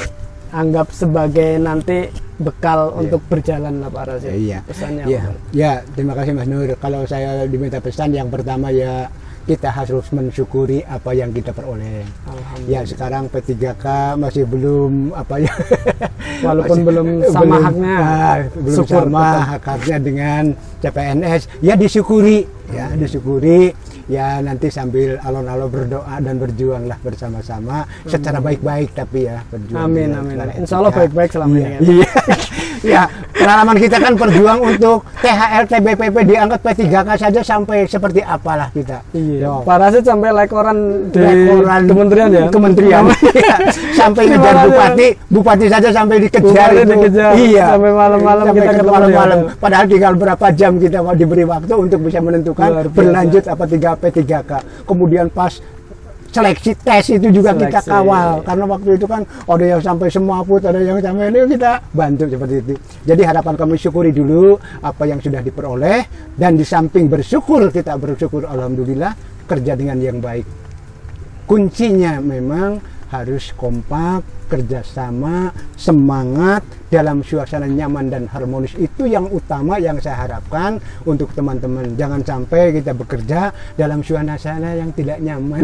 anggap 0.55 0.95
sebagai 0.95 1.59
nanti 1.59 2.07
bekal 2.39 2.95
untuk 2.95 3.23
berjalan 3.27 3.83
lah 3.83 3.91
Pak 3.91 4.05
Rasid. 4.07 4.31
Iya. 4.35 4.59
Pesannya 4.67 5.03
Ya, 5.07 5.21
apa? 5.23 5.33
ya, 5.55 5.73
terima 5.95 6.15
kasih 6.15 6.33
Mas 6.35 6.47
Nur. 6.47 6.71
Kalau 6.79 7.03
saya 7.07 7.47
diminta 7.47 7.79
pesan 7.79 8.15
yang 8.15 8.31
pertama 8.31 8.71
ya 8.71 9.11
kita 9.45 9.69
harus 9.69 10.09
mensyukuri 10.09 10.81
apa 10.81 11.13
yang 11.13 11.29
kita 11.29 11.51
peroleh. 11.51 12.01
Ya 12.65 12.81
sekarang 12.83 13.29
P3K 13.29 13.85
masih 14.17 14.45
belum 14.45 15.13
apa 15.13 15.37
ya 15.37 15.53
Walaupun 16.47 16.73
masih- 16.75 16.87
belum 16.87 17.07
sama 17.29 17.57
haknya. 17.61 17.95
ah, 17.95 18.37
belum 18.51 18.75
Syukur 18.75 19.05
sama 19.05 19.27
haknya 19.61 19.97
dengan 19.99 20.43
CPNS 20.81 21.43
ya 21.61 21.75
disyukuri 21.75 22.39
ya 22.71 22.89
disyukuri 22.95 23.73
ya 24.05 24.41
nanti 24.41 24.69
sambil 24.69 25.17
alon-alon 25.19 25.69
berdoa 25.69 26.17
dan 26.19 26.37
berjuanglah 26.37 26.97
bersama-sama 26.99 27.85
secara 28.05 28.37
baik-baik 28.37 28.93
tapi 28.93 29.25
ya 29.25 29.41
berjuang 29.47 29.81
Amin 29.83 30.13
amin. 30.13 30.37
segala 30.37 30.53
Insya 30.55 30.77
Allah 30.77 30.93
baik-baik 30.95 31.31
selama 31.31 31.55
Iya, 31.55 31.69
ini. 31.79 31.95
kan? 32.05 32.39
Ya 32.85 33.03
pengalaman 33.35 33.77
kita 33.77 33.97
kan 33.97 34.13
berjuang 34.15 34.61
untuk 34.63 35.01
THL 35.19 35.65
TBPP 35.65 36.17
diangkat 36.23 36.61
P3K 36.61 37.09
saja 37.19 37.41
sampai 37.41 37.85
seperti 37.85 38.21
apalah 38.21 38.69
kita 38.71 39.01
Iya. 39.11 39.41
Yo. 39.43 39.55
Pak 39.63 39.77
Rasid 39.79 40.05
sampai 40.05 40.31
lekoran 40.31 40.77
di 41.09 41.19
Lekoran 41.19 41.81
kementerian 41.85 42.29
ya. 42.31 42.45
kementerian 42.49 43.03
Iya. 43.09 43.57
sampai 43.93 44.23
ngejar 44.27 44.55
kasih. 44.55 44.67
bupati 44.67 45.07
bupati 45.29 45.67
saja 45.67 45.89
sampai 45.91 46.17
dikejar 46.21 46.45
Bupati 46.69 46.77
itu. 46.79 46.93
dikejar. 46.95 47.31
iya 47.35 47.65
Sampai 47.71 47.93
malam-malam 47.93 48.45
kita 48.51 48.71
ke 48.71 48.85
malam-malam 48.85 49.39
ya. 49.41 49.51
padahal 49.57 49.85
tinggal 49.87 50.13
berapa 50.15 50.47
jam 50.53 50.73
kita 50.77 50.99
mau 51.01 51.13
diberi 51.13 51.45
waktu 51.45 51.73
untuk 51.75 51.99
bisa 52.01 52.19
menentukan 52.19 52.69
berlanjut 52.89 53.45
apa 53.45 53.65
3 53.65 53.81
P3K 53.99 54.51
kemudian 54.85 55.27
pas 55.29 55.53
seleksi 56.35 56.73
tes 56.83 57.05
itu 57.15 57.29
juga 57.31 57.55
kita 57.55 57.79
Seleksi. 57.79 57.91
kawal. 57.95 58.29
Karena 58.43 58.65
waktu 58.67 58.91
itu 58.99 59.07
kan 59.07 59.23
ada 59.23 59.65
yang 59.65 59.81
sampai 59.81 60.09
semaput 60.11 60.61
ada 60.67 60.83
yang 60.83 60.99
sampai 60.99 61.31
ini 61.31 61.39
kita 61.55 61.79
bantu 61.95 62.25
seperti 62.27 62.55
itu. 62.67 62.75
Jadi 63.07 63.23
harapan 63.23 63.55
kami 63.55 63.75
syukuri 63.79 64.11
dulu 64.11 64.59
apa 64.83 65.03
yang 65.07 65.23
sudah 65.23 65.39
diperoleh 65.39 66.35
dan 66.35 66.59
di 66.59 66.67
samping 66.67 67.07
bersyukur 67.07 67.71
kita 67.71 67.95
bersyukur 67.95 68.51
alhamdulillah 68.51 69.15
kerja 69.47 69.79
dengan 69.79 70.03
yang 70.03 70.19
baik. 70.19 70.45
Kuncinya 71.47 72.19
memang 72.19 72.81
harus 73.15 73.55
kompak, 73.55 74.25
kerjasama, 74.51 75.55
semangat 75.79 76.63
dalam 76.89 77.23
suasana 77.23 77.67
nyaman 77.67 78.11
dan 78.11 78.25
harmonis 78.31 78.75
itu 78.75 79.07
yang 79.07 79.27
utama 79.29 79.79
yang 79.79 79.99
saya 79.99 80.27
harapkan 80.27 80.79
untuk 81.07 81.31
teman-teman. 81.35 81.95
Jangan 81.95 82.23
sampai 82.23 82.75
kita 82.75 82.95
bekerja 82.95 83.51
dalam 83.75 84.03
suasana 84.03 84.75
yang 84.75 84.91
tidak 84.91 85.19
nyaman, 85.21 85.63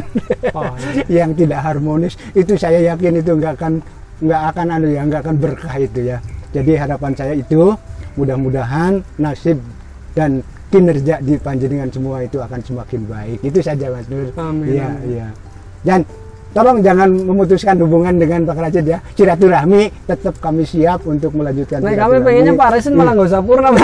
Oh, 0.54 0.74
yang 1.10 1.34
tidak 1.34 1.60
harmonis. 1.62 2.14
Itu 2.32 2.54
saya 2.54 2.78
yakin 2.94 3.18
itu 3.18 3.34
nggak 3.34 3.58
akan 3.58 3.72
nggak 4.20 4.42
akan 4.52 4.66
anu 4.68 4.88
ya 4.92 5.02
nggak 5.06 5.22
akan 5.26 5.36
berkah 5.38 5.76
itu 5.78 6.12
ya. 6.12 6.18
Jadi 6.50 6.74
harapan 6.76 7.12
saya 7.14 7.34
itu 7.34 7.74
mudah-mudahan 8.18 9.00
nasib 9.16 9.58
dan 10.12 10.42
kinerja 10.70 11.18
di 11.22 11.34
panjenengan 11.38 11.90
semua 11.90 12.22
itu 12.22 12.38
akan 12.38 12.60
semakin 12.62 13.06
baik. 13.06 13.38
Itu 13.42 13.58
saja 13.62 13.90
Mas 13.90 14.06
Nur. 14.06 14.30
Amin, 14.34 14.66
Iya, 14.70 14.86
amin. 14.86 15.06
iya. 15.10 15.28
Dan 15.80 16.00
tolong 16.50 16.82
jangan 16.82 17.08
memutuskan 17.10 17.78
hubungan 17.82 18.18
dengan 18.18 18.42
Pak 18.46 18.58
Rajid 18.58 18.84
ya. 18.86 18.98
Silaturahmi 19.14 20.06
tetap 20.06 20.38
kami 20.42 20.66
siap 20.66 21.06
untuk 21.06 21.34
melanjutkan. 21.34 21.82
Nah, 21.82 21.94
kami 21.94 22.22
pengennya 22.22 22.54
Pak 22.58 22.68
Rasid 22.76 22.94
malah 22.94 23.12
nggak 23.14 23.28
usah 23.30 23.42
purna 23.42 23.70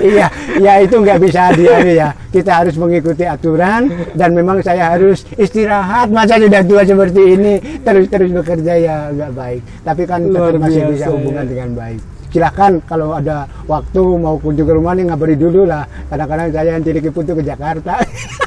iya, 0.00 0.26
ya 0.60 0.72
itu 0.80 0.96
nggak 0.96 1.18
bisa 1.20 1.52
dia 1.56 1.76
ya. 1.84 2.08
Kita 2.32 2.64
harus 2.64 2.76
mengikuti 2.76 3.24
aturan 3.24 3.88
dan 4.16 4.32
memang 4.32 4.60
saya 4.64 4.96
harus 4.96 5.24
istirahat. 5.36 6.08
Masa 6.12 6.40
sudah 6.40 6.62
tua 6.64 6.82
seperti 6.84 7.22
ini 7.36 7.54
terus-terus 7.84 8.30
bekerja 8.32 8.72
ya 8.76 8.96
nggak 9.12 9.32
baik. 9.36 9.62
Tapi 9.84 10.02
kan 10.08 10.20
Luar 10.24 10.52
tetap 10.52 10.62
masih 10.64 10.82
biasa, 10.84 10.92
bisa 10.94 11.06
hubungan 11.12 11.44
ya. 11.44 11.50
dengan 11.50 11.70
baik. 11.76 12.00
Silahkan 12.26 12.72
kalau 12.84 13.16
ada 13.16 13.48
waktu 13.64 14.02
mau 14.18 14.36
kunjung 14.36 14.68
ke 14.68 14.74
rumah 14.74 14.92
nih 14.92 15.04
ngabari 15.08 15.36
dulu 15.38 15.64
lah. 15.64 15.88
Kadang-kadang 16.10 16.48
saya 16.52 16.76
yang 16.76 16.84
Putu 17.14 17.32
ke 17.32 17.42
Jakarta. 17.44 18.02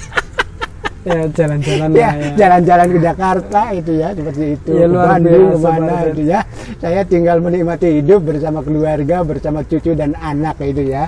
ya 1.08 1.26
jalan-jalan 1.32 1.90
ya 1.96 2.10
ya. 2.12 2.32
jalan-jalan 2.36 2.88
ke 2.92 3.00
Jakarta 3.00 3.62
itu 3.72 3.92
ya 3.96 4.08
seperti 4.12 4.46
itu. 4.60 4.72
Ya, 4.76 4.86
luar 4.86 5.18
Bandung 5.18 5.56
ke 5.56 5.58
mana 5.64 5.96
itu 6.12 6.22
ya. 6.28 6.40
Saya 6.80 7.02
tinggal 7.08 7.38
menikmati 7.40 8.04
hidup 8.04 8.20
bersama 8.28 8.60
keluarga 8.64 9.24
bersama 9.24 9.64
cucu 9.64 9.96
dan 9.96 10.16
anak 10.20 10.60
itu 10.64 10.84
ya 10.92 11.08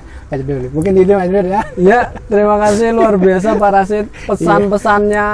mungkin 0.71 0.93
itu 0.95 1.11
Mas 1.11 1.27
ya? 1.27 1.61
Ya, 1.75 1.99
terima 2.31 2.55
kasih 2.61 2.95
luar 2.95 3.15
biasa 3.19 3.59
Pak 3.59 3.71
Rasid. 3.71 4.05
Pesan-pesannya 4.27 5.27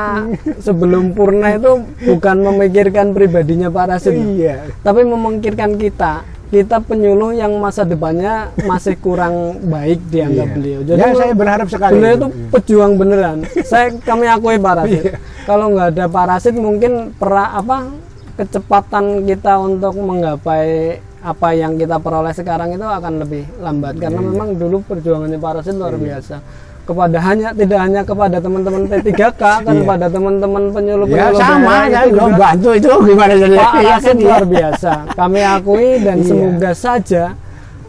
sebelum 0.61 1.13
purna 1.13 1.53
itu 1.53 1.85
bukan 2.05 2.35
memikirkan 2.41 3.13
pribadinya 3.13 3.69
Pak 3.69 3.85
Rasid, 3.93 4.17
iya. 4.17 4.65
Tapi 4.81 5.05
memikirkan 5.05 5.77
kita. 5.77 6.36
Kita 6.47 6.79
penyuluh 6.79 7.35
yang 7.35 7.51
masa 7.59 7.83
depannya 7.83 8.55
masih 8.63 8.95
kurang 8.95 9.35
baik 9.67 9.99
dianggap 10.07 10.47
Iya. 10.47 10.55
beliau. 10.55 10.79
ya 10.87 11.07
saya 11.11 11.33
berharap 11.35 11.67
sekali 11.67 11.93
beliau 11.93 12.15
itu. 12.15 12.17
itu 12.17 12.27
pejuang 12.49 12.93
beneran. 12.95 13.37
Saya 13.63 13.91
kami 13.99 14.25
akui 14.25 14.55
Pak 14.55 14.73
Rasid. 14.77 15.03
Iya. 15.03 15.19
Kalau 15.43 15.65
nggak 15.69 15.87
ada 15.91 16.05
Pak 16.07 16.25
Rasid 16.25 16.55
mungkin 16.55 16.91
pera, 17.13 17.51
apa 17.53 17.91
kecepatan 18.37 19.25
kita 19.25 19.57
untuk 19.57 19.97
menggapai 19.97 20.97
apa 21.19 21.49
yang 21.51 21.75
kita 21.75 21.97
peroleh 21.97 22.31
sekarang 22.31 22.71
itu 22.71 22.85
akan 22.85 23.19
lebih 23.19 23.43
lambat 23.59 23.97
karena 23.97 24.21
Iya. 24.21 24.29
memang 24.29 24.49
dulu 24.55 24.79
perjuangannya 24.83 25.35
Pak 25.35 25.51
Rasid 25.59 25.75
luar 25.75 25.97
biasa. 25.97 26.39
Kepada 26.87 27.17
hanya 27.19 27.49
tidak 27.51 27.79
hanya 27.79 28.01
kepada 28.01 28.37
teman-teman 28.39 28.87
P3K 28.87 29.21
kan 29.43 29.59
Iya. 29.67 29.83
kepada 29.83 30.05
teman-teman 30.07 30.63
ya 30.63 30.71
penyuluh-penyuluh 30.71 31.35
sama 31.37 31.59
daerah 31.59 31.83
ya 31.85 31.99
itu 31.99 32.15
juga 32.15 32.37
bantu 32.39 32.69
itu 32.71 32.91
gimana 33.03 33.33
jadi 33.35 33.55
Iya 33.59 33.95
kan, 33.99 34.15
ya. 34.15 34.23
luar 34.23 34.45
biasa. 34.47 34.91
Kami 35.11 35.39
akui 35.43 35.89
dan 35.99 36.17
Iya. 36.17 36.25
semoga 36.25 36.71
saja 36.71 37.23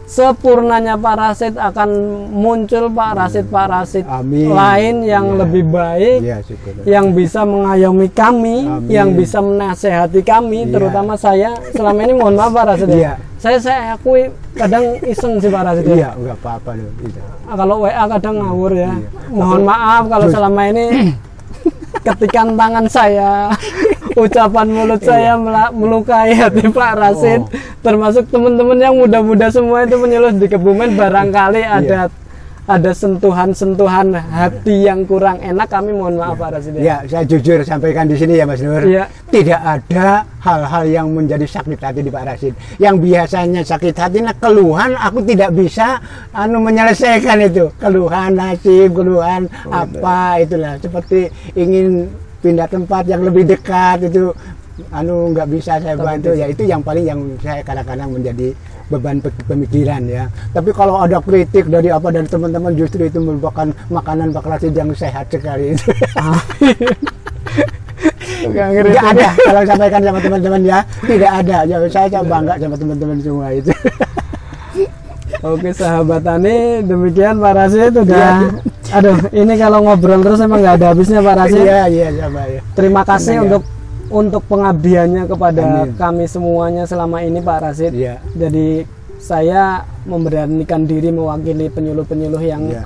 sepurnanya 0.09 0.97
Pak 0.97 1.15
Rasid 1.15 1.53
akan 1.53 1.89
muncul 2.33 2.89
Pak 2.89 3.29
Amin. 4.09 4.49
lain 4.49 4.95
yang 5.05 5.25
Iya. 5.29 5.37
lebih 5.37 5.63
baik, 5.69 6.17
Iya, 6.19 6.37
syukur. 6.41 6.73
yang 6.81 7.13
bisa 7.13 7.45
mengayomi 7.45 8.09
kami, 8.09 8.65
Amin. 8.65 8.89
yang 8.89 9.13
bisa 9.13 9.37
menasehati 9.37 10.25
kami, 10.25 10.65
Iya. 10.65 10.73
terutama 10.73 11.13
saya. 11.13 11.53
Selama 11.69 12.01
ini 12.01 12.13
mohon 12.17 12.33
maaf 12.33 12.49
Pak 12.49 12.65
Rasid 12.65 12.89
ya. 12.89 12.97
Iya. 12.97 13.13
Saya 13.37 13.57
saya 13.61 13.79
akui 13.93 14.27
kadang 14.51 14.97
iseng 15.05 15.37
sih 15.37 15.47
Pak 15.47 15.61
Rasid 15.63 15.85
ya. 15.85 15.93
iya 15.95 16.09
nggak 16.11 16.37
apa-apa 16.41 16.69
loh 16.73 16.89
itu. 16.99 17.19
Ah, 17.45 17.55
Kalau 17.55 17.75
WA 17.79 18.03
kadang 18.09 18.35
ngawur 18.35 18.73
ya. 18.73 18.89
Iya. 18.89 18.97
Mohon 19.29 19.61
maaf 19.63 20.03
kalau 20.09 20.27
selama 20.27 20.61
ini 20.67 20.85
ketikan 22.05 22.57
tangan 22.57 22.85
saya, 22.89 23.53
ucapan 24.19 24.67
mulut 24.67 24.99
saya 24.99 25.33
mela- 25.33 25.71
melukai 25.71 26.35
hati 26.35 26.67
Pak 26.67 26.93
Rasid, 26.93 27.41
Oh. 27.41 27.49
termasuk 27.79 28.27
teman-teman 28.27 28.75
yang 28.75 28.93
muda-muda 28.93 29.47
semua 29.47 29.83
itu 29.83 29.95
menyelus 29.95 30.35
di 30.35 30.45
Kebumen 30.45 30.93
barangkali 30.93 31.61
Iya. 31.61 31.77
ada 31.79 31.99
ada 32.69 32.93
sentuhan-sentuhan 32.93 34.13
hati 34.13 34.85
yang 34.85 35.01
kurang 35.01 35.41
enak 35.41 35.65
kami 35.65 35.89
mohon 35.89 36.21
maaf 36.21 36.37
Pak 36.37 36.53
Rasid 36.53 36.77
ya. 36.77 36.81
Ya, 36.81 36.97
saya 37.09 37.25
jujur 37.25 37.65
sampaikan 37.65 38.05
di 38.05 38.13
sini 38.13 38.37
ya 38.37 38.45
Mas 38.45 38.61
Nur. 38.61 38.85
Iya. 38.85 39.09
Tidak 39.25 39.57
ada 39.57 40.21
hal-hal 40.37 40.83
yang 40.85 41.07
menjadi 41.09 41.49
sakit 41.49 41.81
hati 41.81 42.05
di 42.05 42.13
Pak 42.13 42.29
Rasid. 42.29 42.53
Yang 42.77 42.95
biasanya 43.01 43.65
sakit 43.65 43.95
hati 43.97 44.21
nah 44.21 44.37
keluhan 44.37 44.93
aku 44.93 45.25
tidak 45.25 45.49
bisa 45.51 45.97
anu 46.29 46.61
menyelesaikan 46.61 47.41
itu. 47.41 47.73
Keluhan 47.81 48.37
nasib, 48.37 48.93
keluhan 48.93 49.49
apa 49.65 50.37
itulah 50.37 50.77
seperti 50.77 51.25
ingin 51.57 52.05
pindah 52.39 52.67
tempat 52.67 53.03
yang 53.05 53.21
lebih 53.21 53.43
dekat 53.45 54.07
itu 54.07 54.31
anu 54.89 55.35
nggak 55.35 55.47
bisa 55.51 55.75
saya 55.77 55.93
bantu 55.93 56.31
ya 56.31 56.47
itu 56.47 56.63
yang 56.63 56.79
paling 56.79 57.03
yang 57.03 57.19
saya 57.43 57.59
kadang-kadang 57.61 58.15
menjadi 58.15 58.55
beban 58.87 59.19
pe- 59.19 59.43
pemikiran 59.43 60.01
ya 60.07 60.23
tapi 60.49 60.71
kalau 60.71 60.97
ada 60.97 61.19
kritik 61.19 61.67
dari 61.67 61.91
apa 61.91 62.09
dari 62.09 62.25
teman-teman 62.25 62.71
justru 62.73 63.03
itu 63.03 63.19
merupakan 63.19 63.67
makanan 63.91 64.31
Pak 64.31 64.47
Rasid 64.47 64.71
yang 64.71 64.89
sehat 64.95 65.27
sekali 65.27 65.71
itu. 65.75 65.91
Tidak 68.39 69.03
ada 69.03 69.29
kalau 69.35 69.61
sampaikan 69.67 69.99
sama 69.99 70.19
teman-teman 70.23 70.61
ya, 70.63 70.79
tidak 71.03 71.31
ada. 71.43 71.57
Ya, 71.67 71.75
saya 71.91 72.07
saya 72.07 72.23
bangga 72.23 72.55
sama 72.55 72.75
teman-teman 72.79 73.17
semua 73.19 73.47
itu. 73.51 73.71
Oke 75.39 75.69
sahabat 75.71 76.23
Tani, 76.23 76.83
demikian 76.83 77.37
Pak 77.37 77.53
Rasid 77.53 77.91
Iya. 77.91 78.01
udah 78.01 78.31
Aduh, 78.89 79.17
ini 79.31 79.53
kalau 79.55 79.85
ngobrol 79.85 80.19
terus 80.19 80.41
emang 80.41 80.59
nggak 80.59 80.75
ada 80.81 80.87
habisnya 80.89 81.21
Pak 81.21 81.35
Rasid. 81.37 81.61
Iya, 81.61 81.81
iya 81.87 82.07
sama 82.17 82.41
ya. 82.43 82.59
Terima 82.73 83.01
kasih 83.03 83.25
Senang 83.27 83.37
ya. 83.37 83.47
untuk 83.47 83.63
untuk 84.09 84.43
pengabdiannya 84.49 85.23
kepada 85.29 85.61
Amin. 85.61 85.93
kami 85.93 86.25
semuanya 86.25 86.83
selama 86.83 87.21
ini 87.21 87.37
Pak 87.39 87.59
Rasid. 87.61 87.93
Iya. 87.93 88.17
Jadi 88.33 88.83
saya 89.19 89.85
memberanikan 90.03 90.83
diri 90.83 91.11
mewakili 91.11 91.69
penyuluh-penyuluh 91.69 92.41
yang 92.41 92.65
Iya. 92.65 92.83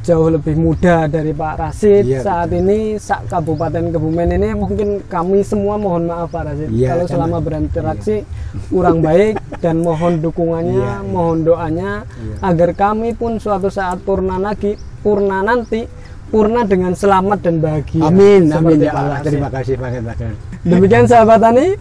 jauh 0.00 0.32
lebih 0.32 0.56
muda 0.56 1.04
dari 1.04 1.36
Pak 1.36 1.54
Rasid. 1.58 2.08
Iya, 2.08 2.24
Saat 2.24 2.56
ini 2.56 2.96
sak 2.96 3.28
Kabupaten 3.28 3.92
Kebumen 3.92 4.32
ini 4.32 4.56
mungkin 4.56 5.04
kami 5.04 5.44
semua 5.44 5.76
mohon 5.76 6.08
maaf 6.08 6.32
Pak 6.32 6.48
Rasid 6.48 6.72
Iya, 6.72 6.96
kalau 6.96 7.04
selama 7.04 7.38
berinteraksi 7.38 8.24
kurang 8.72 9.04
baik 9.04 9.36
dan 9.60 9.84
mohon 9.84 10.16
dukungannya, 10.18 10.72
Iya, 10.72 10.96
iya. 10.96 11.04
mohon 11.04 11.44
doanya 11.44 12.08
Iya. 12.08 12.34
agar 12.40 12.72
kami 12.72 13.12
pun 13.12 13.36
suatu 13.36 13.68
saat 13.68 14.00
purna 14.00 14.40
lagi, 14.40 14.80
purna 15.00 15.42
nanti 15.42 15.84
purna 16.30 16.62
dengan 16.62 16.94
selamat 16.94 17.38
dan 17.42 17.58
bahagia. 17.58 18.06
Amin, 18.06 18.46
amin 18.48 18.78
ya 18.80 18.92
Allah. 18.94 19.18
Terima 19.20 19.50
kasih 19.50 19.74
Pak 19.74 19.88
Rasid. 19.90 20.34
Demikian 20.62 21.04
sahabat 21.10 21.42
tani, 21.42 21.74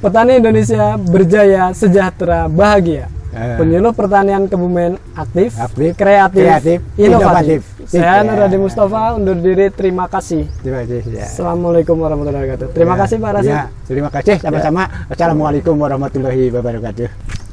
petani 0.00 0.32
Indonesia 0.40 0.96
berjaya, 0.96 1.70
sejahtera, 1.76 2.48
bahagia. 2.48 3.12
Eh. 3.34 3.58
Penyuluh 3.58 3.90
pertanian 3.90 4.46
Kebumen 4.46 4.94
aktif, 5.18 5.58
Aktif, 5.58 5.98
kreatif, 5.98 6.38
kreatif, 6.38 6.78
inovatif. 6.94 7.60
inovatif. 7.66 7.90
Saya 7.90 8.22
Ya. 8.22 8.24
Nur 8.24 8.38
Hadi 8.38 8.58
Mustafa 8.62 9.18
undur 9.18 9.34
diri. 9.34 9.74
Terima 9.74 10.06
kasih. 10.06 10.46
Terima 10.62 10.86
kasih 10.86 11.02
ya. 11.10 11.26
Assalamualaikum 11.26 11.98
warahmatullahi 11.98 12.46
wabarakatuh. 12.46 12.68
Terima 12.72 12.94
Ya, 12.94 13.00
kasih 13.02 13.16
Pak 13.18 13.30
Rasid. 13.34 13.50
Ya, 13.50 13.62
terima 13.90 14.08
kasih 14.14 14.36
sama-sama. 14.38 14.82
Assalamualaikum 15.10 15.74
warahmatullahi 15.76 16.44
wabarakatuh. 16.54 17.43